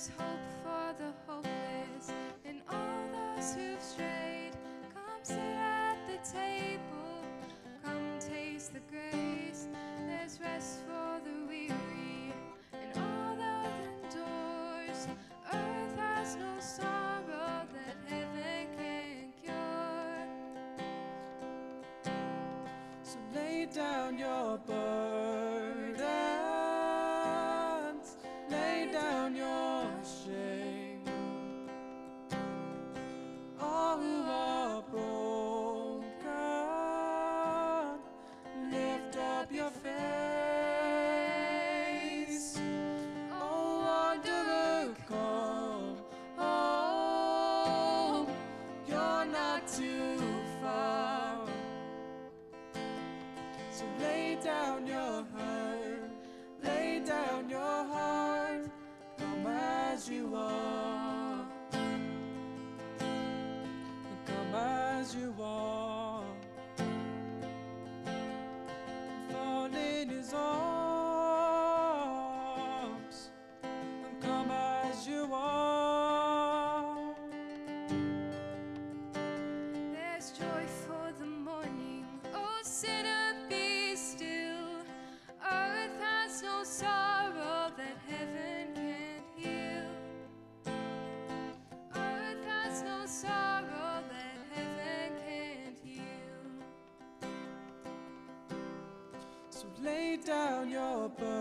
There's 0.00 0.16
hope 0.16 0.48
for 0.62 0.94
the 0.96 1.12
hopeless 1.26 2.10
and 2.46 2.62
all 2.70 3.04
those 3.12 3.52
who've 3.54 3.82
strayed. 3.82 4.52
Come 4.94 5.22
sit 5.22 5.36
at 5.36 5.98
the 6.06 6.16
table, 6.26 7.22
come 7.84 8.18
taste 8.18 8.72
the 8.72 8.80
grace. 8.90 9.68
There's 10.06 10.40
rest 10.40 10.78
for 10.86 11.20
the 11.22 11.46
weary 11.46 12.32
and 12.72 12.96
all 12.96 13.36
those 13.36 14.14
indoors. 14.14 15.06
Earth 15.52 15.98
has 15.98 16.36
no 16.36 16.58
sorrow 16.60 17.66
that 17.74 17.96
heaven 18.08 18.68
can 18.78 19.32
cure. 19.44 20.24
So 23.02 23.18
lay 23.34 23.66
down 23.66 24.16
your 24.16 24.56
burdens, 24.56 24.79
lay 99.82 100.18
down 100.24 100.70
your 100.70 101.08
burdens, 101.08 101.39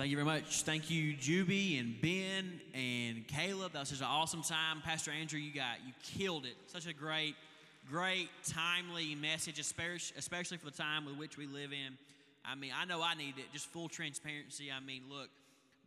thank 0.00 0.10
you 0.10 0.16
very 0.16 0.24
much. 0.24 0.62
Thank 0.62 0.90
you, 0.90 1.12
Juby 1.12 1.78
and 1.78 2.00
Ben 2.00 2.58
and 2.72 3.28
Caleb. 3.28 3.74
That 3.74 3.80
was 3.80 3.90
such 3.90 3.98
an 3.98 4.06
awesome 4.06 4.40
time. 4.40 4.80
Pastor 4.82 5.10
Andrew, 5.10 5.38
you 5.38 5.52
got 5.52 5.76
you 5.86 5.92
killed 6.02 6.46
it. 6.46 6.54
Such 6.68 6.86
a 6.86 6.94
great, 6.94 7.34
great, 7.86 8.30
timely 8.48 9.14
message, 9.14 9.58
especially 9.58 10.56
for 10.56 10.64
the 10.64 10.70
time 10.70 11.04
with 11.04 11.18
which 11.18 11.36
we 11.36 11.46
live 11.46 11.72
in. 11.72 11.98
I 12.46 12.54
mean, 12.54 12.72
I 12.74 12.86
know 12.86 13.02
I 13.02 13.14
need 13.14 13.34
it. 13.36 13.52
Just 13.52 13.66
full 13.66 13.90
transparency. 13.90 14.72
I 14.72 14.80
mean, 14.80 15.02
look, 15.10 15.28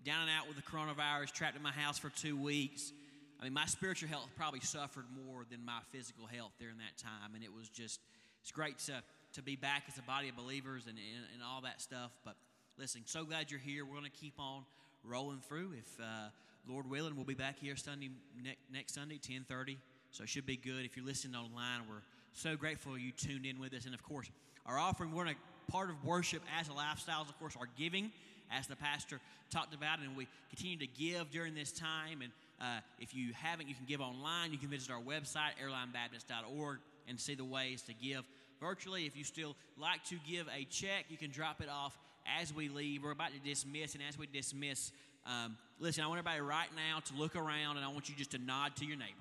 down 0.06 0.22
and 0.22 0.30
out 0.30 0.48
with 0.48 0.58
the 0.58 0.62
coronavirus, 0.62 1.32
trapped 1.32 1.58
in 1.58 1.64
my 1.64 1.72
house 1.72 1.98
for 1.98 2.10
two 2.10 2.38
weeks. 2.38 2.94
I 3.42 3.46
mean, 3.46 3.54
my 3.54 3.66
spiritual 3.66 4.10
health 4.10 4.30
probably 4.38 4.60
suffered 4.60 5.06
more 5.26 5.44
than 5.50 5.66
my 5.66 5.80
physical 5.92 6.28
health 6.28 6.52
during 6.60 6.78
that 6.78 7.02
time, 7.02 7.34
and 7.34 7.44
it 7.44 7.52
was 7.52 7.68
just 7.68 8.00
it's 8.44 8.52
great 8.52 8.78
to 8.78 9.02
to 9.34 9.42
be 9.42 9.56
back 9.56 9.86
as 9.88 9.98
a 9.98 10.04
body 10.04 10.30
of 10.30 10.36
believers 10.36 10.86
and 10.86 11.00
and, 11.00 11.26
and 11.34 11.42
all 11.42 11.62
that 11.62 11.82
stuff. 11.82 12.12
But 12.24 12.36
listen, 12.84 13.02
so 13.06 13.24
glad 13.24 13.50
you're 13.50 13.62
here. 13.62 13.86
We're 13.86 13.94
going 13.94 14.04
to 14.04 14.10
keep 14.10 14.34
on 14.38 14.66
rolling 15.06 15.40
through. 15.48 15.72
If 15.80 16.02
uh, 16.02 16.28
Lord 16.68 16.90
willing, 16.90 17.16
we'll 17.16 17.24
be 17.24 17.34
back 17.34 17.58
here 17.58 17.78
Sunday 17.78 18.10
ne- 18.44 18.58
next 18.74 18.96
Sunday, 18.96 19.18
ten 19.26 19.46
thirty. 19.48 19.78
So 20.12 20.24
it 20.24 20.30
should 20.30 20.46
be 20.46 20.58
good. 20.58 20.84
If 20.84 20.98
you're 20.98 21.06
listening 21.06 21.34
online, 21.34 21.88
we're 21.90 22.04
so 22.34 22.58
grateful 22.58 22.98
you 22.98 23.14
tuned 23.14 23.46
in 23.46 23.58
with 23.58 23.74
us. 23.74 23.86
And 23.86 23.96
of 23.96 24.04
course, 24.04 24.30
our 24.66 24.78
offering, 24.78 25.14
we're 25.14 25.32
part 25.72 25.92
of 25.92 26.04
worship 26.04 26.42
as 26.60 26.68
a 26.68 26.74
lifestyle 26.74 27.24
is, 27.24 27.30
of 27.30 27.40
course, 27.40 27.56
our 27.58 27.70
giving 27.78 28.12
as 28.52 28.68
the 28.68 28.76
pastor 28.76 29.22
talked 29.50 29.74
about, 29.74 30.00
and 30.00 30.18
we 30.18 30.28
continue 30.50 30.78
to 30.80 30.88
give 30.88 31.32
during 31.32 31.56
this 31.56 31.72
time. 31.72 32.22
And 32.22 32.34
uh, 32.60 32.82
if 33.00 33.16
you 33.16 33.32
haven't, 33.34 33.70
you 33.70 33.76
can 33.76 33.86
give 33.88 34.02
online. 34.02 34.52
You 34.52 34.58
can 34.58 34.68
visit 34.68 34.92
our 34.92 35.00
website, 35.00 35.52
airlinebaptist.org, 35.64 36.80
and 37.08 37.18
see 37.18 37.36
the 37.36 37.46
ways 37.46 37.82
to 37.84 37.94
give 37.94 38.26
virtually. 38.60 39.06
If 39.06 39.16
you 39.16 39.24
still 39.24 39.56
like 39.78 40.04
to 40.08 40.18
give 40.30 40.48
a 40.54 40.66
check, 40.66 41.06
you 41.08 41.16
can 41.16 41.32
drop 41.32 41.62
it 41.62 41.70
off 41.70 41.98
as 42.40 42.54
we 42.54 42.70
leave. 42.70 43.04
We're 43.04 43.12
about 43.12 43.32
to 43.34 43.40
dismiss, 43.40 43.94
and 43.96 44.04
as 44.08 44.18
we 44.18 44.28
dismiss, 44.28 44.92
um, 45.26 45.58
listen, 45.80 46.04
I 46.04 46.08
want 46.08 46.20
everybody 46.20 46.42
right 46.42 46.70
now 46.76 47.00
to 47.00 47.14
look 47.16 47.36
around, 47.36 47.78
and 47.78 47.86
I 47.86 47.90
want 47.90 48.10
you 48.10 48.16
just 48.16 48.32
to 48.32 48.38
nod 48.38 48.76
to 48.78 48.86
your 48.86 48.98
neighbor. 48.98 49.12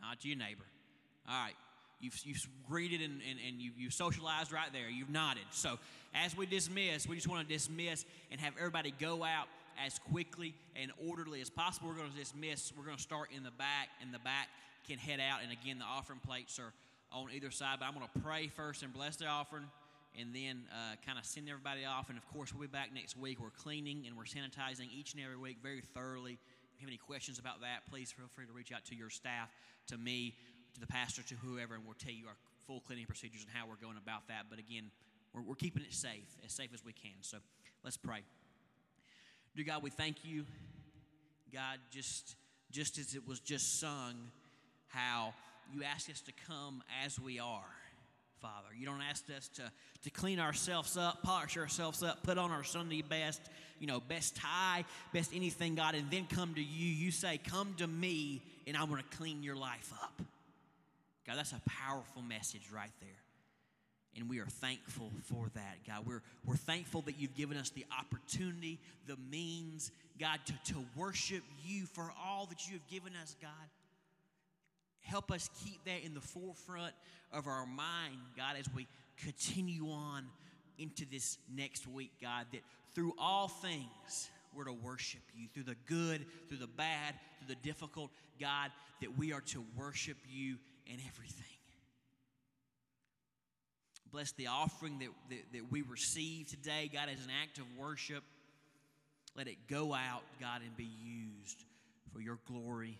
Nod 0.00 0.20
to 0.20 0.28
your 0.28 0.38
neighbor. 0.38 0.64
All 1.28 1.42
right. 1.44 1.54
You've, 2.00 2.18
you've 2.24 2.46
greeted 2.68 3.00
and, 3.00 3.20
and, 3.28 3.38
and 3.46 3.60
you, 3.60 3.72
you've 3.76 3.92
socialized 3.92 4.52
right 4.52 4.72
there. 4.72 4.88
You've 4.88 5.10
nodded. 5.10 5.42
So, 5.50 5.78
as 6.14 6.36
we 6.36 6.46
dismiss, 6.46 7.08
we 7.08 7.16
just 7.16 7.28
want 7.28 7.46
to 7.46 7.52
dismiss 7.52 8.04
and 8.30 8.40
have 8.40 8.54
everybody 8.56 8.94
go 9.00 9.24
out 9.24 9.48
as 9.84 9.98
quickly 9.98 10.54
and 10.80 10.92
orderly 11.08 11.40
as 11.40 11.50
possible. 11.50 11.88
We're 11.88 11.96
going 11.96 12.10
to 12.10 12.16
dismiss. 12.16 12.72
We're 12.76 12.84
going 12.84 12.96
to 12.96 13.02
start 13.02 13.30
in 13.36 13.42
the 13.42 13.50
back, 13.50 13.88
and 14.00 14.14
the 14.14 14.20
back 14.20 14.48
can 14.88 14.98
head 14.98 15.20
out. 15.20 15.40
And 15.42 15.52
again, 15.52 15.78
the 15.78 15.84
offering 15.84 16.20
plates 16.24 16.58
are 16.58 16.72
on 17.12 17.28
either 17.32 17.50
side. 17.50 17.78
But 17.80 17.86
I'm 17.86 17.94
going 17.94 18.06
to 18.14 18.20
pray 18.20 18.48
first 18.48 18.82
and 18.82 18.92
bless 18.92 19.16
the 19.16 19.26
offering, 19.26 19.64
and 20.18 20.34
then 20.34 20.64
uh, 20.72 20.96
kind 21.06 21.18
of 21.18 21.24
send 21.24 21.48
everybody 21.48 21.84
off. 21.84 22.08
And 22.08 22.18
of 22.18 22.26
course, 22.28 22.52
we'll 22.52 22.62
be 22.62 22.72
back 22.72 22.92
next 22.92 23.16
week. 23.16 23.40
We're 23.40 23.50
cleaning 23.50 24.04
and 24.06 24.16
we're 24.16 24.24
sanitizing 24.24 24.88
each 24.92 25.14
and 25.14 25.22
every 25.22 25.36
week 25.36 25.58
very 25.62 25.80
thoroughly. 25.80 26.32
If 26.32 26.80
you 26.80 26.86
have 26.86 26.88
any 26.88 26.98
questions 26.98 27.38
about 27.38 27.60
that, 27.60 27.86
please 27.90 28.12
feel 28.12 28.26
free 28.34 28.46
to 28.46 28.52
reach 28.52 28.72
out 28.72 28.84
to 28.86 28.94
your 28.94 29.10
staff, 29.10 29.48
to 29.88 29.96
me, 29.98 30.34
to 30.74 30.80
the 30.80 30.86
pastor, 30.86 31.22
to 31.22 31.34
whoever, 31.34 31.74
and 31.74 31.84
we'll 31.84 31.94
tell 31.94 32.12
you 32.12 32.26
our 32.26 32.36
full 32.66 32.80
cleaning 32.80 33.06
procedures 33.06 33.42
and 33.42 33.50
how 33.52 33.66
we're 33.66 33.80
going 33.80 33.96
about 33.96 34.28
that. 34.28 34.46
But 34.50 34.58
again, 34.58 34.90
we're, 35.32 35.42
we're 35.42 35.54
keeping 35.54 35.82
it 35.82 35.92
safe, 35.92 36.36
as 36.44 36.52
safe 36.52 36.70
as 36.74 36.84
we 36.84 36.92
can. 36.92 37.18
So 37.22 37.38
let's 37.84 37.96
pray. 37.96 38.20
Dear 39.56 39.64
God, 39.64 39.82
we 39.82 39.90
thank 39.90 40.24
you, 40.24 40.44
God, 41.52 41.78
just 41.90 42.36
just 42.70 42.98
as 42.98 43.14
it 43.14 43.26
was 43.26 43.40
just 43.40 43.80
sung, 43.80 44.14
how 44.88 45.32
you 45.72 45.82
ask 45.84 46.10
us 46.10 46.20
to 46.20 46.32
come 46.46 46.82
as 47.04 47.18
we 47.18 47.38
are. 47.38 47.77
Father. 48.40 48.68
You 48.76 48.86
don't 48.86 49.02
ask 49.02 49.24
us 49.36 49.48
to, 49.48 49.62
to 50.02 50.10
clean 50.10 50.38
ourselves 50.38 50.96
up, 50.96 51.22
polish 51.22 51.56
ourselves 51.56 52.02
up, 52.02 52.22
put 52.22 52.38
on 52.38 52.50
our 52.50 52.64
Sunday 52.64 53.02
best, 53.02 53.40
you 53.80 53.86
know, 53.86 54.00
best 54.00 54.36
tie, 54.36 54.84
best 55.12 55.32
anything, 55.34 55.74
God, 55.74 55.94
and 55.94 56.10
then 56.10 56.26
come 56.26 56.54
to 56.54 56.62
you. 56.62 56.86
You 56.86 57.10
say, 57.10 57.38
Come 57.38 57.74
to 57.78 57.86
me, 57.86 58.42
and 58.66 58.76
I'm 58.76 58.88
going 58.88 59.02
to 59.02 59.16
clean 59.16 59.42
your 59.42 59.56
life 59.56 59.92
up. 60.02 60.22
God, 61.26 61.36
that's 61.36 61.52
a 61.52 61.60
powerful 61.66 62.22
message 62.22 62.70
right 62.72 62.90
there. 63.00 63.10
And 64.16 64.28
we 64.28 64.40
are 64.40 64.46
thankful 64.46 65.12
for 65.24 65.48
that, 65.54 65.76
God. 65.86 66.06
We're, 66.06 66.22
we're 66.44 66.56
thankful 66.56 67.02
that 67.02 67.20
you've 67.20 67.36
given 67.36 67.56
us 67.56 67.70
the 67.70 67.84
opportunity, 67.96 68.80
the 69.06 69.16
means, 69.30 69.92
God, 70.18 70.40
to, 70.46 70.72
to 70.72 70.84
worship 70.96 71.42
you 71.64 71.84
for 71.86 72.10
all 72.26 72.46
that 72.46 72.66
you 72.66 72.72
have 72.74 72.88
given 72.88 73.12
us, 73.22 73.36
God. 73.40 73.50
Help 75.08 75.32
us 75.32 75.48
keep 75.64 75.82
that 75.86 76.04
in 76.04 76.12
the 76.12 76.20
forefront 76.20 76.92
of 77.32 77.46
our 77.46 77.64
mind, 77.64 78.18
God, 78.36 78.56
as 78.58 78.66
we 78.74 78.86
continue 79.16 79.88
on 79.88 80.26
into 80.78 81.06
this 81.10 81.38
next 81.50 81.86
week, 81.86 82.12
God, 82.20 82.44
that 82.52 82.60
through 82.94 83.14
all 83.18 83.48
things, 83.48 84.28
we're 84.54 84.64
to 84.64 84.72
worship 84.72 85.22
you 85.34 85.48
through 85.54 85.62
the 85.62 85.76
good, 85.86 86.26
through 86.48 86.58
the 86.58 86.66
bad, 86.66 87.14
through 87.38 87.54
the 87.54 87.60
difficult, 87.66 88.10
God, 88.38 88.70
that 89.00 89.16
we 89.16 89.32
are 89.32 89.40
to 89.40 89.64
worship 89.78 90.18
you 90.30 90.56
in 90.86 90.98
everything. 91.08 91.46
Bless 94.12 94.32
the 94.32 94.48
offering 94.48 94.98
that, 94.98 95.08
that, 95.30 95.52
that 95.54 95.72
we 95.72 95.80
receive 95.82 96.48
today, 96.48 96.90
God, 96.92 97.08
as 97.10 97.24
an 97.24 97.30
act 97.42 97.56
of 97.56 97.64
worship. 97.78 98.24
Let 99.34 99.48
it 99.48 99.56
go 99.68 99.94
out, 99.94 100.22
God, 100.38 100.60
and 100.60 100.76
be 100.76 100.88
used 101.02 101.64
for 102.12 102.20
your 102.20 102.38
glory 102.46 102.98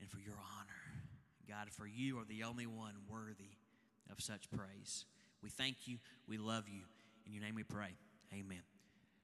and 0.00 0.10
for 0.10 0.18
your 0.18 0.34
honor. 0.34 0.75
God, 1.48 1.68
for 1.70 1.86
you 1.86 2.18
are 2.18 2.24
the 2.24 2.42
only 2.42 2.66
one 2.66 2.94
worthy 3.08 3.56
of 4.10 4.20
such 4.20 4.50
praise. 4.50 5.04
We 5.42 5.50
thank 5.50 5.76
you. 5.86 5.98
We 6.28 6.38
love 6.38 6.64
you. 6.68 6.82
In 7.26 7.32
your 7.32 7.42
name 7.42 7.54
we 7.54 7.62
pray. 7.62 7.94
Amen. 8.32 8.62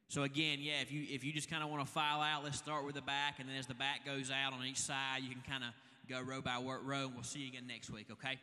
So 0.08 0.24
again, 0.24 0.58
yeah, 0.60 0.82
if 0.82 0.92
you 0.92 1.06
if 1.08 1.24
you 1.24 1.32
just 1.32 1.50
kind 1.50 1.62
of 1.62 1.70
want 1.70 1.86
to 1.86 1.90
file 1.90 2.20
out, 2.20 2.44
let's 2.44 2.58
start 2.58 2.84
with 2.84 2.94
the 2.94 3.02
back, 3.02 3.36
and 3.38 3.48
then 3.48 3.56
as 3.56 3.66
the 3.66 3.74
back 3.74 4.04
goes 4.04 4.30
out 4.30 4.52
on 4.52 4.64
each 4.64 4.76
side, 4.76 5.22
you 5.22 5.30
can 5.30 5.42
kind 5.48 5.64
of 5.64 5.70
go 6.08 6.20
row 6.20 6.42
by 6.42 6.58
row, 6.60 7.06
and 7.06 7.14
we'll 7.14 7.22
see 7.22 7.40
you 7.40 7.48
again 7.48 7.66
next 7.66 7.90
week. 7.90 8.08
Okay. 8.12 8.38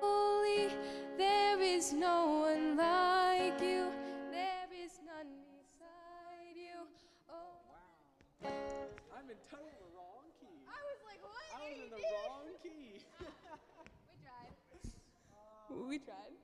Holy, 0.00 0.68
there 1.18 1.60
is 1.60 1.92
no 1.92 2.46
one 2.48 2.76
like 2.76 3.05
I'm 9.26 9.34
in 9.34 9.42
total 9.50 9.74
the 9.82 9.90
wrong 9.90 10.22
key. 10.38 10.54
I 10.70 10.78
was 10.86 11.02
like, 11.02 11.18
what? 11.18 11.34
I 11.50 11.66
was 11.66 11.82
in 11.82 11.90
the 11.90 11.98
did? 11.98 12.14
wrong 12.30 12.46
key. 12.62 13.02
We 14.06 14.14
tried. 14.22 14.54
we 15.90 15.98
tried. 15.98 16.38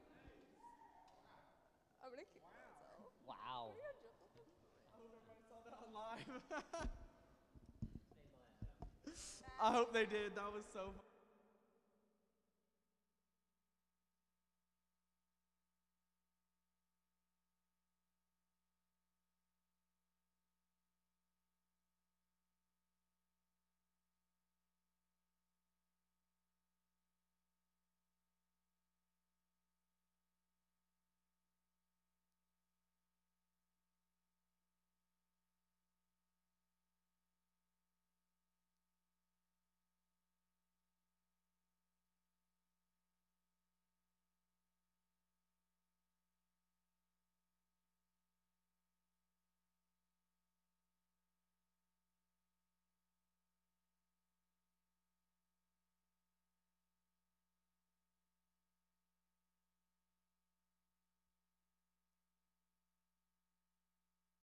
I'm 2.02 2.10
gonna 2.10 2.26
kick 2.26 2.42
myself. 2.42 3.14
wow. 3.22 3.78
I 3.78 4.98
hope 4.98 5.14
everybody 5.14 5.46
saw 5.46 5.62
that 5.62 5.78
on 5.78 5.94
live. 5.94 6.26
I 9.62 9.70
hope 9.70 9.94
they 9.94 10.06
did. 10.10 10.34
That 10.34 10.50
was 10.50 10.66
so. 10.74 10.90